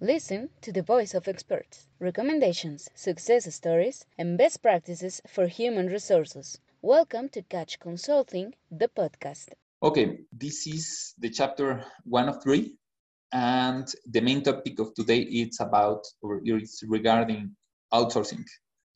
Listen 0.00 0.48
to 0.60 0.70
the 0.70 0.82
voice 0.82 1.12
of 1.12 1.26
experts, 1.26 1.88
recommendations, 1.98 2.88
success 2.94 3.52
stories, 3.52 4.06
and 4.16 4.38
best 4.38 4.62
practices 4.62 5.20
for 5.26 5.48
human 5.48 5.88
resources. 5.88 6.60
Welcome 6.82 7.28
to 7.30 7.42
Catch 7.42 7.80
Consulting, 7.80 8.54
the 8.70 8.86
podcast. 8.86 9.48
Okay, 9.82 10.20
this 10.30 10.68
is 10.68 11.14
the 11.18 11.30
chapter 11.30 11.84
one 12.04 12.28
of 12.28 12.40
three, 12.40 12.76
and 13.32 13.92
the 14.08 14.20
main 14.20 14.44
topic 14.44 14.78
of 14.78 14.94
today 14.94 15.18
is 15.22 15.58
about 15.58 16.06
or 16.22 16.42
it's 16.44 16.84
regarding 16.86 17.56
outsourcing. 17.92 18.44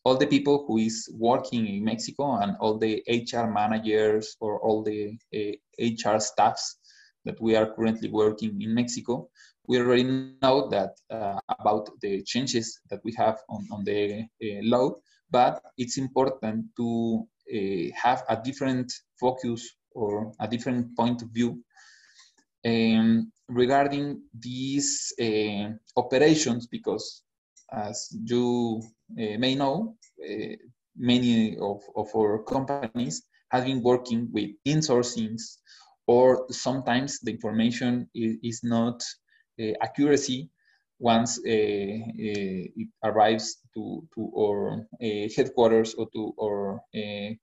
All 0.04 0.16
the 0.16 0.28
people 0.28 0.66
who 0.68 0.78
is 0.78 1.12
working 1.18 1.66
in 1.66 1.82
Mexico 1.82 2.36
and 2.36 2.56
all 2.60 2.78
the 2.78 3.02
HR 3.08 3.50
managers 3.50 4.36
or 4.38 4.60
all 4.60 4.84
the 4.84 5.18
uh, 5.34 5.80
HR 5.80 6.20
staffs 6.20 6.76
that 7.24 7.40
we 7.40 7.56
are 7.56 7.74
currently 7.74 8.08
working 8.08 8.62
in 8.62 8.72
Mexico 8.72 9.28
we 9.68 9.78
already 9.78 10.04
know 10.42 10.68
that 10.68 10.96
uh, 11.10 11.38
about 11.60 11.88
the 12.00 12.22
changes 12.22 12.80
that 12.90 13.00
we 13.04 13.14
have 13.16 13.38
on, 13.48 13.66
on 13.70 13.84
the 13.84 14.22
uh, 14.22 14.60
law, 14.62 14.92
but 15.30 15.62
it's 15.78 15.98
important 15.98 16.66
to 16.76 17.26
uh, 17.54 17.90
have 17.94 18.24
a 18.28 18.40
different 18.42 18.92
focus 19.20 19.76
or 19.92 20.32
a 20.40 20.48
different 20.48 20.96
point 20.96 21.22
of 21.22 21.28
view 21.30 21.62
um, 22.64 23.30
regarding 23.48 24.22
these 24.38 25.12
uh, 25.20 25.68
operations 25.96 26.66
because 26.66 27.22
as 27.72 28.08
you 28.24 28.82
may 29.08 29.54
know, 29.54 29.96
many 30.96 31.56
of, 31.58 31.80
of 31.96 32.08
our 32.14 32.42
companies 32.44 33.22
have 33.50 33.64
been 33.64 33.82
working 33.82 34.28
with 34.32 34.50
insourcings 34.66 35.58
or 36.06 36.46
sometimes 36.50 37.20
the 37.20 37.30
information 37.30 38.08
is, 38.14 38.36
is 38.42 38.60
not 38.62 39.02
accuracy 39.80 40.50
once 40.98 41.40
uh, 41.44 41.50
uh, 41.50 42.62
it 42.76 42.88
arrives 43.02 43.58
to, 43.74 44.06
to 44.14 44.32
our 44.38 44.86
headquarters 45.36 45.94
or 45.94 46.08
to 46.12 46.32
our 46.40 46.80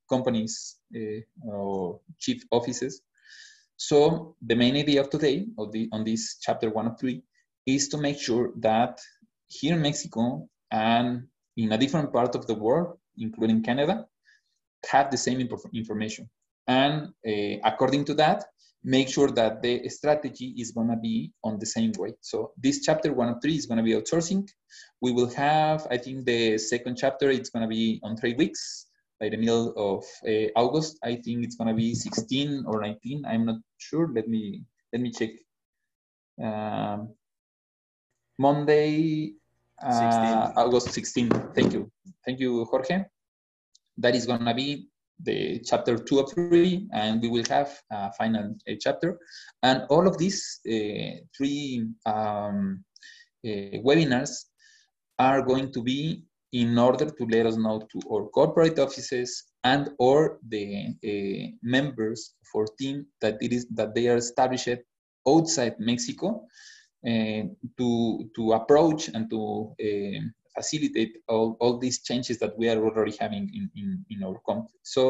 companies 0.09 0.77
or 1.45 1.99
chief 2.17 2.43
offices. 2.51 3.01
So 3.75 4.35
the 4.45 4.55
main 4.55 4.75
idea 4.75 5.01
of 5.01 5.09
today, 5.09 5.47
of 5.57 5.71
the, 5.71 5.89
on 5.91 6.03
this 6.03 6.37
chapter 6.41 6.69
one 6.69 6.87
of 6.87 6.99
three, 6.99 7.21
is 7.65 7.89
to 7.89 7.97
make 7.97 8.19
sure 8.19 8.51
that 8.57 8.99
here 9.47 9.75
in 9.75 9.81
Mexico 9.81 10.47
and 10.71 11.27
in 11.57 11.71
a 11.71 11.77
different 11.77 12.13
part 12.13 12.35
of 12.35 12.45
the 12.47 12.55
world, 12.55 12.97
including 13.17 13.63
Canada, 13.63 14.05
have 14.89 15.11
the 15.11 15.17
same 15.17 15.39
information. 15.73 16.29
And 16.67 17.09
uh, 17.27 17.57
according 17.63 18.05
to 18.05 18.13
that, 18.15 18.45
make 18.83 19.09
sure 19.09 19.29
that 19.31 19.61
the 19.61 19.87
strategy 19.89 20.55
is 20.57 20.71
going 20.71 20.89
to 20.89 20.95
be 20.95 21.31
on 21.43 21.59
the 21.59 21.65
same 21.65 21.91
way. 21.97 22.13
So 22.21 22.51
this 22.57 22.81
chapter 22.81 23.13
one 23.13 23.29
of 23.29 23.41
three 23.41 23.55
is 23.55 23.65
going 23.65 23.77
to 23.77 23.83
be 23.83 23.93
outsourcing. 23.93 24.47
We 25.01 25.11
will 25.11 25.29
have, 25.31 25.87
I 25.91 25.97
think 25.97 26.25
the 26.25 26.57
second 26.57 26.97
chapter, 26.97 27.29
it's 27.29 27.49
going 27.49 27.63
to 27.63 27.67
be 27.67 27.99
on 28.03 28.15
three 28.15 28.35
weeks 28.35 28.87
by 29.19 29.29
the 29.29 29.37
middle 29.37 29.73
of 29.75 30.05
uh, 30.27 30.47
August. 30.55 30.97
I 31.03 31.15
think 31.15 31.43
it's 31.43 31.55
going 31.55 31.67
to 31.67 31.73
be 31.73 31.93
16 31.93 32.63
or 32.67 32.81
19. 32.81 33.25
I'm 33.25 33.45
not 33.45 33.57
sure. 33.77 34.09
Let 34.13 34.27
me, 34.27 34.63
let 34.93 35.01
me 35.01 35.11
check. 35.11 35.31
Um, 36.41 37.13
Monday, 38.37 39.33
uh, 39.83 39.91
16. 39.91 40.63
August 40.63 40.91
16. 40.91 41.29
Thank 41.53 41.73
you. 41.73 41.91
Thank 42.25 42.39
you, 42.39 42.63
Jorge. 42.65 43.03
That 43.97 44.15
is 44.15 44.25
going 44.25 44.45
to 44.45 44.53
be 44.53 44.87
the 45.23 45.59
chapter 45.65 45.97
two 45.97 46.19
of 46.19 46.31
three, 46.31 46.87
and 46.93 47.21
we 47.21 47.29
will 47.29 47.43
have 47.49 47.77
a 47.91 48.11
final 48.13 48.55
uh, 48.69 48.73
chapter. 48.79 49.17
And 49.63 49.83
all 49.89 50.07
of 50.07 50.17
these 50.17 50.59
uh, 50.67 51.19
three 51.35 51.87
um, 52.05 52.83
uh, 53.45 53.77
webinars 53.83 54.31
are 55.17 55.41
going 55.41 55.71
to 55.73 55.83
be 55.83 56.23
in 56.51 56.77
order 56.77 57.05
to 57.05 57.25
let 57.25 57.45
us 57.45 57.57
know 57.57 57.79
to 57.91 57.99
our 58.11 58.27
corporate 58.29 58.79
offices 58.79 59.45
and 59.63 59.89
or 59.99 60.39
the 60.47 60.87
uh, 61.05 61.51
members 61.61 62.35
for 62.51 62.65
team 62.79 63.05
that 63.21 63.37
it 63.41 63.53
is 63.53 63.67
that 63.75 63.93
they 63.93 64.07
are 64.07 64.17
established 64.17 64.79
outside 65.27 65.75
Mexico 65.79 66.45
uh, 67.05 67.43
to 67.77 68.29
to 68.35 68.53
approach 68.53 69.09
and 69.09 69.29
to 69.29 69.75
uh, 69.79 70.19
facilitate 70.59 71.13
all, 71.33 71.49
all 71.61 71.75
these 71.85 71.99
changes 72.09 72.37
that 72.39 72.53
we 72.59 72.65
are 72.71 72.81
already 72.85 73.15
having 73.23 73.45
in, 73.57 73.65
in, 73.81 73.87
in 74.13 74.19
our 74.27 74.39
country. 74.49 74.79
So 74.83 75.03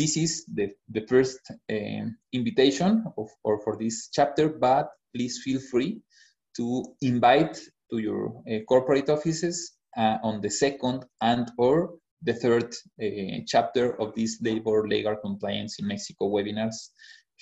this 0.00 0.12
is 0.24 0.32
the, 0.58 0.66
the 0.96 1.04
first 1.12 1.40
um, 1.76 2.16
invitation 2.32 2.90
of, 3.16 3.28
or 3.46 3.54
for 3.64 3.74
this 3.82 3.96
chapter, 4.16 4.46
but 4.48 4.86
please 5.14 5.34
feel 5.44 5.60
free 5.72 5.92
to 6.56 6.66
invite 7.00 7.56
to 7.90 7.96
your 7.98 8.42
uh, 8.50 8.60
corporate 8.68 9.08
offices 9.16 9.56
uh, 9.96 10.18
on 10.22 10.40
the 10.44 10.50
second 10.50 10.98
and 11.20 11.50
or 11.56 11.74
the 12.22 12.34
third 12.34 12.68
uh, 13.02 13.38
chapter 13.46 14.00
of 14.00 14.14
this 14.14 14.32
labor 14.42 14.86
legal 14.86 15.16
compliance 15.16 15.78
in 15.78 15.86
Mexico 15.86 16.28
webinars 16.36 16.78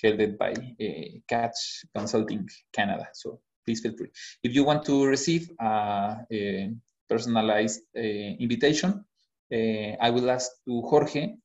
held 0.01 0.37
by 0.37 0.51
uh, 0.51 1.09
Catch 1.27 1.85
Consulting 1.95 2.47
Canada. 2.77 3.07
So 3.13 3.39
please 3.65 3.81
feel 3.81 3.95
free. 3.97 4.11
If 4.43 4.53
you 4.55 4.63
want 4.63 4.85
to 4.85 5.05
receive 5.05 5.49
uh, 5.61 6.15
a, 6.31 6.71
personalized 7.09 7.81
uh, 7.95 8.01
invitation, 8.39 9.03
uh, 9.53 9.91
I 10.01 10.09
will 10.09 10.29
ask 10.29 10.51
to 10.65 10.81
Jorge 10.81 11.35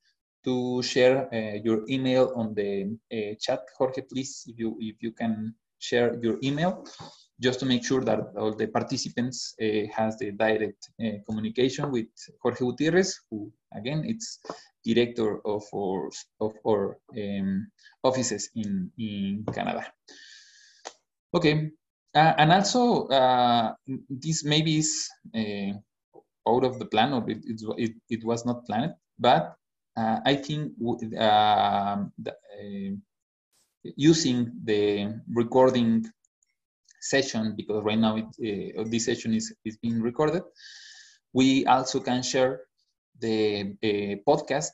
to 0.45 0.83
share 0.83 1.33
uh, 1.33 1.59
your 1.62 1.84
email 1.89 2.33
on 2.34 2.55
the 2.55 2.99
chat. 3.41 3.61
Jorge, 3.78 4.03
please, 4.03 4.45
if 4.47 4.59
you 4.59 4.77
if 4.81 4.97
you 5.01 5.12
can 5.12 5.55
share 5.78 6.19
your 6.22 6.39
email, 6.43 6.84
just 7.41 7.61
to 7.61 7.67
make 7.67 7.84
sure 7.84 8.03
that 8.05 8.21
all 8.37 8.55
the 8.55 8.67
participants 8.67 9.55
has 9.97 10.17
the 10.19 10.33
direct 10.33 10.91
communication 11.27 11.91
with 11.91 12.06
Jorge 12.41 12.59
Gutierrez, 12.59 13.19
who 13.31 13.53
again 13.75 14.03
it's 14.05 14.39
director 14.84 15.41
of 15.47 15.62
our 15.75 16.11
of 16.41 16.53
our 16.67 16.99
um, 17.17 17.71
offices 18.03 18.51
in 18.55 18.91
in 18.99 19.45
Canada. 19.55 19.87
Okay, 21.34 21.71
uh, 22.15 22.34
and 22.39 22.53
also, 22.53 23.06
uh, 23.09 23.75
this 24.09 24.45
maybe 24.45 24.78
is 24.78 25.09
uh, 25.34 25.73
out 26.49 26.65
of 26.65 26.78
the 26.78 26.87
plan, 26.87 27.12
or 27.12 27.25
it, 27.31 27.39
it, 27.78 27.93
it, 28.11 28.25
was 28.25 28.45
not 28.45 28.67
planned, 28.67 28.93
but 29.19 29.56
uh, 29.97 30.21
I 30.25 30.34
think 30.34 30.72
um, 31.19 32.12
the, 32.19 32.33
uh, 32.33 32.97
using 33.97 34.53
the 34.65 35.21
recording 35.33 36.05
session, 37.01 37.55
because 37.56 37.83
right 37.83 37.99
now 37.99 38.17
it, 38.17 38.77
uh, 38.78 38.84
this 38.87 39.06
session 39.06 39.34
is, 39.34 39.55
is 39.65 39.77
being 39.78 40.03
recorded, 40.03 40.43
we 41.33 41.65
also 41.67 42.01
can 42.01 42.22
share 42.22 42.61
the 43.21 43.75
podcast 44.27 44.72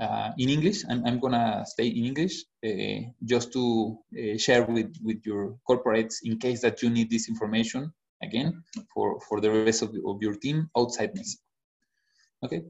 uh, 0.00 0.30
in 0.38 0.48
English. 0.48 0.84
I'm, 0.88 1.04
I'm 1.04 1.18
gonna 1.18 1.64
stay 1.66 1.88
in 1.88 2.04
English 2.04 2.44
uh, 2.64 3.10
just 3.24 3.52
to 3.52 3.98
uh, 4.16 4.38
share 4.38 4.64
with, 4.64 4.94
with 5.02 5.24
your 5.24 5.56
corporates 5.68 6.16
in 6.24 6.38
case 6.38 6.60
that 6.62 6.82
you 6.82 6.90
need 6.90 7.10
this 7.10 7.28
information 7.28 7.92
again 8.22 8.62
for, 8.92 9.20
for 9.28 9.40
the 9.40 9.50
rest 9.50 9.82
of, 9.82 9.94
of 10.06 10.22
your 10.22 10.34
team 10.34 10.70
outside 10.76 11.14
Mexico. 11.14 11.42
Okay. 12.44 12.62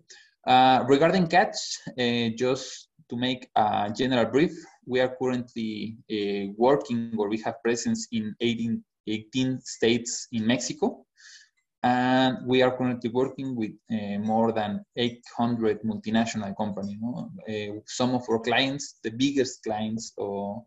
Uh, 0.47 0.85
regarding 0.89 1.27
catch, 1.27 1.57
uh, 1.99 2.29
just 2.37 2.89
to 3.09 3.17
make 3.17 3.49
a 3.57 3.93
general 3.95 4.25
brief, 4.25 4.53
we 4.87 5.01
are 5.01 5.15
currently 5.21 5.97
uh, 6.11 6.53
working 6.57 7.13
or 7.19 7.29
we 7.29 7.39
have 7.43 7.63
presence 7.63 8.09
in 8.13 8.35
18, 8.41 8.83
18 9.07 9.61
states 9.61 10.29
in 10.33 10.47
Mexico. 10.47 11.05
And 11.83 12.39
we 12.45 12.63
are 12.63 12.77
currently 12.77 13.11
working 13.11 13.55
with 13.55 13.73
uh, 13.91 14.19
more 14.19 14.53
than 14.53 14.85
800 14.97 15.83
multinational 15.83 16.57
companies. 16.57 16.99
No? 17.01 17.31
Uh, 17.49 17.81
some 17.87 18.15
of 18.15 18.25
our 18.29 18.41
clients, 18.41 18.99
the 19.05 19.11
biggest 19.11 19.63
clients, 19.63 20.13
or 20.17 20.65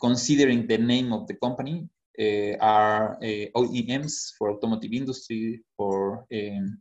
considering 0.00 0.66
the 0.66 0.76
name 0.76 1.12
of 1.14 1.26
the 1.28 1.34
company, 1.34 1.88
uh, 2.20 2.56
are 2.60 3.14
uh, 3.22 3.46
OEMs 3.54 4.32
for 4.36 4.50
automotive 4.50 4.92
industry, 4.92 5.60
for 5.76 6.26
um, 6.34 6.80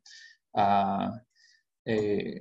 uh, 0.57 1.11
uh, 1.87 2.39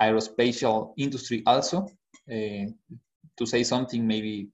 aerospatial 0.00 0.94
industry 0.96 1.42
also. 1.46 1.86
to 2.28 3.46
say 3.46 3.62
something, 3.62 4.06
maybe 4.06 4.48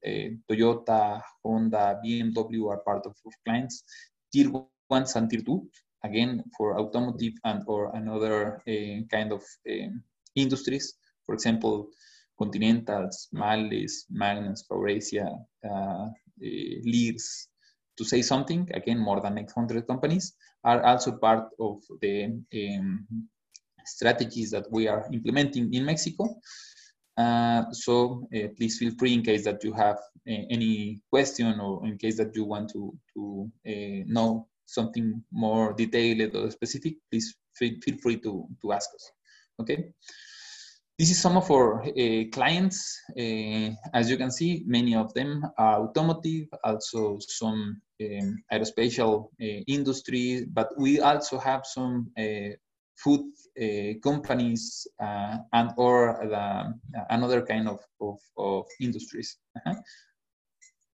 Toyota, 0.49 1.21
Honda, 1.43 1.99
BMW 2.03 2.69
are 2.69 2.77
part 2.77 3.05
of 3.05 3.15
our 3.25 3.33
clients. 3.45 3.83
Tier 4.31 4.49
one 4.89 5.05
tier 5.05 5.41
two, 5.41 5.69
again 6.03 6.43
for 6.57 6.77
automotive 6.79 7.33
and 7.43 7.63
or 7.67 7.95
another 7.95 8.61
uh, 8.67 8.97
kind 9.09 9.31
of 9.31 9.41
uh, 9.69 9.89
industries. 10.35 10.95
For 11.25 11.33
example, 11.35 11.89
Continentals, 12.37 13.27
Males, 13.33 14.05
Magnus, 14.09 14.63
Faurecia, 14.69 15.27
uh, 15.69 16.07
Lears, 16.41 17.47
to 17.97 18.05
say 18.05 18.21
something, 18.21 18.69
again, 18.73 18.97
more 18.97 19.19
than 19.19 19.37
800 19.37 19.85
companies 19.85 20.33
are 20.63 20.81
also 20.83 21.17
part 21.17 21.49
of 21.59 21.83
the 22.01 22.25
um, 22.25 23.05
strategies 23.85 24.51
that 24.51 24.71
we 24.71 24.87
are 24.87 25.05
implementing 25.11 25.73
in 25.73 25.85
Mexico. 25.85 26.39
Uh, 27.17 27.65
so 27.73 28.25
uh, 28.33 28.47
please 28.55 28.77
feel 28.77 28.93
free 28.97 29.13
in 29.13 29.21
case 29.21 29.43
that 29.43 29.61
you 29.65 29.73
have 29.73 29.97
uh, 29.97 30.43
any 30.49 31.01
question 31.09 31.59
or 31.59 31.85
in 31.85 31.97
case 31.97 32.15
that 32.15 32.33
you 32.33 32.45
want 32.45 32.69
to, 32.69 32.97
to 33.13 33.51
know 34.07 34.47
something 34.73 35.23
more 35.31 35.73
detailed 35.73 36.35
or 36.35 36.51
specific, 36.51 36.95
please 37.11 37.35
feel, 37.57 37.73
free 38.01 38.17
to, 38.17 38.47
to 38.61 38.71
ask 38.71 38.89
us, 38.95 39.11
okay? 39.61 39.91
This 40.99 41.11
is 41.11 41.21
some 41.21 41.37
of 41.37 41.49
our 41.49 41.81
uh, 41.81 42.23
clients. 42.33 42.99
Uh, 43.17 43.69
as 43.93 44.09
you 44.09 44.17
can 44.17 44.31
see, 44.31 44.63
many 44.65 44.95
of 44.95 45.13
them 45.13 45.45
are 45.57 45.83
automotive, 45.83 46.47
also 46.63 47.17
some 47.21 47.81
um, 48.01 48.43
aerospatial 48.51 49.29
uh, 49.41 49.63
industry, 49.67 50.45
but 50.51 50.69
we 50.77 50.99
also 50.99 51.37
have 51.37 51.65
some 51.65 52.11
food 52.97 53.21
companies 54.03 54.87
and 54.99 55.71
or 55.77 56.19
another 57.09 57.45
kind 57.45 57.69
of, 57.69 57.79
of, 58.01 58.19
of 58.37 58.65
industries. 58.81 59.37
-huh. 59.65 59.75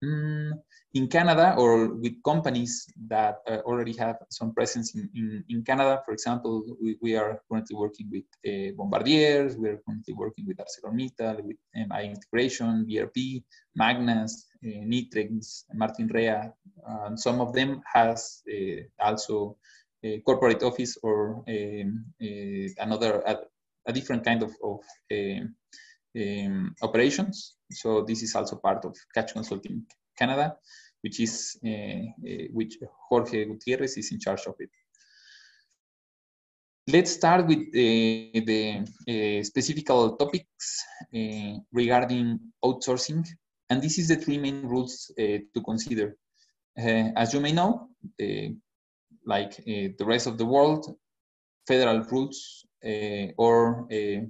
Mm, 0.06 0.52
in 0.94 1.08
Canada 1.08 1.56
or 1.58 1.94
with 1.96 2.22
companies 2.24 2.88
that 3.10 3.40
uh, 3.50 3.58
already 3.66 3.94
have 3.98 4.18
some 4.30 4.54
presence 4.54 4.96
in, 4.96 5.10
in, 5.16 5.44
in 5.50 5.64
Canada. 5.64 6.02
For 6.06 6.14
example, 6.14 6.64
we, 6.82 6.98
we 7.02 7.16
are 7.16 7.42
currently 7.50 7.76
working 7.76 8.10
with 8.12 8.24
uh, 8.48 8.72
Bombardiers, 8.78 9.58
we 9.58 9.70
are 9.70 9.82
currently 9.86 10.14
working 10.14 10.46
with 10.48 10.58
ArcelorMittal, 10.58 11.44
with 11.44 11.58
MI 11.76 12.14
Integration, 12.14 12.86
BRP, 12.88 13.44
Magnas, 13.76 14.46
uh, 14.64 14.86
Nitrex, 14.86 15.64
Martinrea, 15.76 16.54
and 17.08 17.20
some 17.20 17.42
of 17.42 17.54
them 17.54 17.82
has 17.94 18.42
uh, 18.50 18.82
also 19.00 19.58
a 20.04 20.20
corporate 20.20 20.64
office 20.64 20.98
or 21.04 21.44
um, 21.50 22.06
another, 22.78 23.22
a, 23.26 23.38
a, 23.88 23.92
different 23.92 24.24
kind 24.24 24.44
of, 24.44 24.52
of 24.64 24.80
um, 25.12 25.56
um, 26.16 26.76
operations. 26.82 27.55
So 27.72 28.04
this 28.04 28.24
is 28.24 28.36
also 28.36 28.58
part 28.58 28.86
of 28.86 28.96
Catch 29.14 29.34
Consulting 29.34 29.86
Canada 30.18 30.58
which 31.06 31.20
is 31.20 31.60
uh, 31.64 31.70
uh, 31.70 32.46
which 32.52 32.74
Jorge 33.08 33.46
Gutierrez 33.46 33.96
is 33.96 34.12
in 34.12 34.20
charge 34.20 34.46
of 34.48 34.56
it. 34.58 34.72
Let's 36.88 37.12
start 37.12 37.46
with 37.46 37.60
uh, 37.60 38.42
the 38.50 39.44
specific 39.44 39.86
topics 39.86 40.84
regarding 41.72 42.40
outsourcing. 42.64 43.24
And 43.70 43.82
this 43.82 44.00
is 44.00 44.08
the 44.08 44.16
three 44.16 44.40
main 44.40 44.68
rules 44.74 45.12
to 45.18 45.60
consider. 45.70 46.08
as 47.24 47.34
you 47.34 47.40
may 47.40 47.54
know, 47.60 47.72
like 49.34 49.54
the 50.00 50.06
rest 50.14 50.28
of 50.28 50.38
the 50.38 50.46
world, 50.46 50.84
federal 51.68 52.00
rules 52.14 52.66
or 53.38 53.58
uh, 53.92 54.22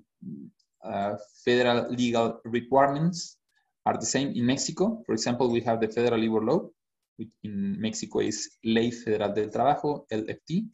federal 1.43 1.89
legal 1.91 2.39
requirements 2.43 3.37
are 3.85 3.97
the 3.97 4.05
same 4.05 4.29
in 4.29 4.45
Mexico. 4.45 5.01
For 5.05 5.13
example, 5.13 5.51
we 5.51 5.61
have 5.61 5.79
the 5.79 5.87
federal 5.87 6.19
labor 6.19 6.41
law, 6.41 6.69
which 7.17 7.29
in 7.43 7.79
Mexico 7.79 8.19
is 8.19 8.57
Ley 8.63 8.91
Federal 8.91 9.33
del 9.33 9.49
Trabajo, 9.49 10.05
LFT, 10.11 10.65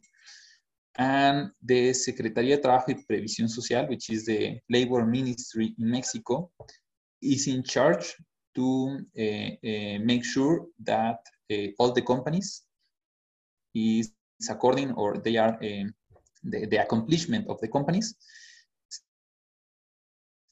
and 0.96 1.52
the 1.62 1.94
Secretaría 1.94 2.56
de 2.56 2.62
Trabajo 2.62 2.90
y 2.90 3.04
Previsión 3.06 3.48
Social, 3.48 3.86
which 3.88 4.10
is 4.10 4.26
the 4.26 4.60
labor 4.68 5.06
ministry 5.06 5.74
in 5.78 5.90
Mexico, 5.90 6.50
is 7.20 7.46
in 7.46 7.62
charge 7.62 8.14
to 8.54 8.98
uh, 9.18 9.22
uh, 9.22 9.98
make 10.04 10.24
sure 10.24 10.66
that 10.78 11.20
uh, 11.50 11.68
all 11.78 11.92
the 11.92 12.02
companies 12.02 12.64
is 13.74 14.12
according 14.50 14.92
or 14.92 15.18
they 15.18 15.36
are 15.36 15.56
the, 16.42 16.66
the 16.66 16.76
accomplishment 16.76 17.46
of 17.48 17.60
the 17.60 17.68
companies 17.68 18.14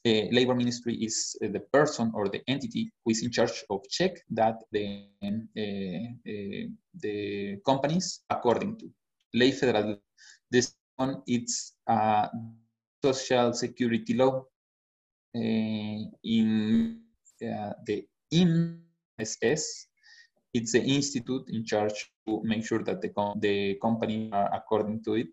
uh, 0.03 0.25
labor 0.31 0.55
ministry 0.55 0.95
is 0.95 1.37
uh, 1.43 1.47
the 1.49 1.59
person 1.59 2.11
or 2.15 2.27
the 2.27 2.41
entity 2.47 2.91
who 3.03 3.11
is 3.11 3.23
in 3.23 3.31
charge 3.31 3.63
of 3.69 3.81
check 3.89 4.17
that 4.31 4.55
the 4.71 5.05
uh, 5.21 6.67
the 7.01 7.57
companies 7.65 8.21
according 8.29 8.77
to 8.77 8.89
ley 9.33 9.51
federal. 9.51 9.97
This 10.49 10.73
one 10.95 11.21
it's 11.27 11.73
a 11.87 12.29
social 13.03 13.53
security 13.53 14.13
law 14.13 14.45
in 15.33 17.01
the 17.39 18.05
IMSS. 18.33 19.85
It's 20.53 20.73
the 20.73 20.81
institute 20.81 21.45
in 21.47 21.63
charge 21.63 22.11
to 22.27 22.41
make 22.43 22.65
sure 22.65 22.83
that 22.83 23.01
the, 23.01 23.09
com 23.09 23.39
the 23.39 23.75
company 23.75 24.29
are 24.33 24.49
according 24.53 25.03
to 25.03 25.13
it. 25.15 25.27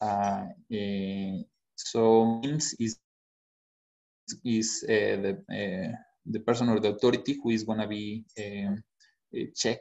Uh, 0.00 0.46
uh, 0.72 1.42
so 1.76 2.40
IMSS 2.42 2.74
is 2.80 2.99
is 4.44 4.84
uh, 4.88 5.16
the 5.24 5.32
uh, 5.50 5.96
the 6.26 6.40
person 6.40 6.68
or 6.68 6.80
the 6.80 6.90
authority 6.90 7.38
who 7.42 7.50
is 7.50 7.64
going 7.64 7.78
to 7.78 7.86
be 7.86 8.24
um, 8.38 8.82
check 9.54 9.80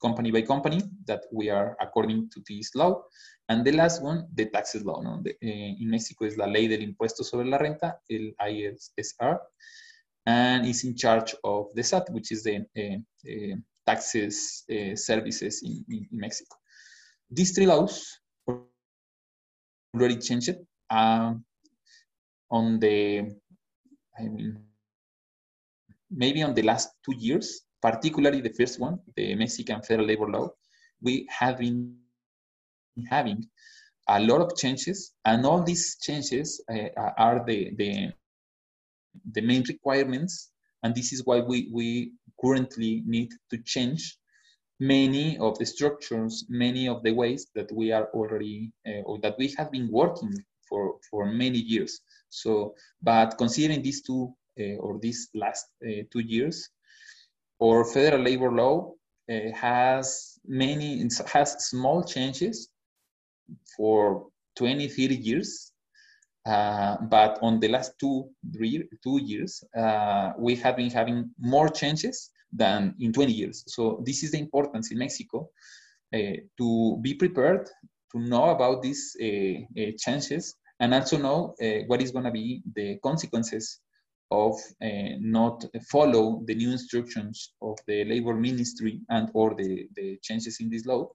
company 0.00 0.30
by 0.30 0.42
company 0.42 0.82
that 1.06 1.22
we 1.32 1.50
are 1.50 1.76
according 1.80 2.30
to 2.30 2.40
this 2.48 2.74
law. 2.74 3.02
And 3.48 3.64
the 3.64 3.72
last 3.72 4.02
one, 4.02 4.26
the 4.34 4.46
taxes 4.46 4.84
law. 4.84 5.00
No? 5.00 5.20
The, 5.22 5.30
uh, 5.30 5.82
in 5.82 5.90
Mexico 5.90 6.24
is 6.24 6.36
la 6.36 6.46
ley 6.46 6.68
del 6.68 6.82
impuesto 6.82 7.24
sobre 7.24 7.46
la 7.46 7.58
renta, 7.58 7.98
el 8.10 8.32
ISR, 8.40 9.38
and 10.26 10.66
is 10.66 10.84
in 10.84 10.96
charge 10.96 11.34
of 11.44 11.66
the 11.74 11.82
SAT, 11.82 12.10
which 12.10 12.32
is 12.32 12.42
the 12.42 12.56
uh, 12.76 12.96
uh, 13.30 13.56
taxes 13.86 14.64
services 14.96 15.62
in, 15.62 15.84
in, 15.88 16.08
Mexico. 16.10 16.56
These 17.30 17.54
three 17.54 17.66
laws 17.66 18.18
already 19.94 20.16
changed 20.16 20.56
um, 20.90 21.44
on 22.50 22.78
the 22.78 23.36
I 24.18 24.24
mean, 24.24 24.58
maybe 26.10 26.42
on 26.42 26.54
the 26.54 26.62
last 26.62 26.90
two 27.04 27.14
years, 27.16 27.62
particularly 27.82 28.40
the 28.40 28.52
first 28.52 28.80
one, 28.80 28.98
the 29.16 29.34
Mexican 29.34 29.82
Federal 29.82 30.06
Labor 30.06 30.28
Law, 30.28 30.50
we 31.02 31.26
have 31.30 31.58
been 31.58 31.96
having 33.10 33.46
a 34.08 34.20
lot 34.20 34.40
of 34.40 34.56
changes, 34.56 35.12
and 35.24 35.44
all 35.44 35.62
these 35.62 35.96
changes 36.00 36.62
uh, 36.72 36.88
are 37.18 37.44
the, 37.44 37.74
the, 37.76 38.12
the 39.32 39.40
main 39.40 39.64
requirements, 39.68 40.50
and 40.82 40.94
this 40.94 41.12
is 41.12 41.24
why 41.24 41.40
we, 41.40 41.68
we 41.72 42.12
currently 42.40 43.02
need 43.06 43.30
to 43.50 43.58
change 43.58 44.18
many 44.78 45.36
of 45.38 45.58
the 45.58 45.66
structures, 45.66 46.44
many 46.48 46.88
of 46.88 47.02
the 47.02 47.10
ways 47.10 47.48
that 47.54 47.70
we 47.72 47.92
are 47.92 48.08
already, 48.14 48.72
uh, 48.86 49.02
or 49.04 49.18
that 49.20 49.36
we 49.38 49.52
have 49.58 49.70
been 49.70 49.90
working 49.90 50.32
for, 50.68 50.96
for 51.10 51.26
many 51.26 51.58
years. 51.58 52.00
So, 52.28 52.74
but 53.02 53.36
considering 53.38 53.82
these 53.82 54.02
two 54.02 54.34
uh, 54.58 54.76
or 54.76 54.98
these 54.98 55.28
last 55.34 55.66
uh, 55.86 56.02
two 56.10 56.20
years, 56.20 56.70
our 57.62 57.84
federal 57.84 58.22
labor 58.22 58.50
law 58.50 58.92
uh, 59.30 59.50
has 59.54 60.38
many, 60.46 61.06
has 61.26 61.68
small 61.68 62.02
changes 62.02 62.68
for 63.76 64.28
20, 64.56 64.88
30 64.88 65.16
years. 65.16 65.72
Uh, 66.46 66.96
but 67.10 67.38
on 67.42 67.58
the 67.60 67.68
last 67.68 67.92
two, 67.98 68.30
three, 68.56 68.88
two 69.02 69.20
years, 69.22 69.64
uh, 69.76 70.32
we 70.38 70.54
have 70.54 70.76
been 70.76 70.90
having 70.90 71.28
more 71.38 71.68
changes 71.68 72.30
than 72.52 72.94
in 73.00 73.12
20 73.12 73.32
years. 73.32 73.64
So 73.66 74.00
this 74.06 74.22
is 74.22 74.30
the 74.30 74.38
importance 74.38 74.92
in 74.92 74.98
Mexico 74.98 75.50
uh, 76.14 76.18
to 76.56 76.98
be 77.02 77.14
prepared 77.14 77.68
to 78.12 78.20
know 78.20 78.50
about 78.50 78.80
these 78.80 79.16
changes 79.98 80.54
and 80.80 80.94
also 80.94 81.18
know 81.18 81.54
uh, 81.62 81.84
what 81.86 82.02
is 82.02 82.10
going 82.10 82.24
to 82.24 82.30
be 82.30 82.62
the 82.74 82.98
consequences 83.02 83.80
of 84.30 84.54
uh, 84.82 85.16
not 85.20 85.64
follow 85.90 86.42
the 86.46 86.54
new 86.54 86.72
instructions 86.72 87.52
of 87.62 87.78
the 87.86 88.04
labor 88.04 88.34
ministry 88.34 89.00
and 89.08 89.30
or 89.34 89.54
the, 89.54 89.88
the 89.94 90.18
changes 90.22 90.58
in 90.60 90.68
this 90.68 90.84
law 90.84 91.08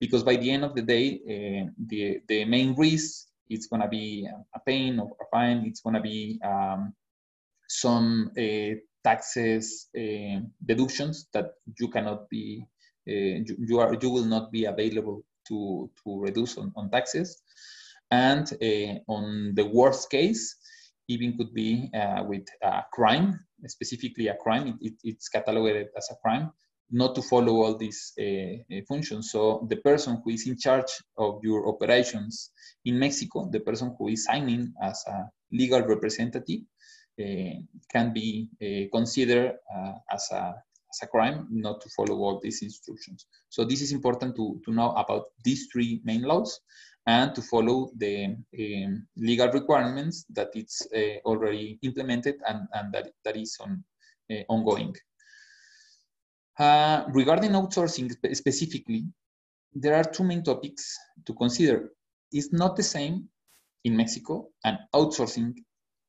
because 0.00 0.22
by 0.22 0.36
the 0.36 0.50
end 0.50 0.64
of 0.64 0.74
the 0.74 0.82
day 0.82 1.14
uh, 1.24 1.70
the, 1.86 2.20
the 2.28 2.44
main 2.44 2.74
risk 2.74 3.26
is 3.48 3.66
going 3.66 3.80
to 3.80 3.88
be 3.88 4.28
a 4.54 4.60
pain 4.60 5.00
or 5.00 5.16
a 5.20 5.24
fine 5.30 5.64
it's 5.66 5.80
going 5.80 5.94
to 5.94 6.00
be 6.00 6.38
um, 6.44 6.92
some 7.68 8.30
uh, 8.38 8.74
taxes 9.02 9.88
uh, 9.96 10.40
deductions 10.64 11.28
that 11.32 11.52
you 11.80 11.88
cannot 11.88 12.28
be 12.28 12.62
uh, 13.08 13.38
you, 13.46 13.56
you, 13.66 13.78
are 13.78 13.96
you 14.00 14.10
will 14.10 14.24
not 14.24 14.52
be 14.52 14.66
available 14.66 15.24
to 15.48 15.88
to 16.02 16.20
reduce 16.20 16.58
on, 16.58 16.72
on 16.76 16.90
taxes 16.90 17.40
and 18.10 18.46
uh, 18.62 19.12
on 19.12 19.54
the 19.54 19.64
worst 19.64 20.10
case, 20.10 20.56
even 21.08 21.36
could 21.36 21.52
be 21.54 21.90
uh, 21.94 22.24
with 22.26 22.46
a 22.62 22.82
crime, 22.92 23.40
specifically 23.66 24.28
a 24.28 24.36
crime, 24.36 24.68
it, 24.68 24.74
it, 24.80 24.94
it's 25.04 25.28
cataloged 25.34 25.86
as 25.96 26.08
a 26.10 26.16
crime, 26.16 26.50
not 26.90 27.14
to 27.14 27.22
follow 27.22 27.62
all 27.62 27.76
these 27.76 28.12
uh, 28.20 28.80
functions. 28.88 29.30
So 29.32 29.66
the 29.68 29.76
person 29.76 30.20
who 30.24 30.30
is 30.30 30.46
in 30.46 30.56
charge 30.56 30.90
of 31.18 31.40
your 31.42 31.68
operations 31.68 32.50
in 32.84 32.98
Mexico, 32.98 33.48
the 33.50 33.60
person 33.60 33.94
who 33.98 34.08
is 34.08 34.24
signing 34.24 34.72
as 34.82 35.02
a 35.08 35.24
legal 35.52 35.82
representative, 35.82 36.60
uh, 37.18 37.54
can 37.90 38.12
be 38.12 38.48
uh, 38.62 38.94
considered 38.96 39.54
uh, 39.74 39.92
as, 40.12 40.28
a, 40.32 40.54
as 40.92 40.98
a 41.02 41.06
crime 41.06 41.48
not 41.50 41.80
to 41.80 41.88
follow 41.96 42.16
all 42.16 42.40
these 42.42 42.62
instructions. 42.62 43.26
So 43.48 43.64
this 43.64 43.80
is 43.80 43.92
important 43.92 44.36
to, 44.36 44.60
to 44.64 44.72
know 44.72 44.90
about 44.92 45.26
these 45.42 45.66
three 45.72 46.00
main 46.04 46.22
laws. 46.22 46.60
And 47.06 47.34
to 47.34 47.42
follow 47.42 47.90
the 47.96 48.24
um, 48.24 49.06
legal 49.16 49.48
requirements 49.48 50.24
that 50.30 50.50
it's 50.54 50.86
uh, 50.94 51.18
already 51.24 51.78
implemented 51.82 52.36
and, 52.48 52.66
and 52.74 52.92
that, 52.92 53.10
that 53.24 53.36
is 53.36 53.56
on, 53.60 53.82
uh, 54.32 54.42
ongoing. 54.48 54.94
Uh, 56.58 57.04
regarding 57.12 57.52
outsourcing 57.52 58.10
specifically, 58.34 59.04
there 59.72 59.94
are 59.94 60.04
two 60.04 60.24
main 60.24 60.42
topics 60.42 60.98
to 61.24 61.34
consider. 61.34 61.90
It's 62.32 62.52
not 62.52 62.76
the 62.76 62.82
same 62.82 63.28
in 63.84 63.96
Mexico, 63.96 64.48
an 64.64 64.78
outsourcing 64.94 65.54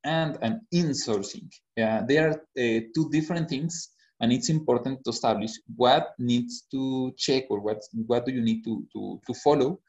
and 0.04 0.38
an 0.42 0.62
insourcing. 0.74 1.48
Uh, 1.80 2.02
they 2.08 2.18
are 2.18 2.32
uh, 2.32 2.80
two 2.96 3.10
different 3.12 3.50
things, 3.50 3.90
and 4.22 4.32
it's 4.32 4.50
important 4.50 5.04
to 5.04 5.12
establish 5.12 5.52
what 5.76 6.14
needs 6.18 6.64
to 6.72 7.12
check 7.18 7.44
or 7.50 7.60
what, 7.60 7.84
what 8.08 8.26
do 8.26 8.32
you 8.32 8.42
need 8.42 8.64
to, 8.64 8.84
to, 8.94 9.22
to 9.28 9.34
follow 9.44 9.80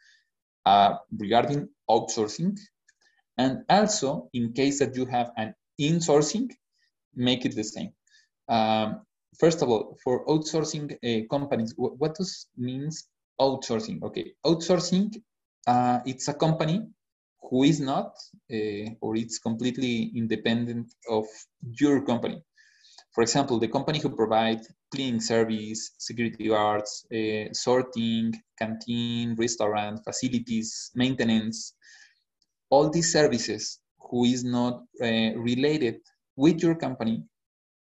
regarding 1.19 1.69
outsourcing. 1.89 2.59
And 3.37 3.65
also, 3.69 4.29
in 4.33 4.53
case 4.53 4.81
that 4.81 4.97
you 4.97 5.07
have 5.07 5.31
an 5.37 5.55
insourcing, 5.81 6.51
make 7.15 7.45
it 7.45 7.55
the 7.55 7.65
same. 7.65 7.93
Um, 8.49 9.03
first 9.39 9.63
of 9.63 9.69
all, 9.69 9.97
for 10.03 10.27
outsourcing 10.27 10.93
uh, 10.93 11.27
companies, 11.29 11.75
what 11.77 12.15
does 12.15 12.47
means 12.57 13.09
outsourcing? 13.41 14.03
Okay, 14.03 14.33
outsourcing, 14.45 15.15
uh, 15.67 16.01
it's 16.05 16.29
a 16.29 16.35
company 16.35 16.87
who 17.43 17.63
is 17.63 17.81
not 17.81 18.13
uh, 18.53 18.91
or 19.01 19.17
it's 19.17 19.39
completely 19.39 20.13
independent 20.15 20.93
of 21.09 21.27
your 21.81 22.05
company. 22.05 22.43
For 23.13 23.23
example, 23.23 23.59
the 23.59 23.69
company 23.69 23.99
who 23.99 24.11
provides 24.11 24.69
cleaning 24.95 25.21
service, 25.21 25.93
security 25.99 26.49
guards, 26.49 27.07
uh, 27.13 27.53
sorting, 27.53 28.33
canteen, 28.59 29.35
restaurant, 29.37 30.01
facilities, 30.05 30.91
maintenance, 30.95 31.75
all 32.71 32.91
these 32.91 33.13
services 33.13 33.81
who 33.99 34.25
is 34.25 34.45
not 34.45 34.83
uh, 35.03 35.33
related 35.37 35.97
with 36.37 36.63
your 36.63 36.75
company 36.75 37.23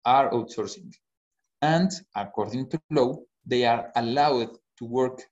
are 0.05 0.31
outsourcing. 0.31 0.93
And 1.61 1.91
according 2.15 2.71
to 2.71 2.81
law, 2.91 3.17
they 3.45 3.65
are 3.65 3.91
allowed 3.97 4.57
to 4.79 4.85
work. 4.85 5.23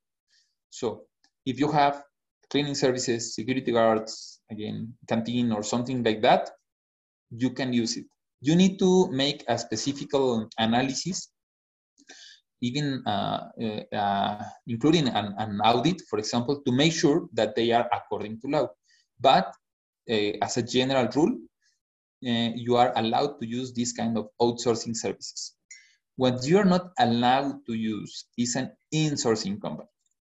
So 0.71 1.02
if 1.45 1.59
you 1.61 1.71
have 1.71 2.02
cleaning 2.50 2.75
services, 2.75 3.35
security 3.35 3.73
guards, 3.73 4.40
again, 4.50 4.95
canteen 5.09 5.52
or 5.52 5.62
something 5.62 6.02
like 6.02 6.23
that, 6.23 6.50
you 7.31 7.50
can 7.50 7.73
use 7.73 7.97
it. 7.97 8.07
You 8.40 8.55
need 8.55 8.78
to 8.78 9.09
make 9.11 9.45
a 9.49 9.59
specific 9.59 10.11
analysis, 10.59 11.28
even 12.61 13.02
uh, 13.07 13.49
uh, 13.61 13.97
uh, 13.97 14.45
including 14.66 15.09
an, 15.09 15.35
an, 15.38 15.61
audit, 15.61 16.02
for 16.09 16.19
example, 16.19 16.61
to 16.64 16.73
make 16.73 16.93
sure 16.93 17.28
that 17.33 17.55
they 17.57 17.73
are 17.73 17.88
according 17.93 18.40
to 18.40 18.49
law. 18.49 18.69
But 19.21 19.55
uh, 20.11 20.33
as 20.43 20.57
a 20.57 20.62
general 20.62 21.09
rule, 21.14 21.38
uh, 22.26 22.50
you 22.55 22.76
are 22.76 22.93
allowed 22.97 23.40
to 23.40 23.47
use 23.47 23.73
this 23.73 23.93
kind 23.93 24.16
of 24.19 24.28
outsourcing 24.40 24.97
services. 24.97 25.55
What 26.16 26.47
you 26.47 26.59
are 26.59 26.64
not 26.64 26.93
allowed 26.99 27.66
to 27.66 27.75
use 27.75 28.26
is 28.38 28.57
an 28.57 28.73
insourcing 28.95 29.61
company. 29.61 29.88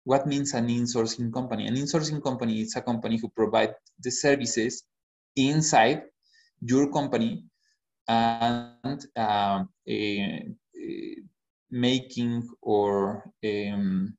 What 0.04 0.26
means 0.26 0.54
an 0.54 0.68
insourcing 0.68 1.32
company? 1.32 1.66
An 1.66 1.74
insourcing 1.74 2.22
company 2.22 2.60
is 2.60 2.76
a 2.76 2.82
company 2.82 3.18
who 3.18 3.28
provides 3.28 3.72
the 4.02 4.10
services 4.10 4.84
inside 5.36 6.02
your 6.60 6.90
company 6.92 7.44
and 8.08 9.06
uh, 9.16 9.64
making 11.70 12.48
or 12.62 13.24
um, 13.44 14.16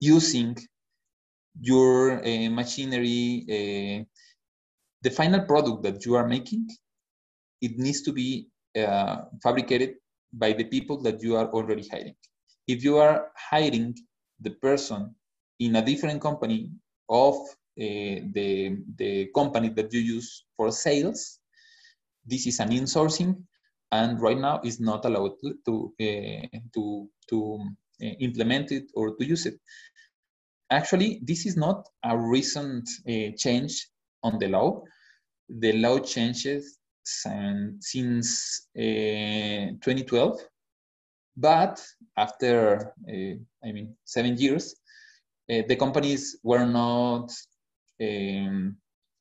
using 0.00 0.56
your 1.60 2.18
uh, 2.24 2.50
machinery, 2.50 3.44
uh, 3.48 4.04
the 5.02 5.10
final 5.10 5.40
product 5.40 5.82
that 5.82 6.04
you 6.04 6.14
are 6.14 6.26
making, 6.26 6.68
it 7.60 7.78
needs 7.78 8.02
to 8.02 8.12
be 8.12 8.48
uh, 8.76 9.22
fabricated 9.42 9.94
by 10.32 10.52
the 10.52 10.64
people 10.64 11.00
that 11.02 11.22
you 11.22 11.36
are 11.36 11.48
already 11.50 11.86
hiring. 11.88 12.14
If 12.66 12.84
you 12.84 12.98
are 12.98 13.30
hiring 13.36 13.96
the 14.40 14.50
person 14.50 15.14
in 15.58 15.76
a 15.76 15.84
different 15.84 16.20
company 16.20 16.70
of 17.08 17.34
uh, 17.34 18.22
the, 18.34 18.76
the 18.96 19.26
company 19.34 19.70
that 19.70 19.92
you 19.92 20.00
use 20.00 20.44
for 20.56 20.70
sales, 20.70 21.37
this 22.28 22.46
is 22.46 22.60
an 22.60 22.70
insourcing 22.70 23.42
and 23.90 24.20
right 24.20 24.38
now 24.38 24.60
is 24.64 24.80
not 24.80 25.04
allowed 25.04 25.32
to, 25.40 25.54
to, 25.64 25.92
uh, 26.00 26.58
to, 26.74 27.08
to 27.28 27.60
uh, 28.02 28.06
implement 28.20 28.70
it 28.72 28.84
or 28.94 29.16
to 29.16 29.24
use 29.24 29.46
it. 29.46 29.58
Actually, 30.70 31.20
this 31.22 31.46
is 31.46 31.56
not 31.56 31.88
a 32.04 32.16
recent 32.16 32.86
uh, 33.08 33.30
change 33.36 33.88
on 34.22 34.38
the 34.38 34.48
law. 34.48 34.82
The 35.48 35.72
law 35.72 35.98
changes 35.98 36.78
since 37.04 38.68
2012, 38.76 40.32
uh, 40.32 40.36
but 41.38 41.82
after, 42.18 42.92
I 43.08 43.72
mean, 43.72 43.96
seven 44.04 44.36
years, 44.36 44.74
the 45.48 45.76
companies 45.76 46.36
were 46.42 46.66
not 46.66 47.32
um, 48.02 48.76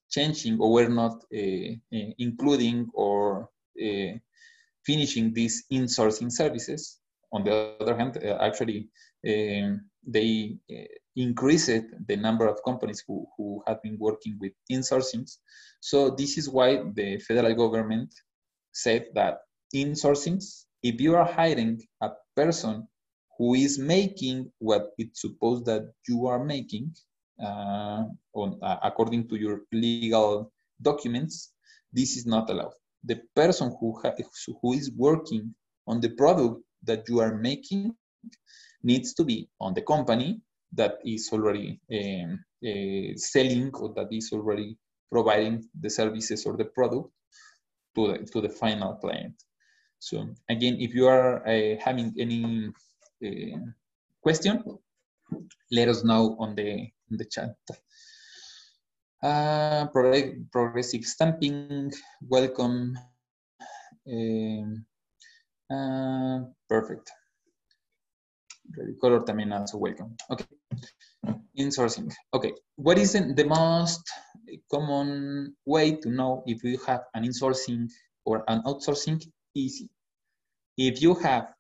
changing 0.10 0.60
or 0.60 0.72
were 0.72 0.90
not 0.90 1.24
eh, 1.34 1.76
eh, 1.94 2.12
including 2.20 2.90
or 2.94 3.50
eh, 3.80 4.18
finishing 4.86 5.34
these 5.34 5.66
insourcing 5.72 6.32
services. 6.32 7.00
On 7.34 7.44
the 7.44 7.76
other 7.82 7.96
hand, 7.98 8.18
actually, 8.40 8.90
um, 9.28 9.82
they 10.08 10.58
increased 11.18 11.84
the 12.08 12.16
number 12.16 12.48
of 12.48 12.64
companies 12.64 13.04
who, 13.06 13.28
who 13.36 13.62
have 13.68 13.82
been 13.84 13.98
working 14.00 14.38
with 14.40 14.54
insourcings. 14.72 15.38
So 15.82 16.12
this 16.12 16.38
is 16.38 16.48
why 16.48 16.84
the 16.94 17.20
federal 17.20 17.54
government 17.54 18.14
said 18.72 19.08
that 19.16 19.40
insourcings, 19.76 20.66
if 20.84 21.02
you 21.02 21.16
are 21.16 21.26
hiring 21.26 21.82
a 22.02 22.12
person 22.36 22.88
who 23.38 23.56
is 23.56 23.78
making 23.78 24.52
what 24.60 24.92
it's 24.98 25.22
supposed 25.22 25.66
that 25.66 25.92
you 26.08 26.28
are 26.28 26.44
making, 26.44 26.96
uh, 27.44 28.03
on, 28.34 28.60
uh, 28.62 28.77
according 28.84 29.27
to 29.29 29.36
your 29.36 29.62
legal 29.72 30.51
documents, 30.82 31.53
this 31.94 32.17
is 32.17 32.25
not 32.25 32.50
allowed. 32.50 32.74
The 33.03 33.22
person 33.36 33.75
who, 33.79 34.01
who 34.62 34.74
is 34.74 34.91
working 34.91 35.53
on 35.88 36.01
the 36.01 36.10
product 36.10 36.62
that 36.84 37.08
you 37.08 37.20
are 37.20 37.36
making 37.36 37.96
needs 38.84 39.13
to 39.15 39.24
be 39.24 39.50
on 39.60 39.74
the 39.74 39.82
company 39.82 40.41
that 40.74 40.96
is 41.06 41.29
already 41.32 41.79
um, 41.91 42.39
uh, 42.65 43.15
selling 43.15 43.72
or 43.74 43.94
that 43.96 44.08
is 44.12 44.32
already 44.34 44.77
providing 45.12 45.63
the 45.79 45.89
services 45.89 46.46
or 46.46 46.58
the 46.58 46.65
product 46.65 47.10
to 47.96 48.08
the, 48.08 48.17
to 48.25 48.41
the 48.41 48.50
final 48.50 48.96
client. 48.96 49.34
So 50.00 50.27
again, 50.50 50.77
if 50.79 50.94
you 50.94 51.08
are 51.08 51.48
uh, 51.48 51.75
having 51.79 52.13
any 52.20 52.70
uh, 53.25 53.60
question, 54.22 54.63
let 55.72 55.88
us 55.88 56.03
know 56.03 56.36
on 56.39 56.56
the, 56.56 56.89
on 57.12 57.18
the 57.18 57.26
chat. 57.26 57.56
Uh, 59.24 59.88
progressive 60.52 61.04
stamping, 61.04 61.92
welcome. 62.22 62.98
Um, 64.08 64.86
uh, 65.70 66.46
perfect. 66.70 67.12
Color 69.02 69.24
también 69.26 69.54
also 69.54 69.78
welcome. 69.78 70.16
Okay. 70.30 70.46
Insourcing. 71.58 72.14
Okay. 72.34 72.54
What 72.76 73.00
is 73.00 73.14
the 73.14 73.46
most 73.46 74.02
common 74.70 75.56
way 75.66 75.96
to 75.96 76.10
know 76.10 76.44
if 76.46 76.64
you 76.64 76.78
have 76.86 77.02
an 77.14 77.24
insourcing 77.24 77.90
or 78.26 78.44
an 78.48 78.62
outsourcing? 78.64 79.24
Easy. 79.56 79.90
If 80.78 81.02
you 81.02 81.16
have 81.16 81.54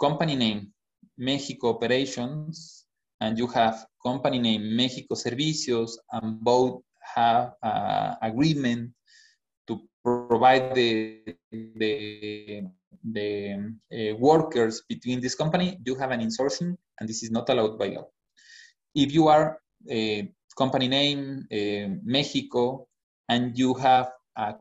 company 0.00 0.36
name 0.36 0.72
Mexico 1.18 1.70
Operations 1.70 2.79
and 3.20 3.38
you 3.38 3.46
have 3.46 3.86
company 4.02 4.38
name 4.38 4.76
Mexico 4.76 5.14
Servicios 5.14 5.92
and 6.12 6.40
both 6.40 6.82
have 7.14 7.52
uh, 7.62 8.14
agreement 8.22 8.92
to 9.66 9.80
provide 10.02 10.74
the, 10.74 11.20
the 11.52 12.62
the 13.04 13.56
uh, 13.92 14.16
workers 14.16 14.82
between 14.88 15.20
this 15.20 15.34
company, 15.34 15.78
you 15.84 15.94
have 15.94 16.10
an 16.10 16.20
insourcing, 16.20 16.76
and 16.98 17.08
this 17.08 17.22
is 17.22 17.30
not 17.30 17.48
allowed 17.48 17.78
by 17.78 17.88
law. 17.88 18.06
If 18.94 19.12
you 19.12 19.28
are 19.28 19.58
a 19.88 20.30
company 20.56 20.88
name 20.88 21.46
uh, 21.50 21.96
Mexico 22.04 22.88
and 23.28 23.56
you 23.56 23.74
have 23.74 24.10
a 24.36 24.54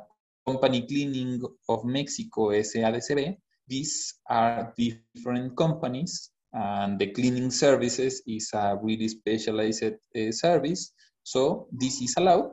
company 0.47 0.87
cleaning 0.87 1.41
of 1.67 1.83
Mexico 1.83 2.51
SA 2.61 2.91
de 2.91 2.99
CV, 2.99 3.37
these 3.67 4.15
are 4.29 4.73
different 4.77 5.57
companies 5.57 6.31
and 6.53 6.99
the 6.99 7.07
cleaning 7.07 7.51
services 7.51 8.21
is 8.27 8.49
a 8.53 8.77
really 8.81 9.07
specialized 9.07 9.83
uh, 9.83 10.31
service. 10.31 10.93
So 11.23 11.67
this 11.71 12.01
is 12.01 12.15
allowed 12.17 12.51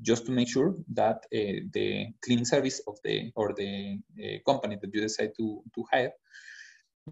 just 0.00 0.26
to 0.26 0.32
make 0.32 0.48
sure 0.48 0.74
that 0.94 1.16
uh, 1.16 1.62
the 1.72 2.06
cleaning 2.24 2.44
service 2.44 2.80
of 2.86 2.96
the 3.04 3.32
or 3.34 3.52
the 3.54 3.98
uh, 4.18 4.50
company 4.50 4.78
that 4.80 4.94
you 4.94 5.00
decide 5.00 5.32
to, 5.38 5.62
to 5.74 5.84
hire 5.90 6.12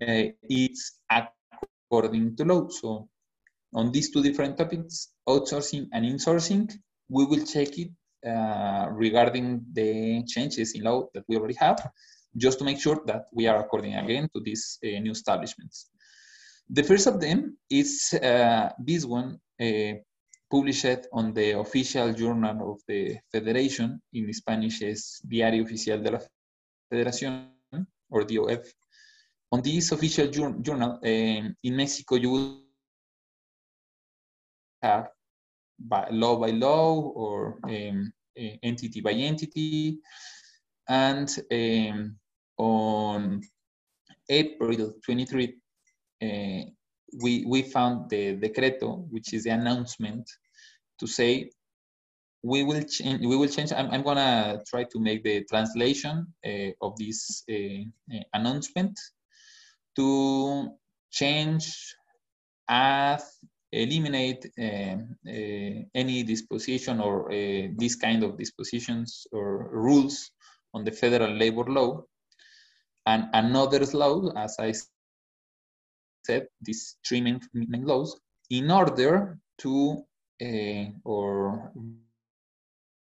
uh, 0.02 0.30
it's 0.42 1.00
according 1.10 2.36
to 2.36 2.44
law. 2.44 2.68
So 2.68 3.08
on 3.74 3.92
these 3.92 4.10
two 4.10 4.22
different 4.22 4.56
topics, 4.56 5.12
outsourcing 5.28 5.88
and 5.92 6.04
insourcing. 6.04 6.72
We 7.08 7.24
will 7.26 7.44
check 7.44 7.76
it 7.78 7.90
uh, 8.26 8.88
regarding 8.90 9.64
the 9.72 10.24
changes 10.26 10.74
in 10.74 10.82
law 10.82 11.08
that 11.14 11.24
we 11.28 11.36
already 11.36 11.54
have, 11.54 11.90
just 12.36 12.58
to 12.58 12.64
make 12.64 12.80
sure 12.80 13.02
that 13.06 13.26
we 13.32 13.46
are 13.48 13.58
according 13.60 13.94
again 13.96 14.28
to 14.34 14.40
these 14.40 14.78
uh, 14.84 14.98
new 15.00 15.12
establishments. 15.12 15.89
The 16.72 16.84
first 16.84 17.08
of 17.08 17.20
them 17.20 17.58
is 17.68 18.14
uh, 18.14 18.68
this 18.78 19.04
one, 19.04 19.40
uh, 19.60 19.94
published 20.48 21.08
on 21.12 21.34
the 21.34 21.58
official 21.58 22.12
journal 22.12 22.72
of 22.72 22.80
the 22.86 23.18
Federation, 23.32 24.00
in 24.12 24.32
Spanish 24.32 24.80
is 24.80 25.20
Diario 25.26 25.64
Oficial 25.64 26.00
de 26.00 26.10
la 26.12 26.20
Federación, 26.88 27.50
or 28.08 28.24
DOF. 28.24 28.72
On 29.50 29.60
this 29.60 29.90
official 29.90 30.28
journal, 30.28 31.00
um, 31.02 31.56
in 31.64 31.76
Mexico, 31.76 32.14
you 32.14 32.30
will 32.30 32.62
have 34.80 35.08
by 35.76 36.08
law 36.10 36.36
by 36.36 36.50
law 36.50 37.00
or 37.00 37.58
um, 37.64 38.12
entity 38.62 39.00
by 39.00 39.12
entity. 39.12 39.98
And 40.88 41.28
um, 41.50 42.16
on 42.58 43.40
April 44.28 44.94
23, 45.04 45.59
uh, 46.22 46.64
we, 47.22 47.44
we 47.46 47.62
found 47.62 48.08
the 48.10 48.36
decreto, 48.36 49.06
which 49.10 49.32
is 49.32 49.44
the 49.44 49.50
announcement 49.50 50.30
to 50.98 51.06
say 51.06 51.50
we 52.42 52.64
will 52.64 52.82
change 52.82 53.20
we 53.20 53.36
will 53.36 53.48
change 53.48 53.72
i'm, 53.72 53.90
I'm 53.90 54.02
gonna 54.02 54.62
try 54.66 54.84
to 54.84 54.98
make 54.98 55.22
the 55.22 55.44
translation 55.44 56.26
uh, 56.46 56.70
of 56.80 56.96
this 56.96 57.44
uh, 57.50 57.54
uh, 57.54 58.22
announcement 58.32 58.98
to 59.96 60.70
change 61.10 61.94
add 62.68 63.20
eliminate 63.72 64.46
uh, 64.58 64.96
uh, 65.28 65.82
any 65.94 66.22
disposition 66.24 67.00
or 67.00 67.28
this 67.78 67.94
kind 67.94 68.24
of 68.24 68.36
dispositions 68.36 69.26
or 69.32 69.68
rules 69.70 70.30
on 70.74 70.84
the 70.84 70.90
federal 70.90 71.32
labor 71.32 71.64
law. 71.64 72.02
And 73.06 73.28
another 73.32 73.84
law 73.86 74.32
as 74.36 74.56
i 74.58 74.72
said 76.22 76.48
these 76.60 76.96
three 77.06 77.20
main, 77.20 77.40
main 77.52 77.84
laws 77.84 78.18
in 78.50 78.70
order 78.70 79.38
to 79.58 80.04
or 81.04 81.72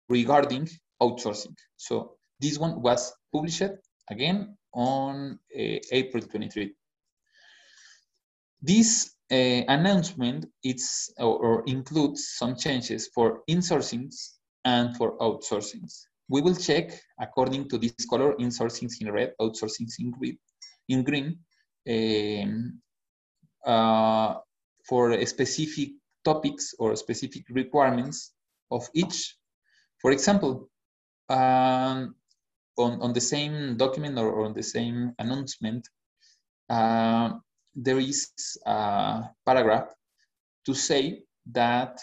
regarding 0.09 0.67
outsourcing. 1.01 1.55
So 1.77 2.17
this 2.39 2.57
one 2.57 2.81
was 2.81 3.13
published 3.33 3.71
again 4.09 4.57
on 4.73 5.39
uh, 5.55 5.77
April 5.91 6.23
23. 6.23 6.73
This 8.61 9.15
uh, 9.31 9.63
announcement 9.67 10.45
it's, 10.63 11.11
or, 11.17 11.37
or, 11.39 11.63
includes 11.65 12.33
some 12.37 12.55
changes 12.55 13.09
for 13.15 13.41
insourcings 13.49 14.15
and 14.65 14.95
for 14.97 15.17
outsourcings. 15.19 16.03
We 16.29 16.41
will 16.41 16.55
check 16.55 16.91
according 17.19 17.69
to 17.69 17.77
this 17.77 18.05
color, 18.09 18.35
insourcings 18.35 19.01
in 19.01 19.11
red, 19.11 19.33
outsourcings 19.41 19.93
in 19.99 20.11
green, 20.11 20.37
in 20.89 21.03
green 21.03 21.39
um, 21.89 21.93
uh, 21.93 22.90
for 23.65 25.25
specific 25.25 25.89
topics 26.23 26.73
or 26.79 26.95
specific 26.95 27.43
requirements 27.49 28.33
of 28.69 28.87
each 28.93 29.35
for 30.01 30.11
example, 30.11 30.67
um, 31.29 32.15
on, 32.77 33.01
on 33.01 33.13
the 33.13 33.21
same 33.21 33.77
document 33.77 34.17
or, 34.17 34.31
or 34.31 34.45
on 34.45 34.53
the 34.53 34.63
same 34.63 35.13
announcement, 35.19 35.87
uh, 36.69 37.33
there 37.75 37.99
is 37.99 38.29
a 38.65 39.29
paragraph 39.45 39.93
to 40.65 40.73
say 40.73 41.21
that 41.51 41.99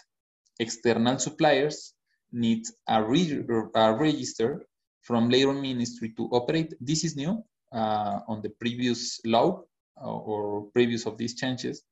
external 0.61 1.19
suppliers 1.19 1.95
need 2.31 2.65
a, 2.89 3.03
re 3.03 3.43
a 3.75 3.93
register 3.95 4.65
from 5.03 5.29
labor 5.29 5.55
ministry 5.55 6.15
to 6.17 6.29
operate. 6.31 6.73
This 6.81 7.03
is 7.05 7.17
new 7.17 7.43
uh, 7.73 8.21
on 8.29 8.43
the 8.43 8.51
previous 8.61 9.21
law 9.25 9.63
uh, 9.63 9.63
or 10.03 10.67
previous 10.73 11.07
of 11.07 11.17
these 11.17 11.35
changes. 11.35 11.83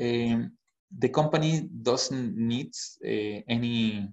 Um, 0.00 0.52
the 0.96 1.08
company 1.08 1.68
doesn't 1.82 2.36
need 2.36 2.72
uh, 3.04 3.42
any 3.48 4.08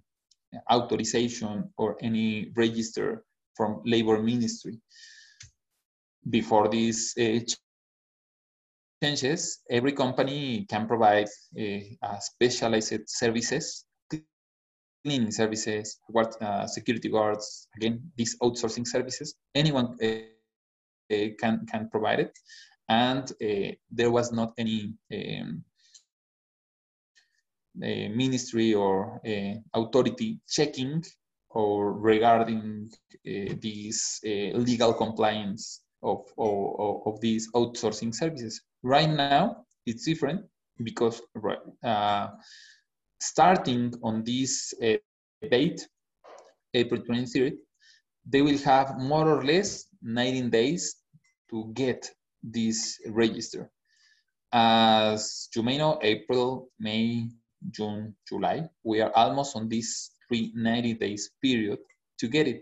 authorization 0.71 1.69
or 1.77 1.97
any 2.01 2.51
register 2.55 3.23
from 3.55 3.81
labor 3.85 4.21
ministry. 4.21 4.79
Before 6.29 6.67
these 6.67 7.13
uh, 7.17 7.39
changes, 9.01 9.61
every 9.69 9.91
company 9.91 10.65
can 10.69 10.87
provide 10.87 11.27
uh, 11.59 12.19
specialized 12.19 13.07
services, 13.07 13.85
cleaning 15.03 15.31
services, 15.31 15.99
guard, 16.11 16.35
uh, 16.41 16.65
security 16.67 17.09
guards, 17.09 17.67
again, 17.75 18.11
these 18.17 18.37
outsourcing 18.39 18.87
services. 18.87 19.35
Anyone 19.53 19.95
uh, 20.03 21.27
can, 21.39 21.65
can 21.67 21.89
provide 21.91 22.19
it. 22.19 22.39
And 22.87 23.31
uh, 23.31 23.71
there 23.91 24.11
was 24.11 24.31
not 24.31 24.53
any 24.57 24.93
um, 25.13 25.63
ministry 27.75 28.73
or 28.73 29.19
authority 29.73 30.39
checking 30.47 31.03
or 31.49 31.93
regarding 31.93 32.91
this 33.23 34.19
legal 34.23 34.93
compliance 34.93 35.81
of, 36.03 36.21
of, 36.37 37.01
of 37.05 37.21
these 37.21 37.51
outsourcing 37.53 38.13
services. 38.13 38.61
Right 38.83 39.09
now, 39.09 39.65
it's 39.85 40.05
different 40.05 40.45
because 40.83 41.21
uh, 41.83 42.27
starting 43.19 43.93
on 44.03 44.23
this 44.23 44.73
uh, 44.83 44.93
date, 45.49 45.87
April 46.73 47.01
23rd, 47.01 47.53
they 48.27 48.41
will 48.41 48.57
have 48.59 48.97
more 48.97 49.29
or 49.29 49.43
less 49.43 49.87
19 50.01 50.49
days 50.49 50.97
to 51.49 51.71
get 51.73 52.09
this 52.51 52.99
register. 53.07 53.69
As 54.53 55.49
you 55.55 55.63
may 55.63 55.77
know, 55.77 55.99
April, 56.01 56.69
May, 56.79 57.29
June, 57.71 58.15
July. 58.27 58.69
We 58.83 59.01
are 59.01 59.11
almost 59.15 59.55
on 59.55 59.67
this 59.69 60.11
390 60.27 60.93
days 60.95 61.31
period 61.41 61.79
to 62.19 62.27
get 62.27 62.47
it. 62.47 62.61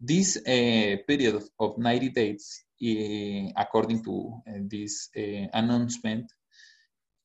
This 0.00 0.36
uh, 0.38 0.96
period 1.06 1.42
of 1.58 1.78
90 1.78 2.08
days, 2.10 2.64
uh, 2.82 3.52
according 3.56 4.02
to 4.04 4.40
uh, 4.48 4.52
this 4.66 5.10
uh, 5.16 5.46
announcement, 5.52 6.32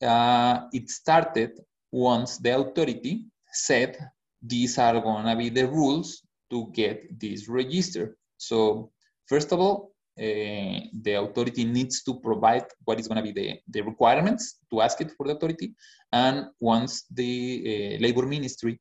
uh, 0.01 0.67
it 0.73 0.89
started 0.89 1.51
once 1.91 2.37
the 2.37 2.57
authority 2.57 3.25
said 3.51 3.97
these 4.41 4.77
are 4.77 4.99
going 4.99 5.25
to 5.25 5.35
be 5.35 5.49
the 5.49 5.65
rules 5.65 6.21
to 6.51 6.69
get 6.73 7.19
this 7.19 7.47
register. 7.47 8.17
So 8.37 8.91
first 9.27 9.53
of 9.53 9.59
all, 9.59 9.94
uh, 10.17 10.79
the 11.01 11.19
authority 11.19 11.65
needs 11.65 12.03
to 12.03 12.19
provide 12.19 12.65
what 12.85 12.99
is 12.99 13.07
going 13.07 13.17
to 13.17 13.33
be 13.33 13.33
the, 13.33 13.59
the 13.67 13.81
requirements 13.81 14.59
to 14.69 14.81
ask 14.81 15.01
it 15.01 15.11
for 15.17 15.27
the 15.27 15.35
authority. 15.35 15.73
And 16.11 16.47
once 16.59 17.03
the 17.11 17.97
uh, 17.97 18.01
labor 18.01 18.25
ministry 18.25 18.79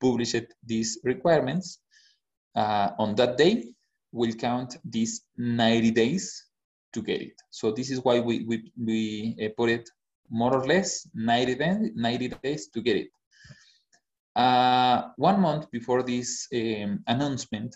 published 0.00 0.46
these 0.64 0.98
requirements, 1.02 1.80
uh, 2.54 2.90
on 2.98 3.14
that 3.14 3.36
day, 3.36 3.72
we'll 4.12 4.34
count 4.34 4.76
these 4.84 5.22
90 5.36 5.90
days 5.92 6.44
to 6.92 7.02
get 7.02 7.22
it. 7.22 7.34
So 7.50 7.72
this 7.72 7.90
is 7.90 8.00
why 8.00 8.20
we, 8.20 8.44
we, 8.44 8.72
we 8.78 9.36
uh, 9.42 9.48
put 9.56 9.70
it 9.70 9.88
more 10.30 10.54
or 10.54 10.66
less 10.66 11.08
90 11.14 11.54
days, 11.54 11.90
90 11.94 12.28
days 12.42 12.68
to 12.68 12.80
get 12.80 12.96
it. 12.96 13.08
Uh, 14.34 15.08
one 15.16 15.40
month 15.40 15.70
before 15.70 16.02
this 16.02 16.46
um, 16.54 17.02
announcement, 17.06 17.74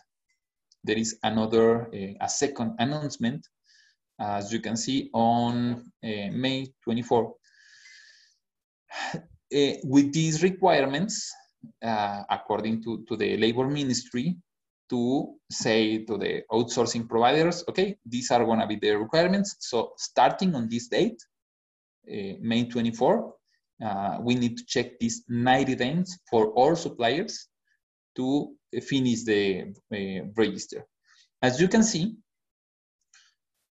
there 0.85 0.97
is 0.99 1.19
another, 1.23 1.89
uh, 1.95 2.15
a 2.21 2.29
second 2.29 2.75
announcement, 2.79 3.47
as 4.19 4.53
you 4.53 4.61
can 4.61 4.77
see 4.77 5.11
on 5.13 5.91
uh, 6.05 6.31
May 6.33 6.73
24. 6.85 7.35
Uh, 9.53 9.75
with 9.83 10.13
these 10.13 10.45
requirements, 10.45 11.35
according 11.83 12.81
to, 12.81 13.05
to 13.09 13.17
the 13.17 13.37
labor 13.37 13.67
ministry, 13.67 14.37
to 14.91 15.35
say 15.51 16.05
to 16.05 16.17
the 16.17 16.43
outsourcing 16.53 17.09
providers, 17.09 17.65
okay, 17.69 17.97
these 18.07 18.31
are 18.31 18.45
gonna 18.45 18.67
be 18.67 18.77
the 18.77 18.97
requirements. 18.97 19.57
So 19.59 19.93
starting 19.97 20.55
on 20.55 20.69
this 20.69 20.87
date, 20.87 21.21
uh, 22.09 22.35
May 22.41 22.69
24, 22.69 23.35
uh, 23.85 24.19
we 24.21 24.35
need 24.35 24.59
to 24.59 24.65
check 24.67 24.99
these 24.99 25.25
90 25.29 25.75
days 25.75 26.19
for 26.31 26.53
all 26.53 26.77
suppliers 26.77 27.49
to 28.21 28.55
finish 28.83 29.25
the 29.25 29.73
uh, 29.93 30.27
register. 30.37 30.85
As 31.43 31.61
you 31.61 31.69
can 31.69 31.83
see, 31.83 32.17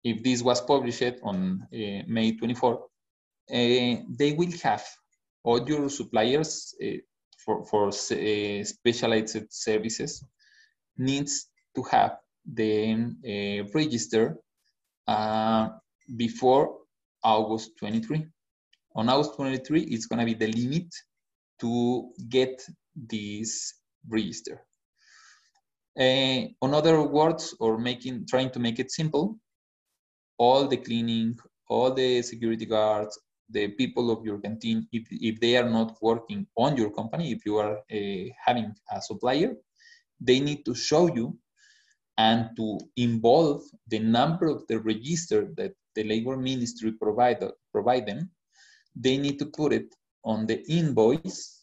if 0.04 0.22
this 0.22 0.40
was 0.42 0.60
published 0.60 1.18
on 1.24 1.66
uh, 1.74 2.02
May 2.06 2.36
24, 2.36 2.74
uh, 2.74 2.78
they 3.50 4.32
will 4.38 4.52
have 4.62 4.84
all 5.42 5.68
your 5.68 5.90
suppliers 5.90 6.74
uh, 6.82 6.98
for, 7.44 7.64
for 7.66 7.88
uh, 7.88 8.64
specialized 8.64 9.38
services 9.50 10.24
needs 10.96 11.48
to 11.74 11.82
have 11.82 12.16
the 12.44 13.66
register 13.74 14.36
before 16.16 16.78
August 17.24 17.72
23. 17.80 18.24
on 18.94 19.08
August 19.08 19.34
23, 19.34 19.82
it's 19.82 20.06
going 20.06 20.20
to 20.20 20.24
be 20.24 20.34
the 20.34 20.52
limit 20.52 20.86
to 21.60 22.12
get 22.28 22.62
this 22.94 23.74
register. 24.08 24.64
Uh, 25.98 26.48
on 26.60 26.74
other 26.74 27.02
words, 27.02 27.54
or 27.58 27.78
making 27.78 28.26
trying 28.26 28.50
to 28.50 28.58
make 28.58 28.78
it 28.78 28.90
simple, 28.90 29.38
all 30.38 30.68
the 30.68 30.76
cleaning, 30.76 31.38
all 31.68 31.92
the 31.92 32.22
security 32.22 32.66
guards, 32.66 33.18
the 33.50 33.68
people 33.68 34.10
of 34.10 34.24
your 34.24 34.38
canteen, 34.38 34.86
if, 34.92 35.06
if 35.10 35.40
they 35.40 35.56
are 35.56 35.68
not 35.68 35.96
working 36.02 36.46
on 36.56 36.76
your 36.76 36.90
company, 36.90 37.32
if 37.32 37.46
you 37.46 37.56
are 37.56 37.78
uh, 37.78 38.24
having 38.44 38.74
a 38.90 39.00
supplier, 39.00 39.54
they 40.20 40.40
need 40.40 40.64
to 40.64 40.74
show 40.74 41.14
you 41.14 41.38
and 42.18 42.50
to 42.56 42.78
involve 42.96 43.62
the 43.88 43.98
number 43.98 44.48
of 44.48 44.66
the 44.68 44.78
register 44.80 45.52
that 45.56 45.72
the 45.94 46.04
labor 46.04 46.36
ministry 46.36 46.92
provide, 46.92 47.44
provide 47.72 48.06
them, 48.06 48.30
they 48.94 49.16
need 49.16 49.38
to 49.38 49.46
put 49.46 49.72
it 49.72 49.94
on 50.24 50.46
the 50.46 50.62
invoice 50.70 51.55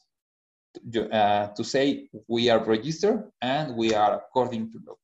uh, 1.12 1.48
to 1.48 1.64
say 1.64 2.10
we 2.28 2.50
are 2.50 2.64
registered 2.64 3.24
and 3.42 3.76
we 3.76 3.94
are 3.94 4.16
according 4.18 4.72
to 4.72 4.80
law. 4.88 4.96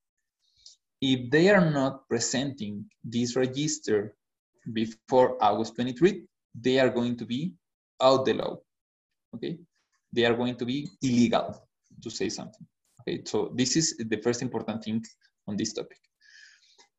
If 1.00 1.30
they 1.30 1.48
are 1.50 1.70
not 1.70 2.08
presenting 2.08 2.84
this 3.02 3.36
register 3.36 4.14
before 4.72 5.42
August 5.42 5.74
23, 5.76 6.24
they 6.54 6.78
are 6.78 6.90
going 6.90 7.16
to 7.16 7.24
be 7.24 7.54
out 8.00 8.24
the 8.24 8.34
law. 8.34 8.58
Okay, 9.34 9.58
they 10.12 10.24
are 10.24 10.34
going 10.34 10.56
to 10.56 10.64
be 10.64 10.88
illegal 11.02 11.68
to 12.02 12.10
say 12.10 12.28
something. 12.28 12.66
Okay, 13.00 13.22
so 13.24 13.52
this 13.54 13.76
is 13.76 13.96
the 13.96 14.18
first 14.18 14.42
important 14.42 14.84
thing 14.84 15.02
on 15.46 15.56
this 15.56 15.72
topic. 15.72 15.98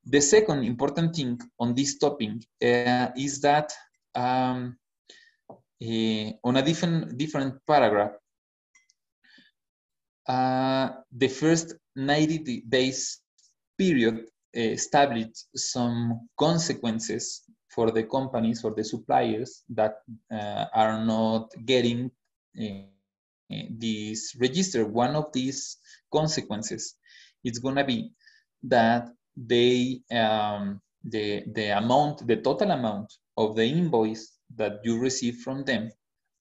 The 0.06 0.22
second 0.22 0.64
important 0.64 1.16
thing 1.16 1.40
on 1.60 1.76
this 1.76 2.00
topic 2.00 2.32
uh, 2.64 3.10
is 3.16 3.40
that 3.42 3.72
um, 4.16 4.78
uh, 5.50 6.32
on 6.44 6.58
a 6.58 6.62
different 6.62 7.18
different 7.18 7.56
paragraph, 7.68 8.14
uh, 10.28 10.90
the 11.12 11.28
first 11.28 11.76
90 11.96 12.64
days 12.68 13.20
period 13.78 14.26
established 14.54 15.46
some 15.56 16.28
consequences 16.38 17.44
for 17.70 17.92
the 17.92 18.04
companies 18.04 18.64
or 18.64 18.74
the 18.74 18.84
suppliers 18.84 19.64
that 19.70 19.96
uh, 20.32 20.66
are 20.74 21.04
not 21.06 21.50
getting 21.66 22.12
uh, 22.62 22.66
this 23.70 24.36
register. 24.40 24.86
One 24.86 25.16
of 25.16 25.32
these 25.34 25.78
consequences 26.12 26.96
is 27.44 27.60
going 27.60 27.76
to 27.76 27.84
be 27.84 28.12
that 28.64 29.10
they 29.36 30.02
um, 30.12 30.82
the 31.04 31.44
the 31.54 31.78
amount, 31.78 32.28
the 32.28 32.38
total 32.38 32.72
amount 32.72 33.12
of 33.38 33.56
the 33.56 33.66
invoice 33.66 34.38
that 34.56 34.80
you 34.84 35.00
receive 35.00 35.38
from 35.38 35.64
them 35.64 35.92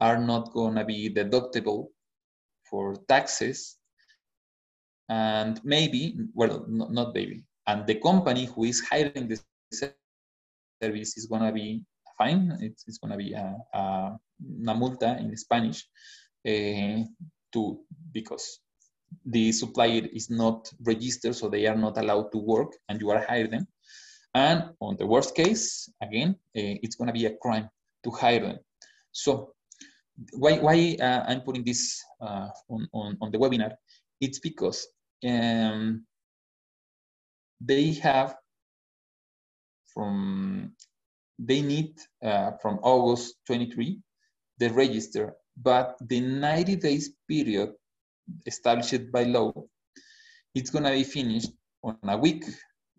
are 0.00 0.18
not 0.18 0.52
going 0.52 0.74
to 0.74 0.84
be 0.84 1.08
deductible 1.14 1.88
for 2.70 2.94
taxes 3.08 3.76
and 5.08 5.60
maybe 5.64 6.16
well 6.34 6.64
not 6.68 7.14
maybe 7.14 7.42
and 7.66 7.86
the 7.86 7.96
company 7.96 8.46
who 8.46 8.64
is 8.64 8.80
hiring 8.88 9.28
this 9.28 9.44
service 10.82 11.16
is 11.18 11.26
going 11.26 11.42
to 11.42 11.52
be 11.52 11.82
fine 12.16 12.56
it's, 12.60 12.84
it's 12.86 12.98
going 12.98 13.10
to 13.10 13.16
be 13.16 13.32
a, 13.32 13.56
a, 13.74 14.16
una 14.60 14.74
multa 14.74 15.18
in 15.18 15.36
spanish 15.36 15.88
uh, 16.48 17.02
to 17.52 17.80
because 18.12 18.60
the 19.24 19.52
supplier 19.52 20.02
is 20.12 20.30
not 20.30 20.70
registered, 20.80 21.34
so 21.34 21.48
they 21.48 21.66
are 21.66 21.76
not 21.76 21.98
allowed 21.98 22.30
to 22.32 22.38
work, 22.38 22.72
and 22.88 23.00
you 23.00 23.10
are 23.10 23.24
hiring 23.26 23.50
them. 23.50 23.68
And 24.34 24.70
on 24.80 24.96
the 24.96 25.06
worst 25.06 25.34
case, 25.34 25.88
again, 26.00 26.36
uh, 26.56 26.78
it's 26.82 26.94
going 26.94 27.08
to 27.08 27.12
be 27.12 27.26
a 27.26 27.36
crime 27.36 27.68
to 28.04 28.10
hire 28.10 28.40
them. 28.40 28.58
So 29.12 29.54
why, 30.32 30.58
why 30.58 30.96
uh, 31.00 31.24
I'm 31.28 31.40
putting 31.42 31.64
this 31.64 32.02
uh, 32.20 32.48
on, 32.68 32.88
on, 32.92 33.16
on, 33.20 33.30
the 33.30 33.38
webinar? 33.38 33.72
It's 34.20 34.38
because 34.38 34.86
um, 35.26 36.04
they 37.60 37.92
have 37.94 38.36
from, 39.92 40.72
they 41.38 41.62
need 41.62 41.94
uh, 42.22 42.52
from 42.62 42.78
August 42.82 43.36
23, 43.46 43.98
the 44.58 44.70
register, 44.70 45.34
but 45.56 45.96
the 46.08 46.20
90 46.20 46.76
days 46.76 47.12
period 47.28 47.72
established 48.46 49.10
by 49.10 49.24
law, 49.24 49.52
it's 50.54 50.70
going 50.70 50.84
to 50.84 50.90
be 50.90 51.04
finished 51.04 51.50
on 51.82 51.96
a 52.04 52.16
week 52.16 52.44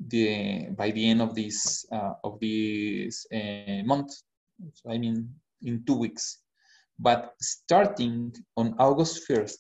the, 0.08 0.70
by 0.76 0.92
the 0.92 1.10
end 1.10 1.22
of 1.22 1.36
this 1.36 1.86
uh, 1.92 2.14
of 2.24 2.40
this 2.40 3.26
uh, 3.34 3.84
month. 3.86 4.12
So 4.74 4.92
I 4.92 4.98
mean, 4.98 5.30
in 5.62 5.84
two 5.86 5.96
weeks. 5.96 6.40
But 7.02 7.34
starting 7.42 8.32
on 8.56 8.76
August 8.78 9.28
1st, 9.28 9.58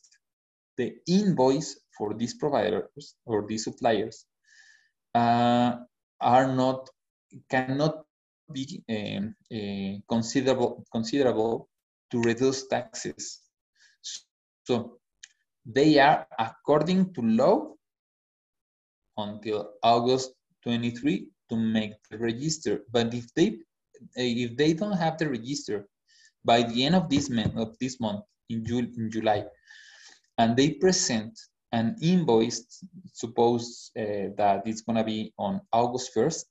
the 0.78 0.94
invoice 1.08 1.80
for 1.98 2.14
these 2.14 2.36
providers 2.36 3.16
or 3.26 3.48
these 3.48 3.64
suppliers 3.64 4.26
uh, 5.16 5.78
are 6.22 6.48
not 6.54 6.88
cannot 7.50 8.06
be 8.54 8.84
um, 8.90 9.34
uh, 9.52 9.98
considerable 10.08 10.86
considerable 10.92 11.68
to 12.12 12.22
reduce 12.22 12.68
taxes. 12.68 13.40
So 14.68 15.00
they 15.66 15.98
are 15.98 16.28
according 16.38 17.14
to 17.16 17.22
law 17.22 17.74
until 19.18 19.74
August 19.82 20.34
23 20.64 21.28
to 21.50 21.56
make 21.56 21.94
the 22.12 22.20
register. 22.20 22.84
But 22.92 23.16
if 23.16 23.34
they 23.34 23.58
if 24.16 24.56
they 24.58 24.74
don't 24.74 24.98
have 24.98 25.18
the 25.18 25.30
register 25.30 25.88
by 26.44 26.64
the 26.64 26.86
end 26.86 26.96
of 26.96 27.10
this 27.10 27.30
month 27.30 27.56
of 27.58 27.78
this 27.80 28.00
month 28.00 28.24
in, 28.50 28.66
June, 28.66 28.92
in 28.98 29.12
July, 29.12 29.46
and 30.38 30.56
they 30.56 30.72
present 30.72 31.40
an 31.72 31.96
invoice, 32.02 32.84
suppose 33.14 33.92
uh, 33.98 34.34
that 34.38 34.64
it's 34.66 34.82
gonna 34.82 35.04
be 35.04 35.34
on 35.38 35.62
August 35.72 36.12
1st. 36.16 36.46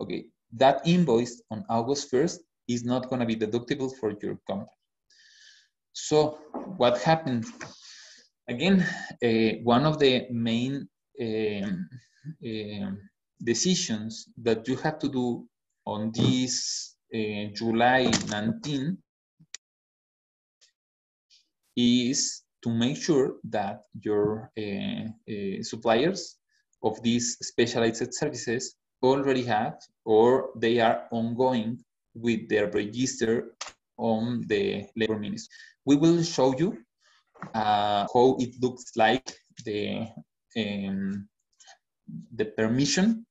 Okay, 0.00 0.26
that 0.52 0.82
invoice 0.84 1.42
on 1.50 1.64
August 1.68 2.10
1st 2.12 2.38
is 2.68 2.84
not 2.84 3.08
gonna 3.08 3.26
be 3.26 3.36
deductible 3.36 3.90
for 3.98 4.12
your 4.22 4.38
company. 4.46 4.70
So 5.92 6.38
what 6.76 7.00
happened 7.02 7.46
again, 8.48 8.84
uh, 9.22 9.62
one 9.62 9.86
of 9.86 9.98
the 9.98 10.26
main 10.30 10.88
uh, 11.20 12.90
decisions 13.42 14.28
that 14.42 14.68
you 14.68 14.76
have 14.76 14.98
to 14.98 15.08
do 15.08 15.46
on 15.86 16.12
this 16.12 16.96
uh, 17.14 17.44
July 17.54 18.10
19 18.28 18.98
is 21.76 22.42
to 22.62 22.70
make 22.70 22.96
sure 22.96 23.36
that 23.44 23.82
your 24.02 24.50
suppliers 25.62 26.36
of 26.82 27.02
these 27.02 27.36
specialized 27.42 28.12
services 28.14 28.76
already 29.02 29.44
have 29.44 29.74
or 30.04 30.50
they 30.56 30.78
are 30.80 31.06
ongoing 31.10 31.82
with 32.14 32.48
their 32.48 32.70
register 32.70 33.54
on 33.96 34.44
the 34.48 34.86
labor 34.96 35.18
ministry. 35.18 35.54
We 35.84 35.96
will 35.96 36.22
show 36.22 36.54
you 36.56 36.78
uh, 37.54 38.06
how 38.12 38.36
it 38.38 38.54
looks 38.60 38.96
like 38.96 39.32
the 39.64 40.08
um, 40.56 41.28
the 42.34 42.46
permission 42.46 43.24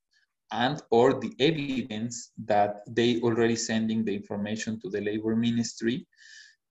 and 0.51 0.81
or 0.89 1.19
the 1.19 1.33
evidence 1.39 2.31
that 2.45 2.81
they 2.87 3.19
already 3.21 3.55
sending 3.55 4.03
the 4.05 4.15
information 4.15 4.79
to 4.81 4.89
the 4.89 5.01
labor 5.01 5.35
ministry 5.35 6.07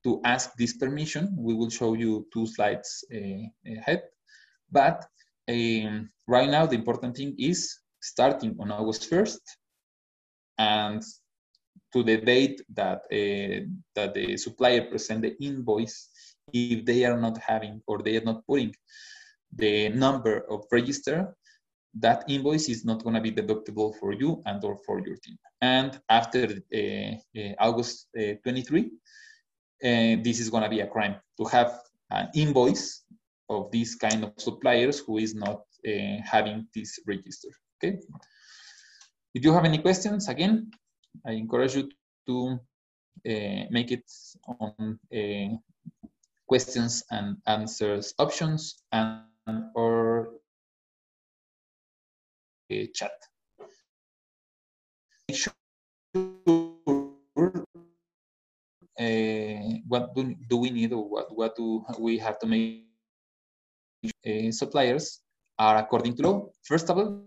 to 0.04 0.20
ask 0.24 0.54
this 0.56 0.76
permission. 0.76 1.34
We 1.37 1.54
will 1.54 1.70
show 1.70 1.94
you 1.94 2.26
two 2.32 2.46
slides 2.46 3.04
uh, 3.12 3.44
ahead. 3.66 4.02
But 4.70 5.04
um, 5.48 6.11
right 6.26 6.48
now, 6.48 6.66
the 6.66 6.76
important 6.76 7.16
thing 7.16 7.34
is 7.38 7.78
starting 8.00 8.56
on 8.61 8.70
August 8.70 9.11
1st 9.11 9.40
and 10.58 11.02
to 11.92 12.02
the 12.02 12.18
date 12.18 12.61
that, 12.74 12.98
uh, 13.12 13.66
that 13.94 14.14
the 14.14 14.37
supplier 14.37 14.82
present 14.82 15.22
the 15.22 15.37
invoice 15.42 16.11
if 16.52 16.84
they 16.84 17.04
are 17.04 17.18
not 17.18 17.38
having 17.38 17.82
or 17.87 17.98
they 17.98 18.16
are 18.16 18.24
not 18.24 18.46
putting 18.46 18.74
the 19.54 19.88
number 19.88 20.44
of 20.50 20.64
register, 20.70 21.34
that 21.94 22.24
invoice 22.28 22.68
is 22.68 22.84
not 22.84 23.02
going 23.02 23.14
to 23.14 23.20
be 23.20 23.32
deductible 23.32 23.94
for 23.98 24.12
you 24.12 24.42
and 24.46 24.62
or 24.62 24.78
for 24.84 25.00
your 25.00 25.16
team. 25.16 25.38
And 25.61 25.98
after 26.08 26.44
uh, 26.74 27.40
uh, 27.40 27.52
August 27.58 28.08
uh, 28.18 28.34
23, 28.42 28.90
uh, 29.84 30.22
this 30.22 30.40
is 30.40 30.50
going 30.50 30.62
to 30.62 30.68
be 30.68 30.80
a 30.80 30.86
crime 30.86 31.16
to 31.38 31.44
have 31.46 31.80
an 32.10 32.28
invoice 32.34 33.04
of 33.48 33.70
this 33.70 33.94
kind 33.94 34.24
of 34.24 34.32
suppliers 34.38 34.98
who 34.98 35.18
is 35.18 35.34
not 35.34 35.62
uh, 35.86 36.16
having 36.24 36.66
this 36.74 36.98
register. 37.06 37.48
Okay. 37.76 37.98
If 39.34 39.44
you 39.44 39.52
have 39.52 39.64
any 39.64 39.78
questions, 39.78 40.28
again, 40.28 40.70
I 41.26 41.32
encourage 41.32 41.76
you 41.76 41.88
to 42.26 42.58
uh, 43.28 43.64
make 43.70 43.92
it 43.92 44.04
on 44.60 44.98
questions 46.48 47.04
and 47.10 47.36
answers 47.46 48.14
options 48.18 48.82
and 48.92 49.22
or 49.74 50.30
a 52.70 52.86
chat. 52.88 53.12
Make 55.28 55.38
sure 55.38 56.67
uh, 58.98 59.78
what 59.87 60.14
do, 60.14 60.34
do 60.48 60.56
we 60.56 60.70
need 60.70 60.92
or 60.92 61.08
what, 61.08 61.37
what 61.37 61.56
do 61.56 61.84
we 61.98 62.18
have 62.18 62.38
to 62.38 62.46
make 62.46 62.88
uh, 64.04 64.50
suppliers 64.50 65.20
are 65.58 65.76
according 65.78 66.14
to 66.16 66.22
law. 66.22 66.46
First 66.64 66.90
of 66.90 66.98
all, 66.98 67.24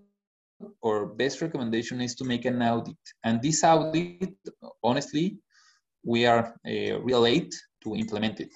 our 0.86 1.06
best 1.06 1.42
recommendation 1.42 2.02
is 2.02 2.16
to 2.16 2.24
make 2.24 2.46
an 2.46 2.62
audit. 2.62 2.98
And 3.24 3.42
this 3.42 3.64
audit, 3.64 4.38
honestly, 4.84 5.38
we 6.04 6.26
are 6.26 6.56
uh, 6.66 7.00
real 7.02 7.22
late 7.22 7.54
to 7.84 7.96
implement 7.96 8.40
it. 8.40 8.52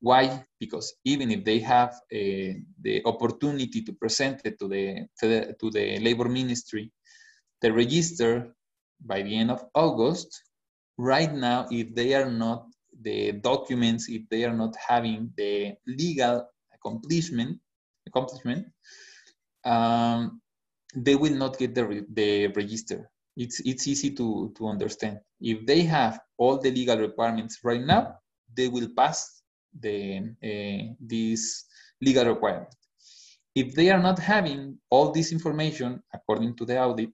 Why? 0.00 0.44
Because 0.60 0.94
even 1.04 1.30
if 1.30 1.44
they 1.44 1.58
have 1.60 1.90
uh, 1.90 2.52
the 2.82 3.02
opportunity 3.04 3.82
to 3.82 3.92
present 3.92 4.42
it 4.44 4.58
to 4.58 4.68
the, 4.68 5.06
to 5.20 5.28
the, 5.28 5.56
to 5.60 5.70
the 5.70 5.98
labor 6.00 6.28
ministry, 6.28 6.92
the 7.62 7.72
register 7.72 8.54
by 9.00 9.22
the 9.22 9.36
end 9.36 9.50
of 9.50 9.64
August, 9.74 10.42
right 10.98 11.32
now, 11.32 11.66
if 11.70 11.94
they 11.94 12.14
are 12.14 12.30
not 12.30 12.66
the 13.02 13.32
documents, 13.32 14.08
if 14.08 14.22
they 14.30 14.44
are 14.44 14.54
not 14.54 14.74
having 14.76 15.30
the 15.36 15.74
legal 15.86 16.48
accomplishment, 16.74 17.58
accomplishment, 18.06 18.66
um, 19.64 20.40
they 20.94 21.14
will 21.14 21.34
not 21.34 21.58
get 21.58 21.74
the, 21.74 22.06
the 22.12 22.46
register. 22.48 23.10
It's, 23.36 23.60
it's 23.60 23.86
easy 23.86 24.10
to, 24.12 24.52
to 24.56 24.68
understand. 24.68 25.20
If 25.40 25.66
they 25.66 25.82
have 25.82 26.20
all 26.38 26.58
the 26.58 26.70
legal 26.70 26.98
requirements 26.98 27.58
right 27.62 27.84
now, 27.84 28.16
they 28.56 28.68
will 28.68 28.88
pass 28.96 29.42
the, 29.78 30.18
uh, 30.42 30.94
this 31.00 31.66
legal 32.00 32.24
requirement. 32.24 32.74
If 33.54 33.74
they 33.74 33.90
are 33.90 34.00
not 34.00 34.18
having 34.18 34.78
all 34.90 35.12
this 35.12 35.32
information, 35.32 36.02
according 36.14 36.56
to 36.56 36.64
the 36.64 36.78
audit, 36.78 37.10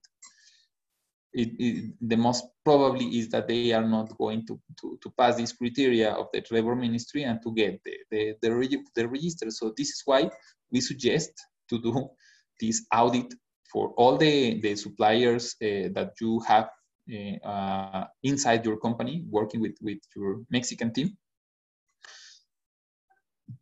it, 1.35 1.51
it, 1.59 1.95
the 2.01 2.17
most 2.17 2.45
probably 2.65 3.07
is 3.19 3.29
that 3.31 3.49
they 3.49 3.73
are 3.73 3.87
not 3.87 4.17
going 4.19 4.47
to, 4.47 4.61
to, 4.81 4.99
to 5.03 5.11
pass 5.17 5.37
this 5.37 5.53
criteria 5.53 6.11
of 6.13 6.29
the 6.33 6.45
labor 6.51 6.77
ministry 6.77 7.25
and 7.25 7.41
to 7.43 7.55
get 7.55 7.81
the, 7.85 7.97
the, 8.11 8.37
the, 8.43 8.79
the 8.95 9.09
register. 9.09 9.51
So 9.51 9.73
this 9.77 9.89
is 9.89 10.03
why 10.05 10.31
we 10.71 10.81
suggest 10.81 11.33
to 11.71 11.81
do 11.81 12.09
this 12.61 12.85
audit 12.95 13.33
for 13.73 13.91
all 13.97 14.19
the, 14.19 14.61
the 14.61 14.77
suppliers 14.77 15.57
uh, 15.63 15.89
that 15.95 16.13
you 16.21 16.41
have 16.41 16.69
uh, 17.13 17.47
uh, 17.47 18.07
inside 18.23 18.65
your 18.65 18.77
company 18.77 19.25
working 19.31 19.61
with, 19.61 19.77
with 19.81 19.99
your 20.15 20.43
Mexican 20.51 20.93
team 20.93 21.17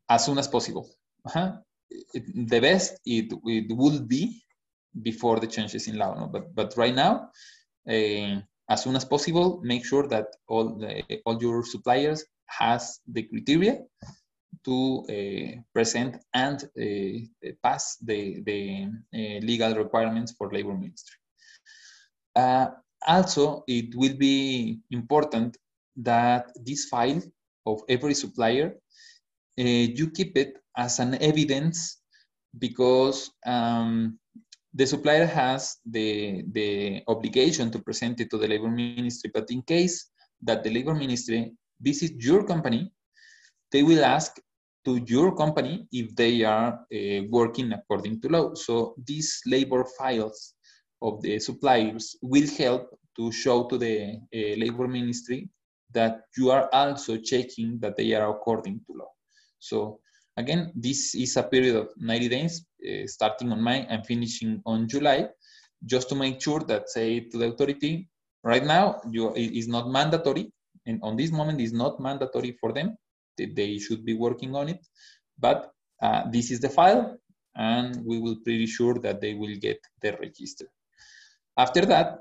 as 0.09 0.25
soon 0.25 0.39
as 0.39 0.49
possible. 0.49 0.91
-huh. 1.27 1.63
It, 2.15 2.49
the 2.49 2.61
best 2.61 3.01
it, 3.05 3.33
it 3.45 3.73
would 3.73 4.07
be 4.09 4.43
before 5.03 5.41
the 5.41 5.47
changes 5.47 5.87
in 5.87 5.97
law, 5.97 6.15
no? 6.15 6.27
but, 6.27 6.55
but 6.55 6.77
right 6.77 6.95
now, 6.95 7.31
uh, 7.89 8.41
as 8.69 8.83
soon 8.83 8.97
as 8.97 9.05
possible, 9.05 9.61
make 9.63 9.85
sure 9.85 10.07
that 10.07 10.27
all, 10.49 10.79
the, 10.79 11.03
all 11.27 11.41
your 11.41 11.65
suppliers 11.65 12.25
has 12.47 13.01
the 13.07 13.23
criteria 13.25 13.81
to 14.65 15.05
uh, 15.09 15.61
present 15.73 16.17
and 16.35 16.65
uh, 16.65 17.51
pass 17.63 17.97
the, 17.97 18.43
the 18.43 18.87
uh, 19.15 19.45
legal 19.45 19.75
requirements 19.75 20.33
for 20.37 20.53
labor 20.53 20.75
ministry. 20.75 21.17
Uh, 22.37 22.69
also, 23.07 23.65
it 23.67 23.95
will 23.97 24.17
be 24.17 24.79
important 24.91 25.57
that 25.97 26.47
this 26.65 26.85
file 26.87 27.21
of 27.67 27.81
every 27.89 28.15
supplier, 28.15 28.75
you 29.57 30.11
keep 30.11 30.37
it 30.39 30.57
as 30.77 30.99
an 31.01 31.21
evidence 31.23 32.01
because 32.59 33.31
um, 33.45 34.19
the 34.73 34.87
supplier 34.87 35.27
has 35.27 35.79
the, 35.85 36.45
the 36.53 37.03
obligation 37.09 37.71
to 37.71 37.79
present 37.81 38.21
it 38.21 38.31
to 38.31 38.39
the 38.39 38.49
labor 38.49 38.71
ministry, 38.71 39.31
but 39.33 39.51
in 39.51 39.63
case 39.63 40.11
that 40.43 40.63
the 40.63 40.71
labor 40.71 40.95
ministry 40.95 41.53
visits 41.81 42.25
your 42.25 42.45
company, 42.45 42.93
they 43.73 43.83
will 43.83 44.05
ask 44.05 44.41
to 44.85 44.97
your 45.07 45.35
company 45.35 45.87
if 45.93 46.15
they 46.17 46.43
are 46.45 46.81
uh, 46.95 47.23
working 47.29 47.73
according 47.73 48.21
to 48.21 48.29
law. 48.29 48.55
So 48.55 48.95
these 49.07 49.41
labor 49.47 49.85
files 49.99 50.55
of 51.03 51.21
the 51.23 51.39
suppliers 51.39 52.17
will 52.23 52.49
help 52.57 52.99
to 53.17 53.33
show 53.33 53.65
to 53.65 53.77
the 53.77 54.21
uh, 54.35 54.57
labor 54.57 54.89
ministry 54.89 55.49
that 55.93 56.23
you 56.37 56.51
are 56.51 56.69
also 56.73 57.17
checking 57.17 57.79
that 57.81 57.97
they 57.97 58.15
are 58.15 58.31
according 58.31 58.81
to 58.87 58.99
law. 58.99 59.11
So 59.59 60.01
again, 60.37 60.73
this 60.75 61.15
is 61.15 61.37
a 61.37 61.43
period 61.43 61.77
of 61.77 61.89
90 61.97 62.29
days, 62.29 62.65
uh, 62.89 63.07
starting 63.07 63.53
on 63.53 63.63
May 63.63 63.87
and 63.87 64.07
finishing 64.07 64.63
on 64.67 64.89
July, 64.89 65.29
just 65.87 66.09
to 66.11 66.15
make 66.15 66.41
sure 66.41 66.61
that 66.61 66.89
say 66.89 67.21
to 67.21 67.39
the 67.39 67.47
authority, 67.47 68.09
right 68.45 68.65
now 68.65 69.01
you, 69.11 69.33
it 69.35 69.53
is 69.53 69.69
not 69.69 69.89
mandatory, 69.89 70.53
and 70.87 71.01
on 71.03 71.17
this 71.17 71.31
moment 71.31 71.61
is 71.61 71.73
not 71.73 72.01
mandatory 72.01 72.57
for 72.61 72.73
them 72.73 72.97
they 73.47 73.79
should 73.79 74.05
be 74.05 74.15
working 74.15 74.55
on 74.55 74.69
it. 74.69 74.87
But 75.39 75.71
uh, 76.03 76.31
this 76.31 76.51
is 76.51 76.61
the 76.61 76.69
file, 76.69 77.17
and 77.55 78.05
we 78.05 78.19
will 78.19 78.37
pretty 78.45 78.67
sure 78.67 78.95
that 78.95 79.21
they 79.21 79.35
will 79.35 79.57
get 79.57 79.79
the 80.03 80.13
register. 80.21 80.67
After 81.57 81.85
that, 81.87 82.19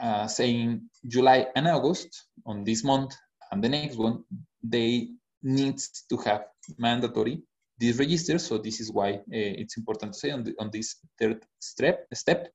uh, 0.00 0.26
saying 0.26 0.82
July 1.06 1.46
and 1.56 1.68
August, 1.68 2.26
on 2.46 2.64
this 2.64 2.82
month 2.84 3.14
and 3.52 3.62
the 3.62 3.68
next 3.68 3.96
one, 3.96 4.24
they 4.62 5.08
need 5.42 5.80
to 6.08 6.16
have 6.18 6.44
mandatory 6.78 7.42
this 7.78 7.98
register. 7.98 8.38
So 8.38 8.58
this 8.58 8.80
is 8.80 8.92
why 8.92 9.14
uh, 9.14 9.20
it's 9.28 9.76
important 9.76 10.12
to 10.12 10.18
say 10.18 10.30
on, 10.30 10.44
the, 10.44 10.54
on 10.58 10.70
this 10.72 10.96
third 11.18 11.44
step, 11.58 12.06
step 12.14 12.48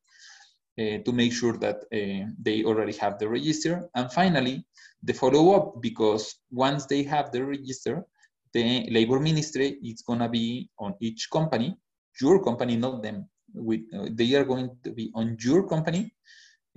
uh, 0.80 0.98
to 1.06 1.12
make 1.12 1.34
sure 1.34 1.58
that 1.58 1.78
uh, 1.94 2.32
they 2.42 2.64
already 2.64 2.94
have 2.94 3.20
the 3.20 3.28
register. 3.28 3.90
And 3.96 4.12
finally, 4.12 4.66
the 5.04 5.14
follow-up, 5.14 5.82
because 5.82 6.36
once 6.52 6.86
they 6.86 7.04
have 7.04 7.32
the 7.32 7.44
register, 7.44 8.06
the 8.54 8.88
labor 8.90 9.20
ministry 9.20 9.78
is 9.84 10.02
going 10.02 10.20
to 10.20 10.30
be 10.30 10.70
on 10.80 10.96
each 11.00 11.30
company, 11.32 11.78
your 12.20 12.44
company, 12.44 12.76
not 12.76 13.04
them. 13.04 13.28
Uh, 13.58 14.08
they 14.12 14.36
are 14.36 14.44
going 14.44 14.70
to 14.84 14.92
be 14.92 15.12
on 15.16 15.38
your 15.40 15.68
company 15.68 16.14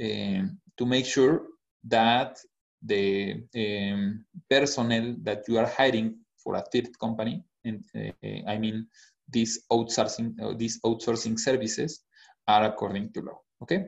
um, 0.02 0.58
to 0.76 0.86
make 0.86 1.06
sure 1.06 1.42
that 1.84 2.38
the 2.84 3.42
um, 3.56 4.24
personnel 4.50 5.14
that 5.22 5.44
you 5.48 5.58
are 5.58 5.66
hiring 5.66 6.16
for 6.42 6.56
a 6.56 6.64
third 6.72 6.98
company, 6.98 7.44
and 7.64 7.84
uh, 7.96 8.50
I 8.50 8.58
mean 8.58 8.86
these 9.28 9.64
outsourcing 9.70 10.40
uh, 10.40 10.54
these 10.56 10.80
outsourcing 10.84 11.38
services, 11.38 12.04
are 12.48 12.64
according 12.64 13.12
to 13.12 13.20
law. 13.20 13.40
Okay. 13.62 13.86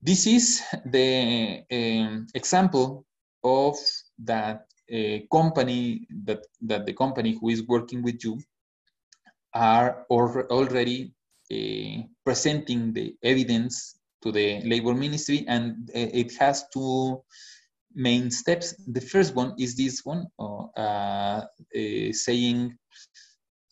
This 0.00 0.26
is 0.26 0.62
the 0.84 1.62
um, 1.70 2.26
example 2.34 3.06
of 3.44 3.76
that 4.18 4.66
uh, 4.92 5.18
company 5.30 6.06
that, 6.24 6.44
that 6.60 6.86
the 6.86 6.92
company 6.92 7.38
who 7.40 7.48
is 7.50 7.66
working 7.66 8.02
with 8.02 8.22
you 8.24 8.38
are 9.54 10.04
already 10.10 11.14
uh, 11.52 12.02
presenting 12.24 12.92
the 12.92 13.14
evidence 13.22 13.98
to 14.22 14.32
the 14.32 14.60
labor 14.62 14.94
ministry 14.94 15.44
and 15.48 15.90
it 15.94 16.36
has 16.36 16.64
two 16.72 17.22
main 17.94 18.30
steps. 18.30 18.74
The 18.86 19.00
first 19.00 19.34
one 19.34 19.54
is 19.58 19.76
this 19.76 20.04
one, 20.04 20.26
uh, 20.38 20.66
uh, 20.76 21.42
saying, 22.12 22.76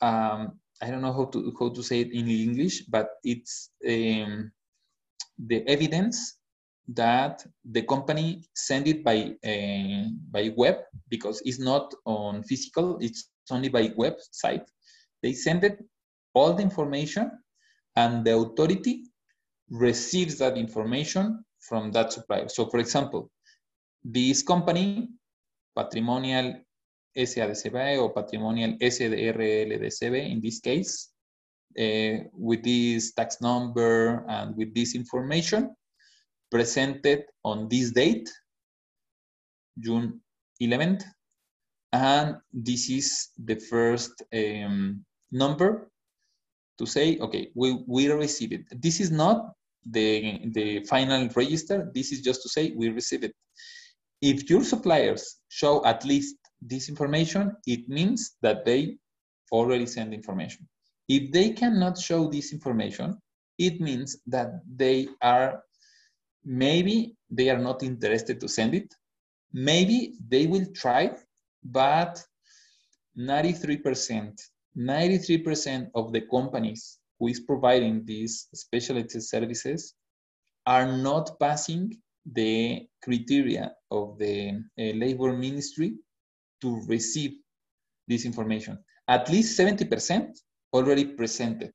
um, 0.00 0.58
I 0.82 0.90
don't 0.90 1.02
know 1.02 1.12
how 1.12 1.26
to, 1.26 1.52
how 1.58 1.70
to 1.70 1.82
say 1.82 2.00
it 2.00 2.12
in 2.12 2.28
English, 2.28 2.82
but 2.86 3.10
it's 3.22 3.70
um, 3.86 4.50
the 5.38 5.66
evidence 5.68 6.40
that 6.94 7.44
the 7.64 7.82
company 7.82 8.42
send 8.54 8.88
it 8.88 9.04
by 9.04 9.32
uh, 9.44 10.08
by 10.30 10.52
web 10.56 10.76
because 11.08 11.40
it's 11.44 11.60
not 11.60 11.94
on 12.04 12.42
physical 12.42 12.98
it's 13.00 13.30
only 13.50 13.68
by 13.68 13.88
website 13.90 14.64
they 15.22 15.32
send 15.32 15.62
it 15.62 15.78
all 16.34 16.52
the 16.52 16.62
information 16.62 17.30
and 17.96 18.24
the 18.24 18.36
authority 18.36 19.04
receives 19.70 20.38
that 20.38 20.56
information 20.56 21.44
from 21.60 21.92
that 21.92 22.12
supplier 22.12 22.48
so 22.48 22.66
for 22.66 22.80
example 22.80 23.30
this 24.02 24.42
company 24.42 25.08
patrimonial 25.74 26.54
SA 27.14 27.46
de 27.46 27.54
CV 27.54 27.98
or 27.98 28.12
patrimonial 28.12 28.76
S 28.80 28.98
de 28.98 29.30
RL 29.30 29.78
de 29.78 29.90
CV 29.90 30.30
in 30.30 30.40
this 30.40 30.60
case 30.60 31.10
uh, 31.78 32.24
with 32.32 32.62
this 32.62 33.12
tax 33.12 33.40
number 33.40 34.24
and 34.28 34.56
with 34.56 34.74
this 34.74 34.94
information 34.94 35.74
presented 36.50 37.24
on 37.44 37.68
this 37.68 37.92
date, 37.92 38.28
June 39.78 40.20
11th. 40.60 41.04
And 41.92 42.36
this 42.52 42.90
is 42.90 43.28
the 43.38 43.56
first 43.56 44.22
um, 44.32 45.04
number 45.32 45.90
to 46.78 46.86
say, 46.86 47.18
okay, 47.18 47.50
we, 47.54 47.82
we 47.86 48.10
received 48.10 48.52
it. 48.52 48.64
This 48.80 49.00
is 49.00 49.10
not 49.10 49.52
the, 49.84 50.40
the 50.52 50.84
final 50.84 51.28
register. 51.34 51.90
This 51.94 52.12
is 52.12 52.20
just 52.20 52.42
to 52.42 52.48
say 52.48 52.72
we 52.76 52.90
received 52.90 53.24
it. 53.24 53.34
If 54.20 54.50
your 54.50 54.64
suppliers 54.64 55.36
show 55.48 55.84
at 55.84 56.04
least 56.04 56.36
this 56.60 56.88
information, 56.88 57.56
it 57.66 57.88
means 57.88 58.36
that 58.42 58.64
they 58.64 58.96
already 59.50 59.86
send 59.86 60.12
information. 60.12 60.68
If 61.08 61.32
they 61.32 61.50
cannot 61.50 61.98
show 61.98 62.28
this 62.28 62.52
information, 62.52 63.18
it 63.58 63.80
means 63.80 64.16
that 64.26 64.60
they 64.76 65.08
are 65.22 65.62
maybe 66.44 67.16
they 67.30 67.50
are 67.50 67.58
not 67.58 67.82
interested 67.82 68.40
to 68.40 68.48
send 68.48 68.74
it 68.74 68.94
maybe 69.52 70.14
they 70.28 70.46
will 70.46 70.66
try, 70.74 71.10
but 71.64 72.22
93%, 73.18 74.40
93% 74.76 75.90
of 75.94 76.12
the 76.12 76.20
companies 76.22 76.98
who 77.18 77.28
is 77.28 77.40
providing 77.40 78.04
these 78.04 78.48
specialty 78.54 79.20
services 79.20 79.94
are 80.66 80.96
not 80.96 81.38
passing 81.40 81.92
the 82.24 82.86
criteria 83.02 83.72
of 83.90 84.18
the 84.18 84.62
uh, 84.78 84.82
labor 84.94 85.32
ministry 85.32 85.94
to 86.60 86.80
receive 86.86 87.32
this 88.06 88.24
information. 88.24 88.78
At 89.08 89.28
least 89.28 89.58
70% 89.58 90.38
already 90.72 91.04
presented, 91.04 91.72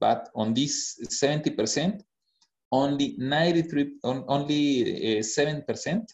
but 0.00 0.28
on 0.34 0.54
this 0.54 0.98
70%, 1.22 2.02
only 2.72 3.14
93, 3.18 3.96
only 4.02 5.18
uh, 5.18 5.22
7% 5.22 6.04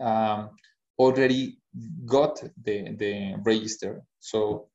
um, 0.00 0.50
already 0.98 1.58
got 2.04 2.42
the, 2.62 2.94
the 2.96 3.34
register. 3.44 4.02
So 4.20 4.68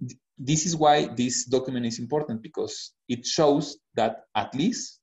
th 0.00 0.16
this 0.38 0.66
is 0.66 0.74
why 0.74 1.06
this 1.20 1.36
document 1.46 1.86
is 1.86 1.98
important 1.98 2.42
because 2.42 2.76
it 3.08 3.22
shows 3.26 3.78
that 3.94 4.14
at 4.34 4.50
least 4.54 5.00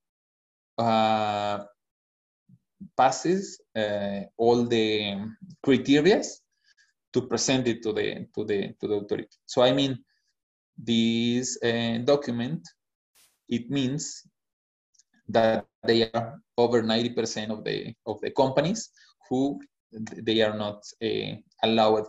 uh, 0.78 1.60
passes 2.98 3.62
uh, 3.76 4.22
all 4.38 4.66
the 4.66 5.16
criteria 5.64 6.22
to 7.14 7.22
present 7.24 7.68
it 7.68 7.82
to 7.84 7.94
the 7.94 8.28
to 8.36 8.46
the 8.46 8.74
to 8.80 8.88
the 8.88 8.96
authority. 8.96 9.38
So 9.46 9.62
I 9.62 9.74
mean, 9.74 9.98
this 10.78 11.58
uh, 11.64 11.98
document 12.04 12.68
it 13.50 13.70
means 13.70 14.24
that 15.28 15.66
they 15.86 16.10
are 16.12 16.40
over 16.58 16.82
90% 16.82 17.50
of 17.50 17.64
the 17.64 17.94
of 18.06 18.22
the 18.22 18.32
companies 18.32 18.90
who 19.30 19.60
they 19.92 20.42
are 20.42 20.56
not 20.56 20.84
uh, 21.02 21.36
allowed 21.64 22.06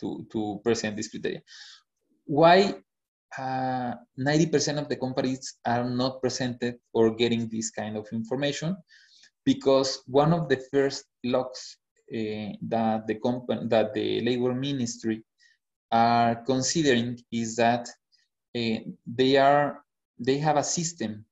to, 0.00 0.26
to 0.32 0.60
present 0.64 0.96
this 0.96 1.08
criteria. 1.08 1.42
Why 2.24 2.74
90% 3.38 3.38
uh, 3.38 4.80
of 4.80 4.88
the 4.88 4.96
companies 4.96 5.58
are 5.64 5.84
not 5.84 6.20
presented 6.20 6.76
or 6.92 7.14
getting 7.14 7.48
this 7.48 7.70
kind 7.70 7.96
of 7.96 8.06
information? 8.12 8.76
Because 9.52 9.90
one 10.06 10.32
of 10.38 10.48
the 10.48 10.60
first 10.72 11.04
locks 11.24 11.62
uh, 12.18 12.54
that 12.72 13.06
the 13.08 13.16
company, 13.26 13.66
that 13.74 13.88
the 13.94 14.08
labor 14.28 14.54
ministry 14.54 15.16
are 15.90 16.36
considering 16.52 17.18
is 17.32 17.56
that 17.56 17.84
uh, 18.58 18.78
they 19.18 19.32
are 19.36 19.66
they 20.26 20.38
have 20.38 20.56
a 20.56 20.70
system. 20.78 21.24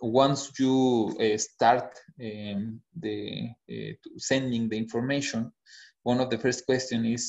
Once 0.00 0.40
you 0.60 0.76
uh, 1.18 1.36
start 1.38 1.88
um, 2.26 2.80
the 3.04 3.50
sending 4.18 4.68
the 4.68 4.78
information, 4.84 5.50
one 6.04 6.20
of 6.20 6.30
the 6.30 6.38
first 6.38 6.64
questions 6.66 7.06
is, 7.16 7.24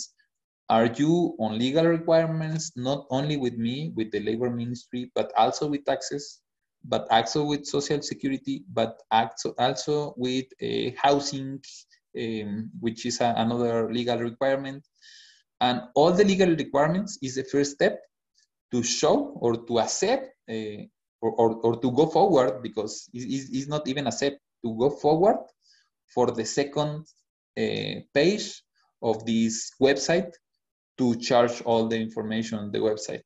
are 0.70 0.90
you 1.02 1.36
on 1.40 1.58
legal 1.58 1.86
requirements, 1.86 2.74
not 2.76 3.08
only 3.10 3.38
with 3.38 3.56
me, 3.68 3.94
with 3.96 4.12
the 4.12 4.20
labor 4.20 4.52
ministry, 4.52 5.12
but 5.16 5.32
also 5.38 5.68
with 5.68 5.86
taxes, 5.86 6.42
but 6.88 7.08
also 7.12 7.44
with 7.44 7.66
social 7.66 8.02
security, 8.02 8.64
but 8.74 9.02
also, 9.12 9.54
also 9.60 10.14
with 10.18 10.46
uh, 10.64 10.92
housing, 10.98 11.60
um, 12.18 12.72
which 12.80 13.06
is 13.06 13.20
a, 13.22 13.34
another 13.38 13.92
legal 13.92 14.18
requirement. 14.18 14.88
And 15.60 15.82
all 15.96 16.12
the 16.12 16.24
legal 16.24 16.50
requirements 16.50 17.18
is 17.22 17.36
the 17.36 17.44
first 17.44 17.74
step 17.74 18.00
to 18.72 18.84
show 18.84 19.34
or 19.40 19.66
to 19.66 19.80
accept 19.80 20.28
uh, 20.50 20.84
or, 21.22 21.32
or, 21.32 21.56
or 21.64 21.82
to 21.82 21.92
go 21.92 22.06
forward 22.06 22.62
because 22.62 23.10
it's, 23.14 23.50
it's 23.52 23.68
not 23.68 23.88
even 23.88 24.08
a 24.08 24.12
step 24.12 24.38
to 24.64 24.76
go 24.78 24.90
forward 24.90 25.38
for 26.14 26.32
the 26.32 26.46
second 26.46 27.06
uh, 27.58 28.00
page 28.14 28.62
of 29.02 29.26
this 29.26 29.72
website 29.82 30.32
to 30.98 31.16
charge 31.16 31.62
all 31.64 31.88
the 31.88 32.00
information 32.00 32.60
on 32.60 32.72
the 32.72 32.80
website. 32.80 33.22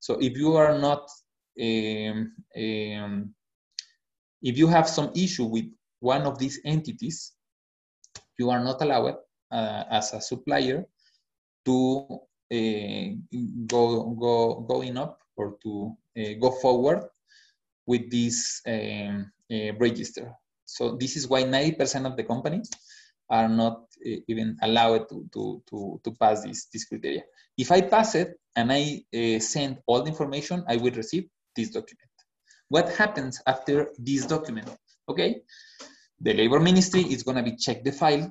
So 0.00 0.14
if 0.20 0.36
you 0.36 0.54
are 0.54 0.78
not, 0.78 1.08
um, 1.60 2.32
um, 2.56 3.34
if 4.42 4.56
you 4.56 4.66
have 4.66 4.88
some 4.88 5.10
issue 5.14 5.44
with 5.44 5.66
one 6.00 6.22
of 6.22 6.38
these 6.38 6.60
entities, 6.64 7.32
you 8.38 8.50
are 8.50 8.62
not 8.62 8.80
allowed 8.82 9.16
uh, 9.50 9.84
as 9.90 10.12
a 10.12 10.20
supplier 10.20 10.86
to 11.64 12.06
uh, 12.52 13.06
go 13.66 14.14
go 14.18 14.60
going 14.68 14.96
up 14.96 15.20
or 15.36 15.56
to 15.62 15.96
uh, 16.18 16.32
go 16.40 16.50
forward 16.50 17.02
with 17.86 18.10
this 18.10 18.60
um, 18.66 19.30
uh, 19.50 19.72
register. 19.78 20.32
So 20.64 20.96
this 20.96 21.16
is 21.16 21.26
why 21.26 21.44
90% 21.44 22.04
of 22.04 22.16
the 22.16 22.24
companies 22.24 22.70
are 23.30 23.48
not 23.48 23.84
uh, 24.06 24.20
even 24.28 24.56
allowed 24.62 25.08
to, 25.08 25.26
to, 25.32 25.62
to, 25.70 26.00
to, 26.04 26.10
pass 26.12 26.42
this, 26.42 26.66
this 26.72 26.84
criteria. 26.84 27.22
If 27.56 27.72
I 27.72 27.80
pass 27.80 28.14
it 28.14 28.38
and 28.54 28.70
I 28.70 29.02
uh, 29.14 29.38
send 29.40 29.78
all 29.86 30.02
the 30.02 30.10
information, 30.10 30.64
I 30.68 30.76
will 30.76 30.92
receive 30.92 31.28
this 31.58 31.70
document. 31.78 32.14
What 32.68 32.86
happens 33.02 33.34
after 33.46 33.76
this 33.98 34.22
document? 34.26 34.68
Okay, 35.10 35.30
the 36.20 36.32
labor 36.40 36.60
ministry 36.60 37.02
is 37.14 37.22
gonna 37.22 37.42
be 37.42 37.54
check 37.56 37.84
the 37.84 37.92
file 37.92 38.26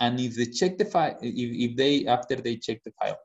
and 0.00 0.18
if 0.18 0.34
they 0.34 0.46
check 0.46 0.78
the 0.78 0.86
file, 0.86 1.16
if, 1.20 1.70
if 1.70 1.76
they, 1.76 2.06
after 2.06 2.36
they 2.36 2.56
check 2.56 2.78
the 2.84 2.92
file, 2.98 3.18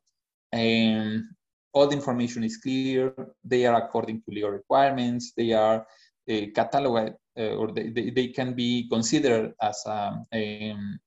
um, 0.53 1.29
all 1.73 1.87
the 1.87 1.95
information 1.95 2.43
is 2.43 2.57
clear. 2.57 3.13
They 3.43 3.65
are 3.65 3.75
according 3.75 4.21
to 4.23 4.31
legal 4.35 4.51
requirements. 4.51 5.33
They 5.35 5.53
are 5.53 5.87
uh, 6.29 6.45
cataloged 6.57 7.15
uh, 7.37 7.55
or 7.59 7.71
they, 7.71 7.89
they, 7.89 8.09
they, 8.09 8.27
can 8.27 8.53
be 8.53 8.87
considered 8.89 9.53
as 9.61 9.83
a, 9.87 10.71
um, 10.71 10.99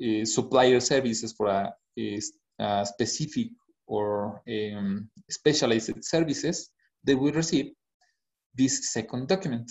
a 0.00 0.24
supplier 0.24 0.80
services 0.80 1.32
for 1.32 1.46
a, 1.46 1.72
a 1.98 2.86
specific 2.86 3.48
or 3.86 4.42
um, 4.48 5.08
specialized 5.30 6.04
services, 6.04 6.70
they 7.04 7.14
will 7.14 7.32
receive 7.32 7.72
this 8.54 8.92
second 8.92 9.28
document, 9.28 9.70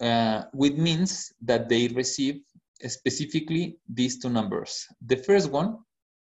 uh, 0.00 0.42
which 0.52 0.74
means 0.74 1.32
that 1.40 1.68
they 1.68 1.88
receive 1.88 2.40
specifically 2.86 3.78
these 3.88 4.18
two 4.18 4.30
numbers. 4.30 4.86
The 5.06 5.16
first 5.16 5.50
one 5.50 5.78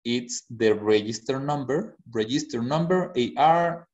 it's 0.03 0.43
the 0.49 0.75
register 0.75 1.39
number, 1.39 1.95
register 2.11 2.61
number 2.61 3.13
AR. 3.15 3.87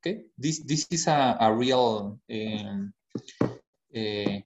Okay, 0.00 0.24
this 0.36 0.60
this 0.64 0.84
is 0.90 1.08
a, 1.08 1.36
a 1.40 1.48
real 1.52 2.20
um, 2.28 2.92
a, 3.96 4.44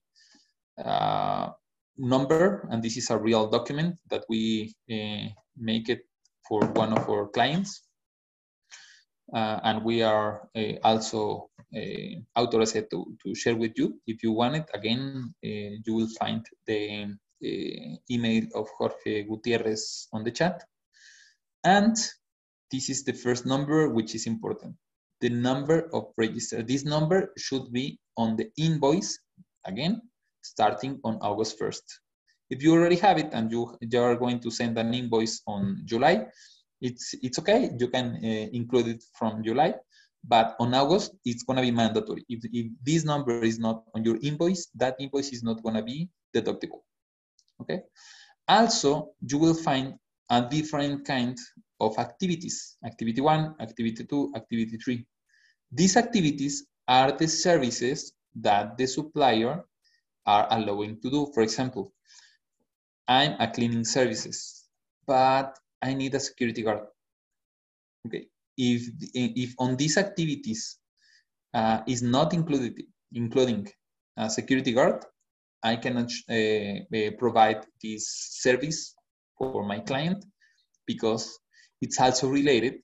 uh, 0.78 1.50
number, 1.98 2.68
and 2.70 2.82
this 2.82 2.96
is 2.96 3.10
a 3.10 3.18
real 3.18 3.50
document 3.50 3.98
that 4.10 4.22
we 4.28 4.74
uh, 4.86 5.30
make 5.58 5.88
it 5.88 6.06
for 6.46 6.62
one 6.78 6.94
of 6.94 7.08
our 7.10 7.26
clients. 7.26 7.82
Uh, 9.32 9.60
and 9.62 9.84
we 9.84 10.02
are 10.02 10.48
uh, 10.56 10.72
also 10.82 11.50
uh, 11.76 12.40
authorized 12.40 12.90
to, 12.90 13.16
to 13.22 13.34
share 13.34 13.56
with 13.56 13.72
you. 13.76 14.00
If 14.06 14.22
you 14.22 14.32
want 14.32 14.56
it, 14.56 14.70
again, 14.72 15.34
you 15.42 15.94
will 15.94 16.08
find 16.18 16.44
the 16.66 17.14
email 18.10 18.44
of 18.54 18.68
Jorge 18.78 19.24
Gutierrez 19.24 20.08
on 20.12 20.24
the 20.24 20.30
chat. 20.30 20.64
And 21.64 21.94
this 22.70 22.88
is 22.88 23.04
the 23.04 23.12
first 23.12 23.44
number, 23.44 23.88
which 23.90 24.14
is 24.14 24.26
important. 24.26 24.76
The 25.20 25.28
number 25.28 25.90
of 25.92 26.12
register. 26.16 26.62
This 26.62 26.84
number 26.84 27.32
should 27.36 27.70
be 27.72 27.98
on 28.16 28.36
the 28.36 28.50
invoice, 28.56 29.18
again, 29.66 30.00
starting 30.42 31.00
on 31.04 31.18
August 31.20 31.58
1st. 31.60 31.82
If 32.50 32.62
you 32.62 32.72
already 32.72 32.96
have 32.96 33.18
it 33.18 33.30
and 33.32 33.52
you, 33.52 33.76
you 33.80 34.00
are 34.00 34.16
going 34.16 34.40
to 34.40 34.50
send 34.50 34.78
an 34.78 34.94
invoice 34.94 35.42
on 35.46 35.82
July, 35.84 36.26
it's, 36.80 37.14
it's 37.22 37.38
okay. 37.38 37.70
You 37.78 37.88
can 37.88 38.16
uh, 38.22 38.48
include 38.52 38.88
it 38.88 39.04
from 39.18 39.42
July, 39.42 39.74
but 40.24 40.56
on 40.60 40.74
August, 40.74 41.12
it's 41.24 41.42
gonna 41.42 41.62
be 41.62 41.70
mandatory. 41.70 42.24
If, 42.28 42.44
if 42.52 42.66
this 42.82 43.04
number 43.04 43.42
is 43.42 43.58
not 43.58 43.84
on 43.94 44.04
your 44.04 44.18
invoice, 44.22 44.68
that 44.76 44.96
invoice 44.98 45.30
is 45.30 45.42
not 45.42 45.62
gonna 45.62 45.82
be 45.82 46.08
deductible 46.34 46.82
okay? 47.60 47.82
Also, 48.46 49.10
you 49.20 49.38
will 49.38 49.54
find 49.54 49.94
a 50.30 50.42
different 50.42 51.04
kind 51.04 51.36
of 51.80 51.98
activities, 51.98 52.76
activity 52.84 53.20
one, 53.20 53.54
activity 53.60 54.04
two, 54.04 54.32
activity 54.34 54.76
three. 54.78 55.06
These 55.70 55.96
activities 55.96 56.66
are 56.86 57.12
the 57.12 57.28
services 57.28 58.12
that 58.40 58.76
the 58.76 58.86
supplier 58.86 59.64
are 60.26 60.46
allowing 60.50 61.00
to 61.00 61.10
do. 61.10 61.30
For 61.34 61.42
example, 61.42 61.92
I'm 63.06 63.36
a 63.38 63.50
cleaning 63.50 63.84
services, 63.84 64.64
but 65.06 65.58
I 65.82 65.94
need 65.94 66.14
a 66.14 66.20
security 66.20 66.62
guard. 66.62 66.80
Okay, 68.06 68.26
if, 68.56 68.82
if 69.14 69.54
on 69.58 69.76
these 69.76 69.96
activities 69.96 70.78
uh, 71.54 71.80
is 71.86 72.02
not 72.02 72.34
included, 72.34 72.82
including 73.12 73.68
a 74.16 74.28
security 74.28 74.72
guard, 74.72 75.04
I 75.62 75.76
cannot 75.76 76.10
uh, 76.30 77.10
provide 77.18 77.66
this 77.82 78.08
service 78.42 78.94
for 79.36 79.64
my 79.64 79.80
client 79.80 80.24
because 80.86 81.38
it's 81.80 82.00
also 82.00 82.28
related 82.28 82.74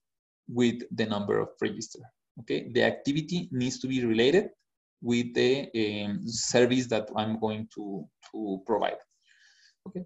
with 0.48 0.82
the 0.90 1.06
number 1.06 1.38
of 1.38 1.48
register. 1.60 2.00
Okay, 2.40 2.68
the 2.72 2.82
activity 2.82 3.48
needs 3.52 3.78
to 3.78 3.86
be 3.86 4.04
related 4.04 4.50
with 5.00 5.34
the 5.34 5.68
um, 6.04 6.26
service 6.26 6.86
that 6.88 7.08
I'm 7.16 7.38
going 7.38 7.68
to, 7.74 8.04
to 8.32 8.62
provide. 8.66 8.96
Okay, 9.86 10.04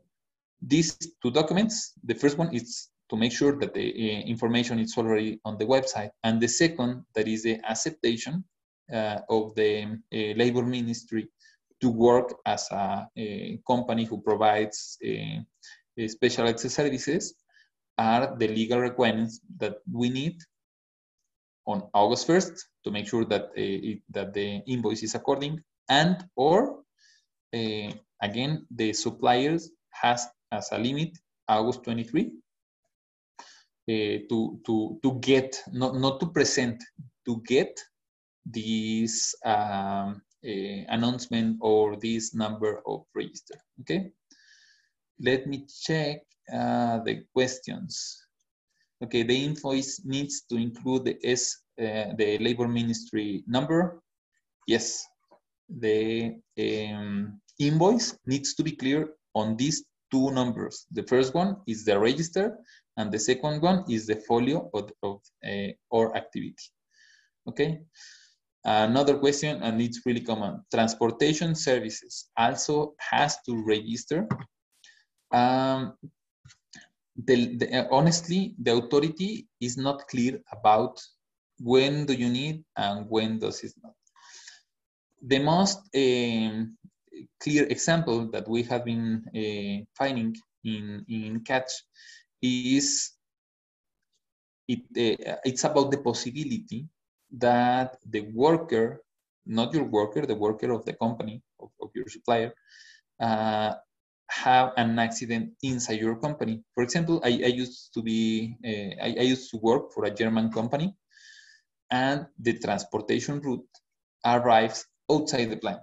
these 0.61 0.97
two 1.23 1.31
documents, 1.31 1.93
the 2.05 2.15
first 2.15 2.39
one 2.39 2.55
is 2.55 2.89
to 3.11 3.17
make 3.17 3.33
sure 3.33 3.59
that 3.59 3.75
the 3.75 3.91
uh, 3.91 4.27
information 4.27 4.79
is 4.79 4.97
already 4.97 5.41
on 5.45 5.57
the 5.57 5.65
website. 5.65 6.11
And 6.25 6.41
the 6.41 6.49
second, 6.49 7.05
that 7.15 7.27
is 7.27 7.45
the 7.45 7.59
acceptation 7.65 8.45
uh, 8.93 9.21
of 9.29 9.55
the 9.55 9.85
uh, 9.85 10.17
labor 10.37 10.63
ministry 10.63 11.29
to 11.81 11.89
work 11.89 12.35
as 12.45 12.69
a, 12.71 13.07
a 13.17 13.61
company 13.67 14.05
who 14.05 14.21
provides 14.21 14.99
uh, 15.07 16.07
special 16.09 16.57
services 16.57 17.35
are 17.97 18.37
the 18.37 18.49
legal 18.49 18.81
requirements 18.81 19.41
that 19.59 19.77
we 19.93 20.09
need 20.09 20.39
on 21.67 21.83
August 21.93 22.27
1st 22.29 22.61
to 22.85 22.91
make 22.91 23.07
sure 23.09 23.25
that, 23.25 23.43
uh, 23.43 23.51
it, 23.57 24.01
that 24.11 24.33
the 24.33 24.63
invoice 24.67 25.03
is 25.03 25.15
according 25.15 25.61
and 25.89 26.25
or 26.37 26.81
uh, 27.55 27.91
again 28.23 28.67
the 28.71 28.93
suppliers 28.93 29.71
has 29.91 30.27
as 30.53 30.68
a 30.72 30.78
limit 30.78 31.18
August 31.49 31.84
23 31.84 32.32
uh, 33.88 34.18
to 34.28 34.61
to 34.66 34.99
to 35.03 35.18
get 35.20 35.57
not 35.72 35.94
not 35.94 36.20
to 36.20 36.26
present 36.26 36.82
to 37.26 37.42
get 37.46 37.78
this 38.44 39.34
um, 39.44 40.22
uh, 40.44 40.80
announcement 40.88 41.59
or 41.61 41.96
this 41.96 42.34
number 42.34 42.80
of 42.86 43.05
register 43.14 43.57
okay? 43.80 44.11
Let 45.20 45.46
me 45.46 45.66
check 45.82 46.22
uh, 46.53 47.01
the 47.05 47.24
questions. 47.34 48.22
Okay 49.03 49.22
the 49.22 49.44
invoice 49.44 50.01
needs 50.05 50.42
to 50.49 50.57
include 50.57 51.05
the 51.05 51.18
s 51.24 51.62
uh, 51.80 52.14
the 52.16 52.38
labor 52.38 52.68
ministry 52.68 53.42
number. 53.46 54.01
Yes 54.66 55.05
the 55.68 56.36
um, 56.59 57.40
invoice 57.59 58.16
needs 58.26 58.55
to 58.55 58.62
be 58.62 58.72
clear 58.72 59.11
on 59.34 59.57
these 59.57 59.84
two 60.11 60.31
numbers 60.31 60.87
the 60.93 61.03
first 61.03 61.35
one 61.35 61.57
is 61.67 61.85
the 61.85 61.99
register 61.99 62.59
and 62.99 63.13
the 63.13 63.19
second 63.19 63.63
one 63.63 63.85
is 63.89 64.07
the 64.07 64.17
folio 64.17 64.69
of, 64.75 64.91
of 65.03 65.21
uh, 65.49 65.73
or 65.91 66.17
activity. 66.17 66.67
Okay. 67.49 67.81
Another 68.65 69.17
question, 69.17 69.63
and 69.63 69.81
it's 69.81 70.05
really 70.05 70.21
common. 70.21 70.63
Transportation 70.75 71.55
services 71.55 72.29
also 72.37 72.95
has 72.99 73.39
to 73.47 73.65
register. 73.65 74.29
Um, 75.33 75.95
the, 77.25 77.57
the, 77.57 77.89
honestly, 77.91 78.55
the 78.61 78.75
authority 78.75 79.49
is 79.61 79.77
not 79.77 80.07
clear 80.09 80.41
about 80.53 81.01
when 81.61 82.05
do 82.05 82.13
you 82.13 82.29
need 82.29 82.65
and 82.77 83.07
when 83.09 83.39
does 83.39 83.63
it 83.63 83.73
not. 83.83 83.95
The 85.23 85.39
most 85.39 85.79
um, 85.97 86.77
clear 87.41 87.64
example 87.64 88.31
that 88.31 88.49
we 88.49 88.62
have 88.64 88.85
been 88.85 89.25
uh, 89.35 89.85
finding 89.97 90.37
in, 90.64 91.05
in 91.09 91.41
CATCH 91.41 91.71
is 92.43 93.12
it, 94.69 94.81
uh, 95.27 95.37
it's 95.45 95.64
about 95.64 95.91
the 95.91 95.99
possibility 95.99 96.87
that 97.37 97.97
the 98.09 98.21
worker, 98.35 99.03
not 99.47 99.73
your 99.73 99.85
worker, 99.85 100.27
the 100.27 100.35
worker 100.35 100.71
of 100.73 100.85
the 100.85 100.93
company, 100.93 101.43
of, 101.61 101.71
of 101.81 101.91
your 101.95 102.09
supplier, 102.09 102.53
uh, 103.21 103.75
have 104.31 104.73
an 104.77 104.99
accident 104.99 105.53
inside 105.62 106.01
your 106.01 106.16
company. 106.16 106.62
For 106.75 106.83
example, 106.83 107.21
I, 107.25 107.29
I 107.29 107.53
used 107.62 107.93
to 107.95 108.03
be, 108.03 108.57
uh, 108.64 109.03
I, 109.03 109.16
I, 109.19 109.23
used 109.23 109.51
to 109.53 109.57
work 109.57 109.93
for 109.93 110.05
a 110.05 110.11
German 110.11 110.53
company 110.53 110.95
and 111.91 112.27
the 112.39 112.59
transportation 112.59 113.41
route 113.41 113.66
arrives 114.25 114.85
outside 115.11 115.47
the 115.47 115.57
plant. 115.57 115.81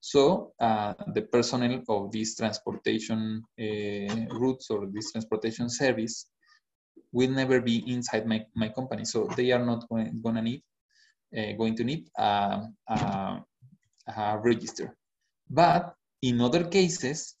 So 0.00 0.52
uh, 0.60 0.94
the 1.14 1.22
personnel 1.22 1.82
of 1.88 2.12
these 2.12 2.36
transportation 2.36 3.42
uh, 3.58 4.26
routes 4.30 4.70
or 4.70 4.86
this 4.86 5.12
transportation 5.12 5.68
service 5.68 6.26
will 7.12 7.30
never 7.30 7.60
be 7.60 7.82
inside 7.92 8.26
my, 8.26 8.44
my 8.54 8.68
company. 8.68 9.04
So 9.04 9.28
they 9.36 9.50
are 9.52 9.64
not 9.64 9.88
going, 9.88 10.20
gonna 10.22 10.42
need, 10.42 10.62
uh, 11.36 11.52
going 11.52 11.76
to 11.76 11.84
need 11.84 12.08
a, 12.16 12.62
a, 12.88 13.44
a, 14.16 14.38
register. 14.38 14.96
But 15.50 15.94
in 16.22 16.40
other 16.40 16.64
cases, 16.64 17.34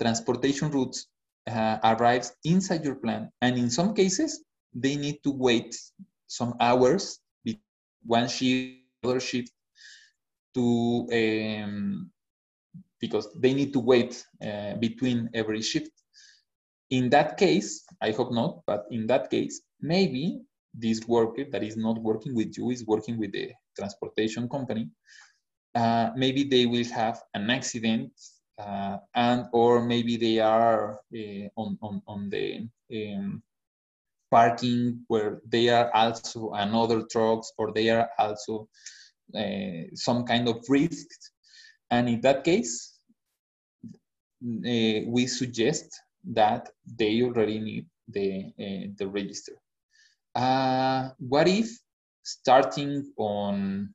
transportation 0.00 0.70
routes 0.70 1.06
uh, 1.48 1.78
arrives 1.82 2.32
inside 2.44 2.84
your 2.84 2.96
plant. 2.96 3.30
And 3.40 3.58
in 3.58 3.70
some 3.70 3.94
cases, 3.94 4.44
they 4.74 4.96
need 4.96 5.18
to 5.24 5.30
wait 5.30 5.76
some 6.26 6.54
hours, 6.60 7.20
one 8.04 8.28
shift, 8.28 8.80
other 9.04 9.20
shift, 9.20 9.52
to 10.54 11.08
um, 11.12 12.10
because 13.00 13.28
they 13.38 13.52
need 13.52 13.72
to 13.72 13.80
wait 13.80 14.24
uh, 14.42 14.74
between 14.76 15.28
every 15.34 15.62
shift. 15.62 15.90
In 16.90 17.10
that 17.10 17.36
case, 17.36 17.84
I 18.00 18.12
hope 18.12 18.32
not, 18.32 18.62
but 18.66 18.84
in 18.90 19.06
that 19.08 19.30
case, 19.30 19.62
maybe 19.80 20.40
this 20.72 21.06
worker 21.06 21.44
that 21.52 21.62
is 21.62 21.76
not 21.76 21.98
working 21.98 22.34
with 22.34 22.56
you 22.56 22.70
is 22.70 22.86
working 22.86 23.18
with 23.18 23.32
the 23.32 23.52
transportation 23.76 24.48
company. 24.48 24.88
Uh, 25.74 26.10
maybe 26.16 26.44
they 26.44 26.66
will 26.66 26.84
have 26.84 27.20
an 27.34 27.50
accident 27.50 28.12
uh, 28.58 28.98
and 29.14 29.46
or 29.52 29.84
maybe 29.84 30.16
they 30.16 30.38
are 30.38 31.00
uh, 31.14 31.48
on, 31.56 31.76
on, 31.82 32.02
on 32.06 32.30
the 32.30 32.68
um, 32.92 33.42
parking 34.30 35.00
where 35.08 35.40
they 35.46 35.68
are 35.68 35.90
also 35.94 36.50
another 36.52 37.02
trucks 37.10 37.52
or 37.58 37.72
they 37.72 37.88
are 37.90 38.08
also 38.18 38.68
some 39.94 40.24
kind 40.24 40.48
of 40.48 40.64
risk. 40.68 41.06
And 41.90 42.08
in 42.08 42.20
that 42.22 42.44
case, 42.44 42.98
uh, 44.44 45.00
we 45.06 45.26
suggest 45.26 46.00
that 46.32 46.68
they 46.84 47.22
already 47.22 47.58
need 47.60 47.86
the, 48.08 48.52
uh, 48.58 48.88
the 48.98 49.08
register. 49.08 49.56
Uh, 50.34 51.10
what 51.18 51.48
if 51.48 51.68
starting 52.22 53.10
on 53.16 53.94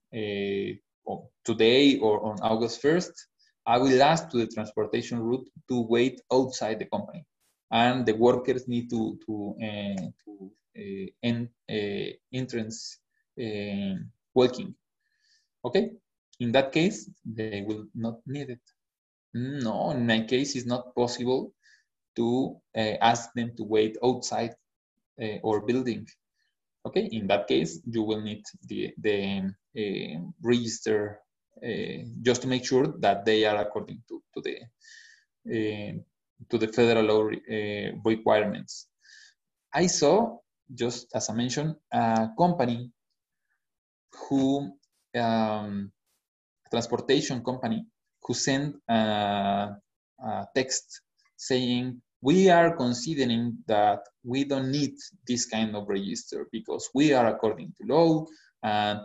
today 1.44 1.98
or 2.00 2.24
on 2.26 2.40
August 2.42 2.82
1st, 2.82 3.12
I 3.66 3.78
will 3.78 4.02
ask 4.02 4.30
to 4.30 4.38
the 4.38 4.48
transportation 4.48 5.20
route 5.20 5.48
to 5.68 5.82
wait 5.82 6.22
outside 6.32 6.80
the 6.80 6.86
company 6.86 7.26
and 7.72 8.06
the 8.06 8.14
workers 8.14 8.68
need 8.68 8.90
to, 8.90 9.20
to, 9.26 9.56
uh, 9.62 10.02
to 10.26 10.52
uh, 10.78 11.08
en, 11.24 11.50
uh, 11.70 12.12
entrance 12.34 13.00
walking 14.34 14.74
Okay, 15.64 15.92
in 16.40 16.52
that 16.54 16.72
case, 16.72 17.10
they 17.26 17.64
will 17.68 17.86
not 17.94 18.20
need 18.26 18.50
it. 18.50 18.62
No, 19.34 19.92
in 19.92 20.08
my 20.08 20.22
case, 20.22 20.56
it's 20.56 20.66
not 20.66 20.96
possible 20.96 21.54
to 22.16 22.56
uh, 22.76 22.96
ask 23.02 23.34
them 23.34 23.52
to 23.58 23.64
wait 23.64 23.98
outside 24.04 24.56
uh, 25.22 25.38
or 25.44 25.66
building. 25.66 26.08
Okay, 26.86 27.10
in 27.12 27.28
that 27.28 27.48
case, 27.48 27.82
you 27.86 28.04
will 28.04 28.22
need 28.22 28.44
the, 28.68 28.94
the 28.98 29.52
uh, 29.78 30.20
register 30.42 31.20
just 32.22 32.42
to 32.42 32.48
make 32.48 32.66
sure 32.66 32.88
that 33.00 33.26
they 33.26 33.44
are 33.44 33.58
according 33.58 34.02
to, 34.08 34.24
to 34.34 34.42
the 34.42 36.02
to 36.50 36.58
the 36.58 36.68
federal 36.70 37.06
law 37.06 37.30
requirements. 38.06 38.88
I 39.74 39.88
saw, 39.88 40.38
just 40.74 41.08
as 41.14 41.30
I 41.30 41.34
mentioned, 41.34 41.76
a 41.92 42.30
company 42.38 42.92
who 44.14 44.72
um, 45.16 45.92
transportation 46.72 47.44
company 47.44 47.86
who 48.24 48.34
sent 48.34 48.76
a, 48.90 49.76
a 50.24 50.46
text 50.56 51.02
saying 51.36 52.02
we 52.22 52.50
are 52.50 52.76
considering 52.76 53.58
that 53.68 54.02
we 54.24 54.44
don't 54.44 54.72
need 54.72 54.94
this 55.28 55.46
kind 55.46 55.76
of 55.76 55.88
register 55.88 56.48
because 56.52 56.90
we 56.94 57.14
are 57.14 57.28
according 57.28 57.74
to 57.78 57.88
law 57.88 58.26
and 58.64 59.00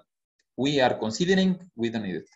we 0.57 0.81
are 0.81 0.95
considering 0.95 1.59
we 1.77 1.91
don't 1.91 2.03
need 2.03 2.17
it. 2.17 2.29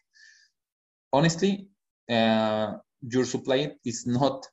Honestly, 1.13 1.69
uh, 2.11 2.75
your 3.01 3.25
supply 3.25 3.73
is 3.85 4.07
not 4.07 4.47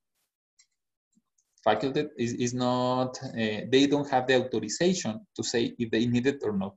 faculty 1.66 2.06
is, 2.18 2.34
is 2.34 2.54
not, 2.54 3.18
uh, 3.24 3.62
they 3.72 3.88
don't 3.88 4.10
have 4.10 4.28
the 4.28 4.36
authorization 4.46 5.20
to 5.36 5.44
say 5.44 5.74
if 5.80 5.90
they 5.90 6.06
need 6.06 6.28
it 6.28 6.42
or 6.44 6.54
not 6.54 6.76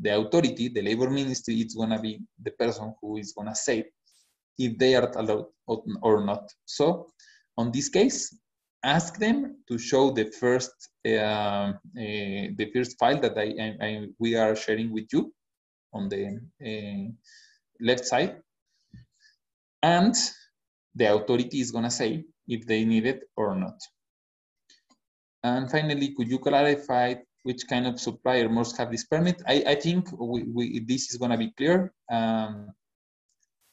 the 0.00 0.18
authority, 0.18 0.68
the 0.68 0.82
labor 0.82 1.10
ministry, 1.10 1.54
is 1.60 1.74
going 1.74 1.90
to 1.90 1.98
be 1.98 2.20
the 2.42 2.50
person 2.52 2.94
who 3.00 3.16
is 3.18 3.32
going 3.32 3.48
to 3.48 3.54
say 3.54 3.84
if 4.58 4.78
they 4.78 4.94
are 4.94 5.10
allowed 5.16 5.46
or 5.66 6.24
not. 6.24 6.50
So, 6.64 7.08
on 7.56 7.70
this 7.70 7.88
case, 7.88 8.34
ask 8.82 9.18
them 9.18 9.56
to 9.68 9.78
show 9.78 10.10
the 10.10 10.26
first 10.40 10.72
uh, 11.06 11.10
uh, 11.10 11.72
the 11.94 12.70
first 12.74 12.98
file 12.98 13.20
that 13.20 13.36
I, 13.36 13.54
I, 13.64 13.86
I, 13.86 14.06
we 14.18 14.36
are 14.36 14.56
sharing 14.56 14.92
with 14.92 15.08
you 15.12 15.32
on 15.92 16.08
the 16.08 16.40
uh, 16.64 17.10
left 17.80 18.04
side, 18.04 18.36
and 19.82 20.14
the 20.94 21.14
authority 21.14 21.60
is 21.60 21.70
going 21.70 21.84
to 21.84 21.90
say 21.90 22.24
if 22.48 22.66
they 22.66 22.84
need 22.84 23.06
it 23.06 23.22
or 23.36 23.54
not. 23.54 23.78
And 25.42 25.70
finally, 25.70 26.14
could 26.14 26.28
you 26.28 26.38
clarify 26.38 27.14
which 27.42 27.66
kind 27.68 27.86
of 27.86 28.00
supplier 28.00 28.48
must 28.48 28.76
have 28.76 28.90
this 28.90 29.04
permit. 29.04 29.42
I, 29.46 29.64
I 29.66 29.74
think 29.74 30.08
we, 30.18 30.42
we, 30.42 30.80
this 30.80 31.10
is 31.10 31.16
going 31.16 31.30
to 31.30 31.38
be 31.38 31.52
clear. 31.56 31.92
Um, 32.10 32.72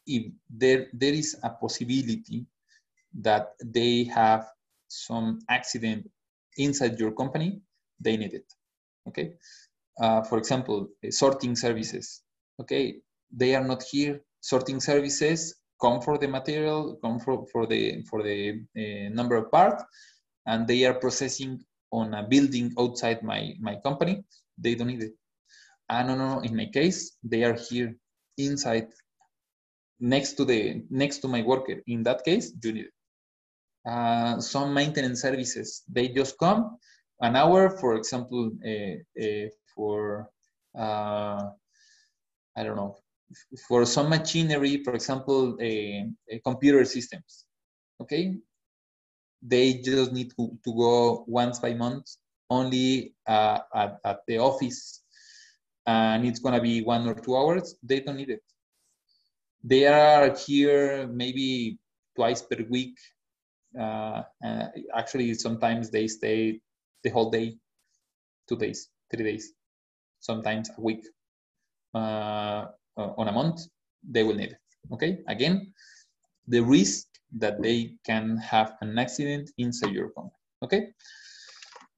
if 0.06 0.32
there, 0.50 0.88
there 0.94 1.14
is 1.14 1.38
a 1.44 1.50
possibility 1.50 2.46
that 3.22 3.50
they 3.64 4.06
have 4.06 4.46
some 4.88 5.40
accident 5.50 6.10
inside 6.58 7.00
your 7.00 7.12
company, 7.12 7.62
they 8.00 8.16
need 8.16 8.34
it. 8.34 8.46
Okay. 9.08 9.34
Uh, 10.00 10.22
for 10.22 10.38
example, 10.38 10.88
sorting 11.10 11.56
services. 11.56 12.22
Okay, 12.60 12.98
they 13.32 13.56
are 13.56 13.64
not 13.64 13.84
here. 13.84 14.22
Sorting 14.42 14.80
services 14.80 15.56
come 15.82 16.02
for 16.02 16.18
the 16.18 16.28
material, 16.28 16.98
come 17.04 17.20
for, 17.20 17.46
for 17.52 17.66
the 17.66 18.04
for 18.04 18.24
the 18.24 18.62
uh, 18.78 19.10
number 19.14 19.36
of 19.36 19.52
parts, 19.52 19.84
and 20.46 20.68
they 20.68 20.86
are 20.86 20.94
processing 20.94 21.64
on 21.92 22.14
a 22.14 22.24
building 22.24 22.74
outside 22.80 23.24
my 23.24 23.54
my 23.60 23.76
company. 23.78 24.24
They 24.58 24.76
don't 24.76 24.88
need 24.88 25.04
it. 25.04 25.14
Ah, 25.90 26.04
no, 26.04 26.16
no, 26.16 26.36
no. 26.36 26.40
In 26.42 26.56
my 26.56 26.66
case, 26.66 27.18
they 27.24 27.44
are 27.44 27.54
here 27.54 27.96
inside, 28.38 28.88
next 30.00 30.34
to 30.34 30.46
the 30.46 30.84
next 30.90 31.20
to 31.20 31.28
my 31.28 31.42
worker. 31.42 31.82
In 31.88 32.04
that 32.04 32.26
case, 32.26 32.54
you 32.64 32.74
need 32.74 32.86
it. 32.86 32.94
Uh, 33.88 34.40
some 34.42 34.74
maintenance 34.74 35.22
services. 35.22 35.84
They 35.88 36.10
just 36.10 36.38
come 36.38 36.78
an 37.22 37.36
hour, 37.36 37.70
for 37.70 37.96
example, 37.96 38.52
uh, 38.66 39.24
uh, 39.24 39.48
for 39.74 40.30
uh, 40.78 41.50
I 42.56 42.64
don't 42.64 42.76
know, 42.76 42.98
for 43.68 43.86
some 43.86 44.10
machinery, 44.10 44.84
for 44.84 44.94
example, 44.94 45.58
computer 46.44 46.84
systems. 46.86 47.46
Okay, 48.02 48.36
they 49.48 49.76
just 49.76 50.12
need 50.12 50.32
to, 50.38 50.58
to 50.64 50.74
go 50.76 51.24
once 51.28 51.60
by 51.60 51.74
month 51.74 52.06
only 52.50 53.14
uh, 53.26 53.60
at, 53.74 53.98
at 54.04 54.20
the 54.28 54.38
office. 54.38 55.04
And 55.86 56.26
it's 56.26 56.40
going 56.40 56.56
to 56.56 56.62
be 56.62 56.82
one 56.84 57.08
or 57.08 57.16
two 57.16 57.36
hours. 57.38 57.76
They 57.82 58.02
don't 58.02 58.18
need 58.18 58.30
it. 58.30 58.44
They 59.64 59.88
are 59.88 60.36
here 60.36 61.08
maybe 61.08 61.80
twice 62.16 62.42
per 62.42 62.64
week. 62.70 62.98
Uh, 63.78 64.24
uh, 64.44 64.68
actually 64.96 65.34
sometimes 65.34 65.90
they 65.90 66.08
stay 66.08 66.60
the 67.04 67.10
whole 67.10 67.30
day 67.30 67.56
two 68.48 68.56
days 68.56 68.90
three 69.12 69.24
days 69.24 69.54
sometimes 70.20 70.70
a 70.76 70.82
week 70.82 71.06
uh, 71.94 72.66
on 72.96 73.28
a 73.28 73.32
month. 73.32 73.62
They 74.10 74.24
will 74.24 74.36
need 74.36 74.52
it. 74.52 74.62
Okay? 74.94 75.20
Again 75.28 75.74
the 76.48 76.62
risk 76.62 77.08
that 77.36 77.62
they 77.62 77.96
can 78.06 78.38
have 78.38 78.76
an 78.82 78.98
accident 78.98 79.50
inside 79.58 79.92
your 79.92 80.10
company. 80.10 80.34
Okay. 80.64 80.94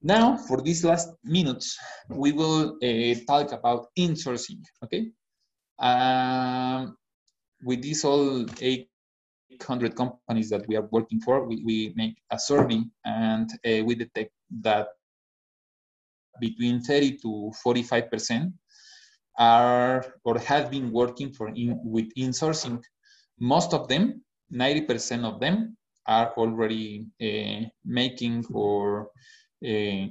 Now, 0.01 0.38
for 0.38 0.61
these 0.61 0.84
last 0.84 1.09
minutes, 1.23 1.77
we 2.09 2.32
will 2.32 2.77
uh, 2.82 3.15
talk 3.27 3.51
about 3.51 3.88
insourcing. 3.97 4.63
Okay. 4.84 5.11
Um, 5.77 6.97
with 7.63 7.82
these 7.82 8.03
all 8.05 8.45
800 8.61 9.95
companies 9.95 10.49
that 10.49 10.65
we 10.67 10.77
are 10.77 10.88
working 10.91 11.19
for, 11.19 11.45
we, 11.45 11.61
we 11.65 11.93
make 11.95 12.15
a 12.32 12.39
survey 12.39 12.82
and 13.03 13.49
uh, 13.65 13.84
we 13.84 13.95
detect 13.95 14.32
that 14.61 14.88
between 16.39 16.82
30 16.82 17.17
to 17.17 17.51
45 17.61 18.09
percent 18.09 18.53
are 19.38 20.05
or 20.23 20.38
have 20.39 20.69
been 20.71 20.91
working 20.91 21.32
for 21.32 21.49
in, 21.49 21.80
with 21.84 22.13
insourcing. 22.17 22.82
Most 23.39 23.73
of 23.73 23.88
them 23.88 24.21
90% 24.53 25.25
of 25.25 25.39
them 25.39 25.77
are 26.05 26.33
already 26.37 27.07
uh, 27.21 27.67
making 27.85 28.45
or 28.51 29.09
uh, 29.65 30.05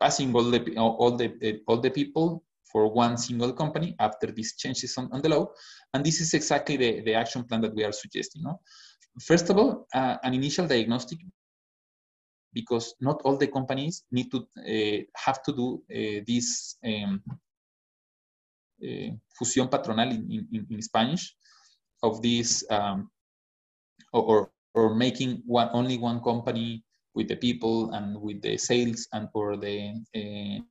passing 0.00 0.34
all 0.34 0.50
the 0.50 0.76
all 0.76 1.16
the 1.16 1.60
all 1.66 1.78
the 1.78 1.90
people 1.90 2.42
for 2.72 2.92
one 2.92 3.16
single 3.16 3.52
company 3.52 3.96
after 3.98 4.28
these 4.30 4.54
changes 4.54 4.96
on, 4.96 5.10
on 5.12 5.20
the 5.20 5.28
law, 5.28 5.48
and 5.92 6.04
this 6.04 6.20
is 6.20 6.34
exactly 6.34 6.76
the, 6.76 7.00
the 7.02 7.14
action 7.14 7.42
plan 7.42 7.60
that 7.60 7.74
we 7.74 7.84
are 7.84 7.92
suggesting. 7.92 8.42
No? 8.42 8.60
First 9.20 9.50
of 9.50 9.56
all, 9.58 9.88
uh, 9.92 10.16
an 10.22 10.34
initial 10.34 10.68
diagnostic 10.68 11.18
because 12.52 12.94
not 13.00 13.20
all 13.24 13.36
the 13.36 13.48
companies 13.48 14.04
need 14.10 14.30
to 14.30 14.46
uh, 14.58 15.02
have 15.16 15.42
to 15.42 15.52
do 15.52 15.82
uh, 15.90 16.22
this 16.26 16.76
um, 16.84 17.22
fusión 19.38 19.68
patronal 19.68 20.10
in, 20.10 20.48
in, 20.52 20.66
in, 20.70 20.82
Spanish 20.82 21.36
of 22.02 22.22
this 22.22 22.64
um, 22.70 23.10
or, 24.12 24.50
or 24.74 24.94
making 24.94 25.42
one 25.46 25.68
only 25.72 25.98
one 25.98 26.20
company 26.22 26.82
with 27.14 27.28
the 27.28 27.36
people 27.36 27.90
and 27.92 28.20
with 28.20 28.40
the 28.42 28.56
sales 28.56 29.08
and 29.12 29.28
for 29.32 29.56
the 29.56 29.92
uh, 30.14 30.62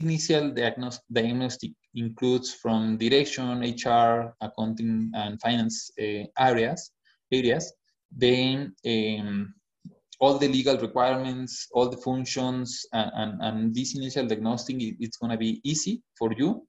initial 0.00 0.50
diagnos 0.50 0.98
diagnostic 1.12 1.72
includes 1.94 2.52
from 2.52 2.96
direction, 2.96 3.60
HR, 3.60 4.34
accounting, 4.40 5.10
and 5.14 5.40
finance 5.40 5.90
uh, 6.00 6.24
areas. 6.38 6.90
Areas. 7.32 7.72
Then 8.10 8.74
um, 8.86 9.54
all 10.20 10.38
the 10.38 10.48
legal 10.48 10.78
requirements, 10.78 11.68
all 11.72 11.88
the 11.88 11.96
functions, 11.96 12.86
and, 12.92 13.10
and, 13.14 13.42
and 13.42 13.74
this 13.74 13.96
initial 13.96 14.26
diagnostic, 14.26 14.76
it's 14.80 15.16
going 15.16 15.32
to 15.32 15.38
be 15.38 15.60
easy 15.64 16.02
for 16.18 16.32
you 16.32 16.66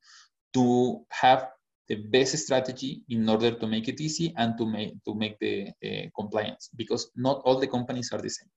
to 0.54 1.06
have 1.12 1.50
the 1.88 1.96
best 1.96 2.38
strategy 2.38 3.04
in 3.10 3.28
order 3.30 3.52
to 3.52 3.68
make 3.68 3.88
it 3.88 4.02
easy 4.02 4.34
and 4.38 4.58
to 4.58 4.66
make 4.66 4.94
to 5.06 5.14
make 5.14 5.38
the 5.40 5.68
uh, 5.86 6.06
compliance 6.16 6.70
because 6.76 7.12
not 7.16 7.42
all 7.46 7.60
the 7.60 7.68
companies 7.68 8.12
are 8.12 8.22
the 8.22 8.30
same. 8.30 8.50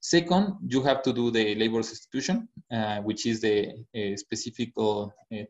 Second, 0.00 0.56
you 0.68 0.82
have 0.82 1.02
to 1.02 1.12
do 1.14 1.30
the 1.30 1.54
labor 1.54 1.82
substitution, 1.82 2.46
uh, 2.70 2.98
which 2.98 3.24
is 3.24 3.40
the 3.40 3.72
uh, 3.96 4.14
specific 4.16 4.70
uh, 4.76 5.06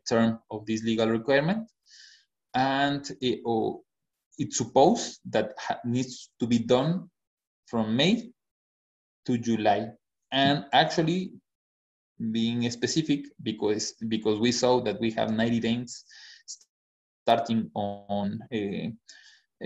term 0.07 0.39
of 0.49 0.65
this 0.65 0.81
legal 0.83 1.09
requirement, 1.09 1.69
and 2.53 3.11
it, 3.19 3.41
oh, 3.45 3.83
it's 4.37 4.57
supposed 4.57 5.19
that 5.29 5.53
needs 5.83 6.29
to 6.39 6.47
be 6.47 6.59
done 6.59 7.09
from 7.67 7.97
May 7.97 8.31
to 9.25 9.37
July, 9.37 9.89
and 10.31 10.65
actually 10.71 11.33
being 12.31 12.69
specific 12.71 13.25
because 13.43 13.93
because 14.07 14.39
we 14.39 14.53
saw 14.53 14.79
that 14.79 14.99
we 15.01 15.11
have 15.11 15.31
90 15.31 15.59
days 15.59 16.05
starting 17.25 17.71
on 17.73 18.39
uh, 18.53 18.87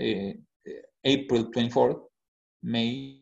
uh, 0.00 0.32
April 1.04 1.50
24th, 1.52 2.00
May, 2.62 3.20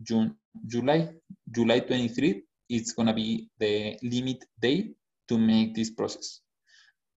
June, 0.00 0.36
July. 0.66 1.10
July 1.50 1.80
23 1.80 2.42
it's 2.68 2.92
to 2.92 3.12
be 3.12 3.48
the 3.58 3.96
limit 4.02 4.44
day 4.60 4.90
to 5.28 5.38
make 5.38 5.74
this 5.74 5.90
process. 5.90 6.40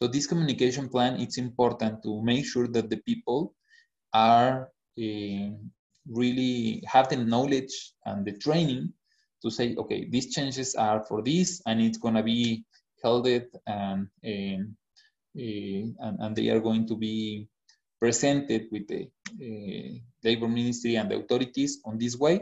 So 0.00 0.08
this 0.08 0.26
communication 0.26 0.88
plan 0.88 1.20
it's 1.20 1.38
important 1.38 2.02
to 2.02 2.22
make 2.22 2.44
sure 2.46 2.66
that 2.68 2.90
the 2.90 2.98
people 2.98 3.54
are 4.12 4.68
uh, 4.98 5.48
really 6.08 6.82
have 6.86 7.08
the 7.08 7.16
knowledge 7.16 7.92
and 8.04 8.26
the 8.26 8.32
training 8.32 8.92
to 9.42 9.50
say 9.50 9.74
okay 9.76 10.08
these 10.10 10.34
changes 10.34 10.74
are 10.74 11.02
for 11.04 11.22
this 11.22 11.62
and 11.66 11.80
it's 11.80 11.98
going 11.98 12.14
to 12.14 12.22
be 12.22 12.64
held 13.02 13.26
it 13.26 13.54
and, 13.66 14.08
uh, 14.24 14.62
and, 15.34 16.16
and 16.20 16.36
they 16.36 16.48
are 16.50 16.60
going 16.60 16.86
to 16.86 16.96
be 16.96 17.48
presented 18.00 18.66
with 18.72 18.86
the 18.88 19.08
uh, 19.40 19.98
labor 20.24 20.48
ministry 20.48 20.96
and 20.96 21.10
the 21.10 21.16
authorities 21.16 21.80
on 21.84 21.98
this 21.98 22.16
way 22.16 22.40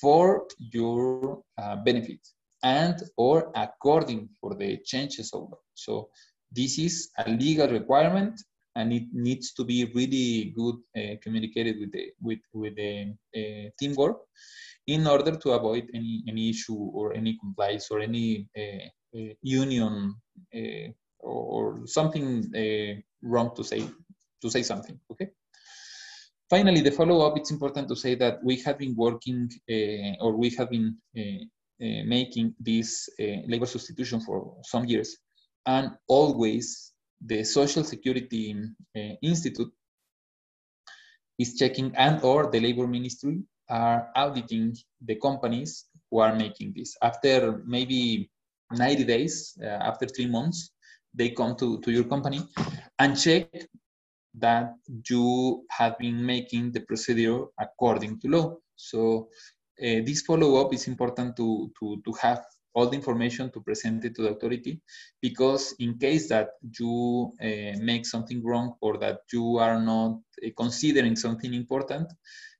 for 0.00 0.46
your 0.58 1.42
uh, 1.58 1.76
benefit 1.76 2.20
and 2.62 2.96
or 3.16 3.52
according 3.54 4.28
for 4.40 4.54
the 4.54 4.78
changes 4.84 5.32
of 5.32 5.42
law. 5.42 5.58
So 5.74 6.08
this 6.50 6.78
is 6.78 7.10
a 7.18 7.30
legal 7.30 7.68
requirement 7.68 8.40
and 8.76 8.92
it 8.92 9.04
needs 9.12 9.52
to 9.54 9.64
be 9.64 9.84
really 9.94 10.52
good 10.56 10.76
uh, 10.96 11.16
communicated 11.22 11.78
with 11.78 11.92
the 11.92 12.12
with 12.20 12.40
with 12.52 12.74
the 12.76 13.14
uh, 13.36 13.70
teamwork 13.78 14.18
in 14.86 15.06
order 15.06 15.36
to 15.36 15.52
avoid 15.52 15.88
any 15.94 16.22
any 16.28 16.50
issue 16.50 16.80
or 16.98 17.14
any 17.14 17.36
compliance 17.38 17.88
or 17.90 18.00
any 18.00 18.48
uh, 18.56 18.86
uh 19.16 19.32
union 19.42 20.14
uh, 20.54 20.88
or 21.20 21.86
something 21.86 22.26
uh, 22.54 23.00
wrong 23.22 23.54
to 23.54 23.62
say 23.62 23.82
to 24.42 24.50
say 24.50 24.62
something 24.62 24.98
okay 25.10 25.28
finally 26.50 26.80
the 26.80 26.90
follow-up 26.90 27.36
it's 27.36 27.50
important 27.50 27.88
to 27.88 27.96
say 27.96 28.14
that 28.14 28.42
we 28.44 28.56
have 28.60 28.78
been 28.78 28.94
working 28.96 29.48
or 30.20 30.36
we 30.36 30.50
have 30.50 30.70
been 30.70 30.96
making 32.06 32.54
this 32.60 33.08
labor 33.46 33.66
substitution 33.66 34.20
for 34.20 34.56
some 34.62 34.84
years 34.84 35.16
and 35.66 35.90
always 36.08 36.92
the 37.26 37.44
Social 37.44 37.84
Security 37.84 38.54
uh, 38.96 39.00
Institute 39.22 39.72
is 41.38 41.56
checking 41.56 41.94
and 41.96 42.22
or 42.22 42.50
the 42.50 42.60
labor 42.60 42.86
ministry 42.86 43.42
are 43.68 44.08
auditing 44.14 44.76
the 45.04 45.16
companies 45.16 45.86
who 46.10 46.18
are 46.18 46.34
making 46.34 46.74
this. 46.76 46.96
After 47.02 47.62
maybe 47.66 48.30
90 48.70 49.04
days, 49.04 49.56
uh, 49.62 49.66
after 49.66 50.06
three 50.06 50.26
months, 50.26 50.70
they 51.14 51.30
come 51.30 51.56
to, 51.56 51.80
to 51.80 51.90
your 51.90 52.04
company 52.04 52.40
and 52.98 53.18
check 53.18 53.48
that 54.38 54.74
you 55.08 55.64
have 55.70 55.98
been 55.98 56.24
making 56.24 56.72
the 56.72 56.80
procedure 56.80 57.44
according 57.58 58.20
to 58.20 58.28
law. 58.28 58.56
So 58.76 59.28
uh, 59.80 60.02
this 60.04 60.22
follow-up 60.22 60.74
is 60.74 60.88
important 60.88 61.36
to, 61.36 61.70
to, 61.78 62.02
to 62.04 62.12
have 62.20 62.44
all 62.74 62.88
the 62.88 62.96
information 62.96 63.50
to 63.52 63.60
present 63.60 64.04
it 64.04 64.14
to 64.16 64.22
the 64.22 64.30
authority 64.30 64.80
because 65.22 65.74
in 65.78 65.96
case 65.96 66.28
that 66.28 66.50
you 66.78 67.32
uh, 67.40 67.78
make 67.80 68.04
something 68.04 68.44
wrong 68.44 68.74
or 68.80 68.98
that 68.98 69.20
you 69.32 69.58
are 69.58 69.80
not 69.80 70.18
uh, 70.44 70.48
considering 70.56 71.14
something 71.14 71.54
important 71.54 72.12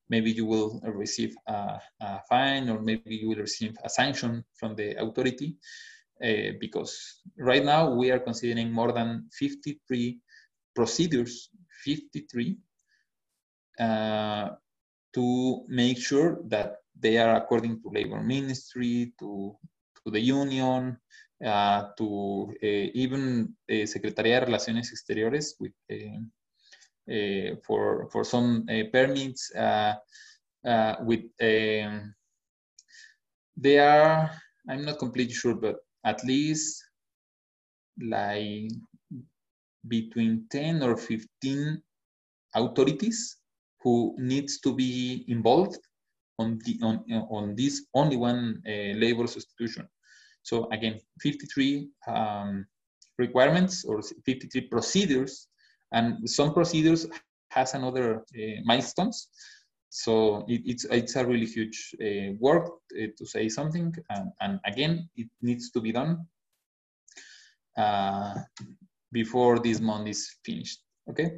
maybe 0.09 0.31
you 0.31 0.45
will 0.45 0.81
receive 0.85 1.35
a, 1.49 1.81
a, 2.01 2.21
fine 2.29 2.69
or 2.69 2.81
maybe 2.81 3.17
you 3.17 3.29
will 3.31 3.43
receive 3.49 3.75
a 3.85 3.89
sanction 3.89 4.45
from 4.55 4.75
the 4.77 4.95
authority 5.03 5.57
because 6.61 7.21
right 7.39 7.65
now 7.65 7.93
we 7.93 8.11
are 8.11 8.21
considering 8.21 8.71
more 8.73 8.93
than 8.93 9.29
53 9.33 10.19
procedures 10.75 11.51
53 11.85 12.59
uh, 13.79 14.49
to 15.13 15.65
make 15.69 15.99
sure 15.99 16.41
that 16.49 16.79
they 16.99 17.19
are 17.19 17.37
according 17.37 17.83
to 17.83 17.91
labor 17.91 18.21
ministry 18.23 19.13
to 19.19 19.57
to 20.05 20.11
the 20.11 20.21
union, 20.21 20.99
uh, 21.45 21.89
to 21.97 22.55
uh, 22.63 22.91
even 22.95 23.57
uh, 23.69 23.87
Secretaría 23.87 24.41
de 24.41 24.47
Relaciones 24.47 24.93
Exteriores 24.93 25.57
with, 25.59 25.73
for, 27.67 28.09
for 28.11 28.25
some 28.25 28.67
permits 28.93 29.51
with, 29.55 31.25
um, 31.41 32.15
they 33.57 33.79
are, 33.79 34.31
I'm 34.69 34.85
not 34.85 34.99
completely 34.99 35.35
sure, 35.35 35.55
but 35.55 35.77
at 36.05 36.25
least 36.25 36.85
like 38.01 38.71
between 39.89 40.47
10 40.51 40.83
or 40.83 40.97
15 40.97 41.83
authorities 42.55 43.37
who 43.83 44.15
needs 44.19 44.61
to 44.61 44.75
be 44.75 45.25
involved 45.29 45.79
on 46.39 46.59
the 46.65 46.79
on, 46.83 47.05
on 47.31 47.55
this 47.55 47.87
only 47.95 48.17
one 48.17 48.63
uh, 48.67 48.99
labor 48.99 49.27
substitution 49.27 49.87
so 50.45 50.69
again, 50.71 51.01
53 51.21 51.89
um, 52.07 52.67
requirements 53.19 53.85
or 53.85 54.03
53 54.03 54.69
procedures, 54.69 55.49
and 55.93 56.29
some 56.29 56.53
procedures 56.53 57.07
has 57.51 57.75
another 57.75 58.17
uh, 58.19 58.61
milestones. 58.65 59.29
So 59.89 60.45
it, 60.47 60.61
it's 60.67 60.85
it's 60.91 61.17
a 61.17 61.25
really 61.25 61.47
huge 61.47 61.95
uh, 62.01 62.35
work 62.39 62.67
uh, 62.69 63.07
to 63.17 63.27
say 63.27 63.49
something, 63.49 63.95
and, 64.11 64.33
and, 64.41 64.61
again, 64.67 65.09
it 65.17 65.29
needs 65.41 65.71
to 65.71 65.81
be 65.81 65.93
done 65.93 66.27
uh, 67.79 68.35
before 69.15 69.59
this 69.59 69.81
month 69.81 70.09
is 70.09 70.23
finished. 70.45 70.81
Okay. 71.09 71.29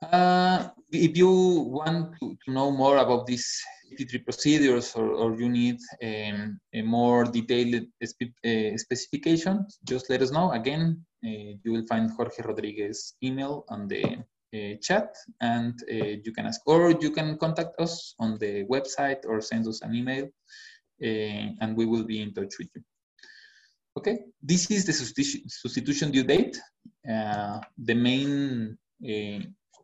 Uh, 0.00 0.68
if 0.92 1.16
you 1.16 1.30
want 1.78 2.14
to, 2.18 2.36
to, 2.44 2.52
know 2.52 2.70
more 2.70 2.98
about 2.98 3.26
these 3.26 3.48
53 3.90 4.20
procedures 4.20 4.94
or, 4.94 5.10
or 5.10 5.34
you 5.36 5.48
need 5.48 5.78
um, 6.04 6.60
a 6.72 6.82
more 6.82 7.24
detailed 7.24 7.84
spe 8.04 8.30
uh, 8.46 8.76
specification, 8.76 9.66
just 9.84 10.08
let 10.08 10.22
us 10.22 10.30
know. 10.30 10.52
Again, 10.52 11.04
uh, 11.26 11.50
you 11.64 11.72
will 11.72 11.86
find 11.88 12.10
Jorge 12.12 12.42
Rodriguez 12.44 13.14
email 13.24 13.64
on 13.68 13.88
the 13.88 14.04
uh, 14.54 14.74
chat 14.80 15.16
and 15.40 15.74
uh, 15.90 16.14
you 16.24 16.32
can 16.32 16.46
ask, 16.46 16.60
or 16.66 16.92
you 16.92 17.10
can 17.10 17.36
contact 17.36 17.74
us 17.80 18.14
on 18.20 18.38
the 18.38 18.64
website 18.66 19.26
or 19.26 19.40
send 19.40 19.66
us 19.66 19.82
an 19.82 19.94
email 19.96 20.26
uh, 21.02 21.44
and 21.60 21.76
we 21.76 21.86
will 21.86 22.04
be 22.04 22.22
in 22.22 22.32
touch 22.32 22.54
with 22.58 22.68
you. 22.74 22.82
Okay, 23.98 24.26
this 24.40 24.70
is 24.70 24.86
the 24.86 24.92
substitution 24.92 26.12
due 26.12 26.22
date. 26.22 26.56
the 27.04 27.94
main 27.94 28.78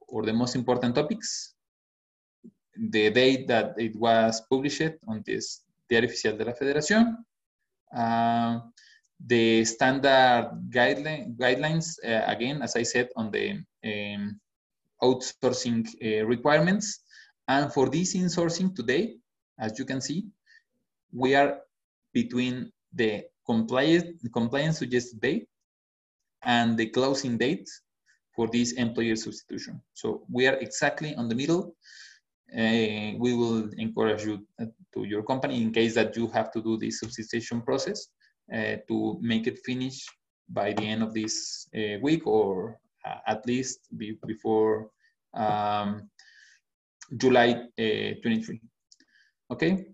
or 0.06 0.22
the 0.22 0.32
most 0.32 0.54
important 0.54 0.94
topics, 0.94 1.54
the 2.76 3.10
date 3.10 3.48
that 3.48 3.74
it 3.76 3.96
was 3.96 4.40
published 4.48 4.94
on 5.08 5.20
this 5.26 5.64
Diario 5.90 6.08
Oficial 6.08 6.38
de 6.38 6.44
la 6.44 6.54
Federación, 6.54 7.26
uh, 7.92 8.60
the 9.18 9.64
standard 9.64 10.50
guideline, 10.70 11.34
guidelines, 11.36 11.98
uh, 12.04 12.22
again, 12.30 12.62
as 12.62 12.76
I 12.76 12.84
said, 12.84 13.08
on 13.16 13.32
the 13.32 13.58
um, 13.84 14.38
outsourcing 15.02 15.88
uh, 15.88 16.24
requirements. 16.24 17.00
And 17.48 17.72
for 17.72 17.90
this 17.90 18.14
insourcing 18.14 18.76
today, 18.76 19.16
as 19.58 19.76
you 19.76 19.84
can 19.84 20.00
see, 20.00 20.26
we 21.12 21.34
are 21.34 21.58
between 22.12 22.70
the 22.92 23.24
compliance, 23.46 24.22
compliance 24.32 24.78
suggested 24.78 25.20
date 25.20 25.46
and 26.44 26.76
the 26.76 26.86
closing 26.86 27.38
date 27.38 27.68
for 28.34 28.48
this 28.48 28.72
employer 28.72 29.16
substitution. 29.16 29.80
So 29.94 30.24
we 30.30 30.46
are 30.46 30.54
exactly 30.54 31.14
on 31.14 31.28
the 31.28 31.34
middle. 31.34 31.76
Uh, 32.52 33.16
we 33.18 33.34
will 33.34 33.70
encourage 33.78 34.24
you 34.24 34.46
uh, 34.60 34.66
to 34.92 35.04
your 35.04 35.22
company 35.22 35.62
in 35.62 35.72
case 35.72 35.94
that 35.94 36.16
you 36.16 36.28
have 36.28 36.52
to 36.52 36.62
do 36.62 36.76
this 36.76 37.00
substitution 37.00 37.62
process 37.62 38.08
uh, 38.52 38.76
to 38.88 39.18
make 39.20 39.46
it 39.46 39.58
finish 39.64 40.06
by 40.48 40.72
the 40.72 40.82
end 40.82 41.02
of 41.02 41.14
this 41.14 41.68
uh, 41.74 41.98
week 42.02 42.26
or 42.26 42.78
uh, 43.06 43.18
at 43.26 43.44
least 43.46 43.80
be 43.96 44.18
before 44.26 44.90
um, 45.34 46.08
July 47.16 47.66
uh, 47.78 48.20
23. 48.22 48.60
Okay. 49.50 49.86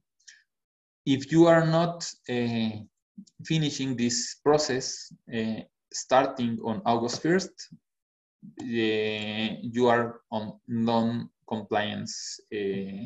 If 1.06 1.32
you 1.32 1.46
are 1.46 1.66
not 1.66 2.08
finishing 3.44 3.96
this 3.96 4.36
process 4.44 5.12
starting 5.92 6.58
on 6.64 6.82
August 6.84 7.22
1st, 7.22 7.50
uh, 8.62 9.56
you 9.60 9.88
are 9.88 10.20
on 10.30 10.58
non-compliance, 10.68 12.40
uh, 12.54 13.04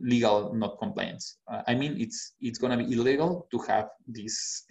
legal 0.00 0.54
not 0.54 0.78
compliance. 0.78 1.38
Uh, 1.50 1.62
I 1.66 1.74
mean, 1.74 1.96
it's 2.00 2.34
it's 2.40 2.58
gonna 2.58 2.76
be 2.76 2.92
illegal 2.92 3.46
to 3.50 3.58
have 3.68 3.88
these 4.06 4.64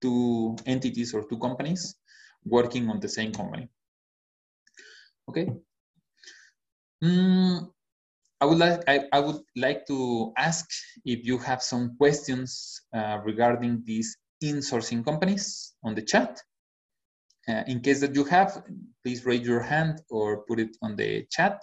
two 0.00 0.56
entities 0.66 1.14
or 1.14 1.24
two 1.28 1.38
companies 1.38 1.96
working 2.44 2.88
on 2.88 3.00
the 3.00 3.08
same 3.08 3.32
company. 3.32 3.68
Okay. 5.28 5.48
Mm, 7.02 7.70
I 8.40 8.44
would 8.46 8.58
like 8.58 8.82
I, 8.86 9.04
I, 9.12 9.18
would 9.18 9.40
like 9.56 9.86
to 9.86 10.32
ask 10.38 10.66
if 11.04 11.24
you 11.24 11.38
have 11.38 11.60
some 11.60 11.96
questions 11.96 12.80
uh, 12.94 13.18
regarding 13.24 13.82
these 13.84 14.16
insourcing 14.42 15.04
companies 15.04 15.74
on 15.82 15.94
the 15.94 16.02
chat. 16.02 16.40
Uh, 17.48 17.64
in 17.66 17.80
case 17.80 18.00
that 18.00 18.14
you 18.14 18.24
have, 18.24 18.62
please 19.02 19.24
raise 19.24 19.46
your 19.46 19.62
hand 19.62 20.02
or 20.10 20.44
put 20.44 20.60
it 20.60 20.76
on 20.82 20.94
the 20.94 21.26
chat. 21.30 21.60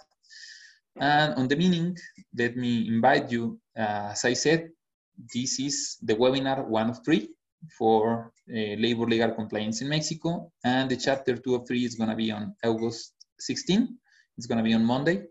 And 0.98 1.34
on 1.34 1.48
the 1.48 1.56
meaning, 1.56 1.96
let 2.36 2.56
me 2.56 2.88
invite 2.88 3.30
you, 3.30 3.58
uh, 3.78 4.10
as 4.12 4.24
I 4.24 4.34
said, 4.34 4.68
this 5.32 5.58
is 5.60 5.96
the 6.02 6.14
webinar 6.14 6.66
one 6.66 6.90
of 6.90 6.98
three 7.04 7.28
for 7.78 8.32
uh, 8.50 8.76
labor 8.76 9.06
legal 9.06 9.30
compliance 9.30 9.80
in 9.80 9.88
Mexico. 9.88 10.50
And 10.64 10.90
the 10.90 10.96
chapter 10.96 11.36
two 11.36 11.54
of 11.54 11.66
three 11.66 11.84
is 11.84 11.94
gonna 11.94 12.16
be 12.16 12.30
on 12.32 12.54
August 12.64 13.12
16. 13.38 13.96
It's 14.36 14.46
gonna 14.46 14.62
be 14.62 14.74
on 14.74 14.84
Monday 14.84 15.22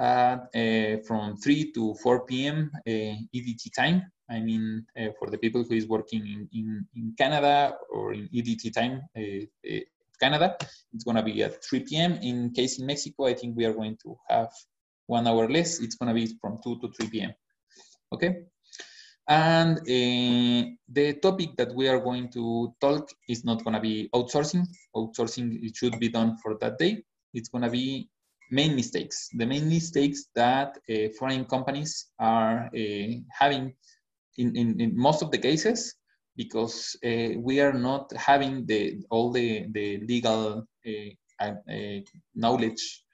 uh, 0.00 0.96
from 1.06 1.36
3 1.36 1.72
to 1.72 1.94
4 1.94 2.26
p.m. 2.26 2.70
EDT 2.86 3.74
time. 3.76 4.10
I 4.30 4.40
mean, 4.40 4.86
uh, 4.98 5.08
for 5.18 5.28
the 5.28 5.38
people 5.38 5.64
who 5.64 5.74
is 5.74 5.86
working 5.86 6.26
in, 6.26 6.48
in, 6.52 6.86
in, 6.94 7.14
Canada 7.18 7.74
or 7.90 8.14
in 8.14 8.28
EDT 8.34 8.72
time, 8.72 9.02
Canada, 10.20 10.56
it's 10.92 11.04
going 11.04 11.16
to 11.16 11.22
be 11.22 11.42
at 11.42 11.62
3 11.64 11.80
p.m. 11.80 12.12
In 12.22 12.50
case 12.50 12.78
in 12.78 12.86
Mexico, 12.86 13.26
I 13.26 13.34
think 13.34 13.56
we 13.56 13.64
are 13.64 13.74
going 13.74 13.96
to 14.02 14.16
have 14.28 14.50
one 15.06 15.26
hour 15.26 15.48
less. 15.50 15.80
It's 15.80 15.96
going 15.96 16.08
to 16.08 16.14
be 16.14 16.34
from 16.40 16.60
2 16.62 16.78
to 16.80 16.92
3 16.92 17.10
p.m. 17.10 17.34
Okay. 18.12 18.36
And 19.28 19.78
uh, 19.78 20.70
the 20.88 21.18
topic 21.22 21.56
that 21.56 21.74
we 21.74 21.88
are 21.88 22.00
going 22.00 22.30
to 22.32 22.74
talk 22.80 23.10
is 23.28 23.44
not 23.44 23.62
going 23.64 23.74
to 23.74 23.80
be 23.80 24.08
outsourcing. 24.14 24.66
Outsourcing 24.96 25.62
it 25.62 25.76
should 25.76 25.98
be 25.98 26.08
done 26.08 26.36
for 26.42 26.56
that 26.60 26.78
day. 26.78 27.02
It's 27.34 27.48
going 27.48 27.64
to 27.64 27.70
be 27.70 28.08
main 28.50 28.74
mistakes. 28.74 29.28
The 29.32 29.46
main 29.46 29.68
mistakes 29.68 30.26
that 30.34 30.78
uh, 30.90 31.08
foreign 31.18 31.44
companies 31.44 32.06
are 32.18 32.70
uh, 32.74 33.12
having 33.30 33.74
in, 34.38 34.56
in, 34.56 34.80
in, 34.80 34.96
most 34.96 35.22
of 35.22 35.30
the 35.30 35.38
cases 35.38 35.94
because 36.36 36.96
uh, 37.04 37.38
we 37.38 37.60
are 37.60 37.72
not 37.72 38.10
having 38.16 38.64
the 38.66 39.02
all 39.10 39.30
the, 39.32 39.66
the 39.72 39.98
legal 39.98 40.66
uh, 40.86 41.44
uh, 41.44 42.00
knowledge 42.34 43.04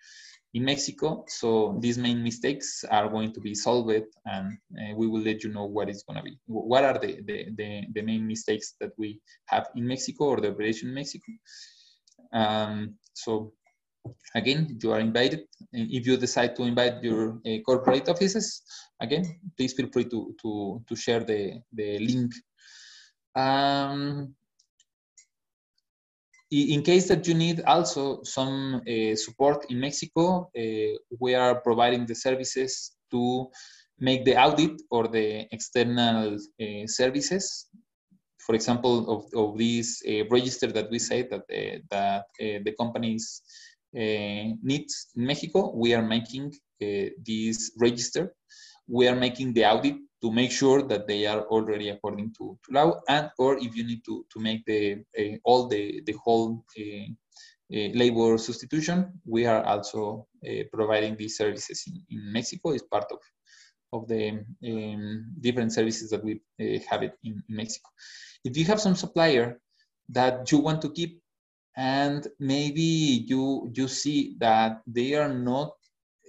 in 0.55 0.64
Mexico. 0.64 1.24
So 1.28 1.76
these 1.80 1.99
main 1.99 2.22
mistakes 2.22 2.84
are 2.91 3.09
going 3.09 3.32
to 3.34 3.41
be 3.41 3.55
solved 3.55 4.09
and 4.24 4.59
uh, 4.80 4.95
we 4.97 5.07
will 5.07 5.20
let 5.20 5.45
you 5.45 5.51
know 5.53 5.66
what 5.66 5.91
is 5.91 6.03
going 6.03 6.16
to 6.16 6.22
be. 6.22 6.39
What 6.47 6.84
are 6.84 6.99
the, 6.99 7.20
the, 7.26 7.47
the, 7.57 7.82
the, 7.93 8.03
main 8.03 8.26
mistakes 8.26 8.74
that 8.80 8.93
we 8.97 9.20
have 9.47 9.68
in 9.76 9.87
Mexico 9.87 10.24
or 10.24 10.41
the 10.41 10.51
operation 10.51 10.89
in 10.89 10.95
Mexico. 10.95 11.32
Um, 12.32 12.95
so 13.12 13.53
again, 14.34 14.78
you 14.82 14.92
are 14.92 15.00
invited. 15.00 15.40
If 15.72 16.07
you 16.07 16.16
decide 16.16 16.57
to 16.57 16.62
invite 16.64 17.02
your 17.02 17.38
uh, 17.46 17.59
corporate 17.64 18.09
offices, 18.09 18.62
again, 19.00 19.24
please 19.57 19.72
feel 19.72 19.88
free 19.92 20.04
to, 20.04 20.34
to, 20.42 20.82
to 20.88 20.96
share 20.96 21.20
the, 21.20 21.61
the 21.72 21.98
link. 21.98 22.32
Um, 23.34 24.34
in 26.50 26.82
case 26.82 27.09
that 27.09 27.26
you 27.26 27.34
need 27.34 27.61
also 27.66 28.22
some 28.22 28.82
uh, 28.88 29.16
support 29.16 29.66
in 29.68 29.80
Mexico, 29.80 30.50
uh, 30.57 30.96
we 31.20 31.34
are 31.34 31.61
providing 31.61 32.07
the 32.07 32.14
services 32.14 32.92
to 33.11 33.48
make 33.98 34.24
the 34.24 34.36
audit 34.36 34.80
or 34.90 35.09
the 35.09 35.46
external 35.50 36.34
uh, 36.34 36.86
services. 36.86 37.66
For 38.38 38.54
example, 38.54 39.11
of, 39.11 39.24
of 39.34 39.59
this 39.59 40.02
register 40.30 40.68
that 40.68 40.88
we 40.88 41.00
say 41.00 41.22
that, 41.22 41.42
that 41.90 42.26
the 42.38 42.74
companies 42.78 43.42
needs 43.97 45.09
in 45.16 45.26
Mexico, 45.26 45.72
we 45.74 45.94
are 45.94 46.03
making 46.03 46.55
this 46.80 47.72
register. 47.78 48.34
We 48.88 49.09
are 49.09 49.16
making 49.16 49.55
the 49.55 49.64
audit 49.64 49.97
to 50.22 50.32
make 50.32 50.51
sure 50.51 50.82
that 50.82 51.07
they 51.07 51.26
are 51.26 51.42
already 51.42 51.90
according 51.90 52.34
to, 52.38 52.59
to 52.64 52.72
law 52.72 53.01
and 53.09 53.30
or 53.38 53.59
if 53.59 53.76
you 53.76 53.84
need 53.84 54.03
to, 54.05 54.24
to 54.32 54.40
make 54.40 54.64
the 54.64 55.05
uh, 55.18 55.36
all 55.44 55.68
the, 55.68 56.03
the 56.07 56.14
whole 56.24 56.64
uh, 56.78 56.82
uh, 56.82 57.88
labor 57.94 58.38
substitution, 58.38 59.20
we 59.24 59.44
are 59.47 59.64
also 59.64 60.26
providing 60.72 61.16
these 61.16 61.36
services 61.36 61.82
in, 61.88 61.94
in 62.11 62.32
Mexico 62.32 62.72
as 62.72 62.82
part 62.82 63.07
of, 63.11 63.18
of 63.92 64.07
the 64.09 64.44
um, 64.68 65.34
different 65.40 65.72
services 65.72 66.11
that 66.11 66.22
we 66.22 66.40
have 66.88 67.03
it 67.03 67.14
in, 67.24 67.42
in 67.49 67.57
Mexico. 67.57 67.88
If 68.44 68.57
you 68.57 68.64
have 68.66 68.80
some 68.80 68.94
supplier 68.94 69.61
that 70.11 70.51
you 70.53 70.59
want 70.59 70.80
to 70.82 70.90
keep 70.90 71.20
and 71.76 72.26
maybe 72.38 73.24
you 73.28 73.70
you 73.74 73.88
see 73.88 74.36
that 74.38 74.80
they 74.86 75.14
are 75.14 75.32
not 75.32 75.72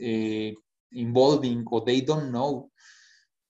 uh, 0.04 0.52
involving 0.92 1.66
or 1.72 1.84
they 1.86 2.02
don't 2.02 2.32
know 2.32 2.70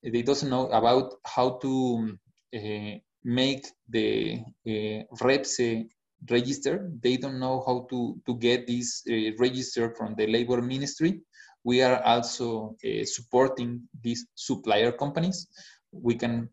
they 0.04 0.22
doesn't 0.22 0.50
know 0.50 0.68
about 0.70 1.14
how 1.26 1.58
to 1.62 2.18
uh, 2.56 2.92
make 3.24 3.66
the 3.90 4.40
uh, 4.66 5.04
REPSE 5.22 5.88
register. 6.30 6.90
They 7.02 7.18
don't 7.18 7.40
know 7.40 7.64
how 7.66 7.88
to, 7.90 8.20
to 8.26 8.36
get 8.36 8.68
this 8.68 9.04
register 9.40 9.94
from 9.96 10.16
the 10.16 10.28
labor 10.28 10.62
ministry. 10.62 11.22
We 11.64 11.82
are 11.82 12.02
also 12.04 12.76
supporting 13.04 13.82
these 14.02 14.26
supplier 14.36 14.92
companies. 14.92 15.48
We 15.92 16.16
can, 16.16 16.50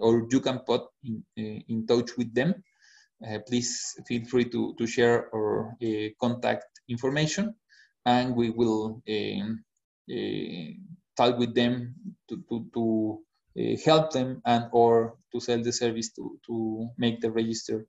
or 0.00 0.26
you 0.30 0.40
can 0.40 0.58
put 0.60 0.82
in, 1.04 1.24
in 1.36 1.86
touch 1.86 2.16
with 2.18 2.34
them. 2.34 2.54
Please 3.46 3.94
feel 4.06 4.24
free 4.26 4.44
to, 4.44 4.74
to 4.78 4.86
share 4.86 5.28
our 5.34 5.74
contact 6.20 6.66
information 6.88 7.54
and 8.06 8.34
we 8.34 8.50
will 8.50 9.02
um, 9.08 9.64
talk 11.16 11.38
with 11.38 11.54
them 11.54 11.94
to, 12.28 12.42
to, 12.48 12.66
to 12.72 13.18
uh, 13.58 13.76
help 13.84 14.12
them 14.12 14.40
and 14.46 14.66
or 14.72 15.16
to 15.32 15.40
sell 15.40 15.62
the 15.62 15.72
service 15.72 16.12
to, 16.12 16.38
to 16.46 16.88
make 16.96 17.20
the 17.20 17.30
register 17.30 17.86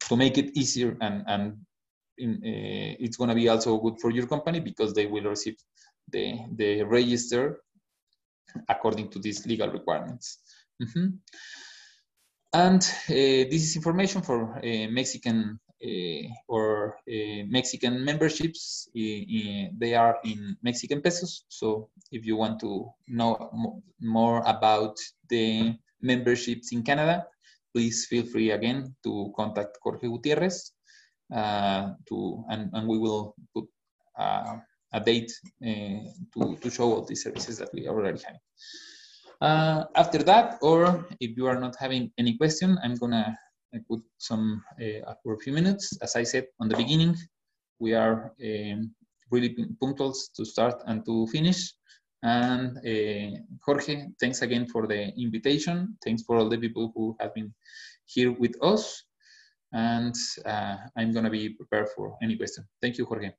to 0.00 0.16
make 0.16 0.36
it 0.38 0.56
easier 0.56 0.96
and, 1.00 1.22
and 1.26 1.56
in, 2.18 2.34
uh, 2.34 2.96
it's 2.98 3.16
going 3.16 3.28
to 3.28 3.34
be 3.34 3.48
also 3.48 3.78
good 3.78 4.00
for 4.00 4.10
your 4.10 4.26
company 4.26 4.60
because 4.60 4.92
they 4.92 5.06
will 5.06 5.24
receive 5.24 5.56
the, 6.10 6.38
the 6.56 6.82
register 6.82 7.60
according 8.68 9.10
to 9.10 9.18
these 9.18 9.46
legal 9.46 9.70
requirements. 9.70 10.38
Mm 10.82 10.88
-hmm. 10.92 11.06
And 12.52 12.82
uh, 12.82 13.44
this 13.50 13.62
is 13.62 13.76
information 13.76 14.22
for 14.22 14.56
uh, 14.56 14.88
Mexican 14.90 15.60
uh, 15.84 16.28
or 16.48 16.96
Mexican 17.46 18.04
memberships. 18.04 18.88
they 18.94 19.94
are 19.94 20.18
in 20.24 20.56
Mexican 20.62 21.00
pesos. 21.00 21.44
So 21.48 21.90
if 22.10 22.24
you 22.24 22.36
want 22.36 22.58
to 22.60 22.90
know 23.06 23.82
more 24.00 24.42
about 24.46 24.96
the 25.28 25.76
memberships 26.00 26.72
in 26.72 26.82
Canada, 26.82 27.26
please 27.74 28.06
feel 28.06 28.24
free 28.24 28.50
again 28.50 28.94
to 29.04 29.32
contact 29.36 29.78
Jorge 29.82 30.08
Gutierrez 30.08 30.72
uh, 31.34 31.92
to, 32.08 32.44
and, 32.48 32.70
and 32.72 32.88
we 32.88 32.98
will 32.98 33.34
put 33.54 33.66
uh, 34.18 34.56
a 34.92 35.00
date 35.00 35.30
uh, 35.64 36.00
to, 36.32 36.56
to 36.60 36.70
show 36.70 36.94
all 36.94 37.04
the 37.04 37.14
services 37.14 37.58
that 37.58 37.68
we 37.74 37.86
already 37.88 38.20
have. 38.22 38.36
Uh, 39.40 39.84
after 39.94 40.18
that, 40.22 40.58
or 40.62 41.06
if 41.20 41.36
you 41.36 41.46
are 41.46 41.60
not 41.60 41.76
having 41.78 42.10
any 42.18 42.36
question, 42.36 42.78
I'm 42.82 42.96
gonna 42.96 43.36
put 43.88 44.00
some 44.18 44.62
uh, 44.80 45.14
for 45.22 45.34
a 45.34 45.38
few 45.38 45.52
minutes. 45.52 45.96
As 46.02 46.16
I 46.16 46.24
said 46.24 46.46
on 46.60 46.68
the 46.68 46.76
beginning, 46.76 47.14
we 47.78 47.94
are 47.94 48.32
um, 48.44 48.94
really 49.30 49.54
punctual 49.80 50.14
to 50.36 50.44
start 50.44 50.82
and 50.86 51.04
to 51.06 51.26
finish. 51.28 51.72
And 52.22 52.78
uh, 52.78 53.38
Jorge, 53.64 54.08
thanks 54.20 54.42
again 54.42 54.66
for 54.66 54.86
the 54.86 55.12
invitation. 55.16 55.96
Thanks 56.04 56.22
for 56.22 56.36
all 56.36 56.48
the 56.48 56.58
people 56.58 56.92
who 56.94 57.16
have 57.20 57.34
been 57.34 57.54
here 58.06 58.32
with 58.32 58.56
us. 58.62 59.04
And 59.72 60.14
uh, 60.44 60.76
I'm 60.96 61.12
going 61.12 61.24
to 61.24 61.30
be 61.30 61.50
prepared 61.50 61.88
for 61.94 62.16
any 62.22 62.36
question. 62.36 62.64
Thank 62.80 62.98
you, 62.98 63.04
Jorge. 63.04 63.30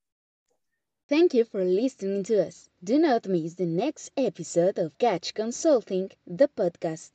Thank 1.09 1.33
you 1.33 1.43
for 1.43 1.65
listening 1.65 2.23
to 2.23 2.47
us. 2.47 2.69
Do 2.81 2.99
not 2.99 3.27
miss 3.27 3.55
the 3.55 3.65
next 3.65 4.11
episode 4.15 4.79
of 4.79 4.97
Catch 4.97 5.33
Consulting, 5.33 6.11
the 6.25 6.47
podcast. 6.47 7.11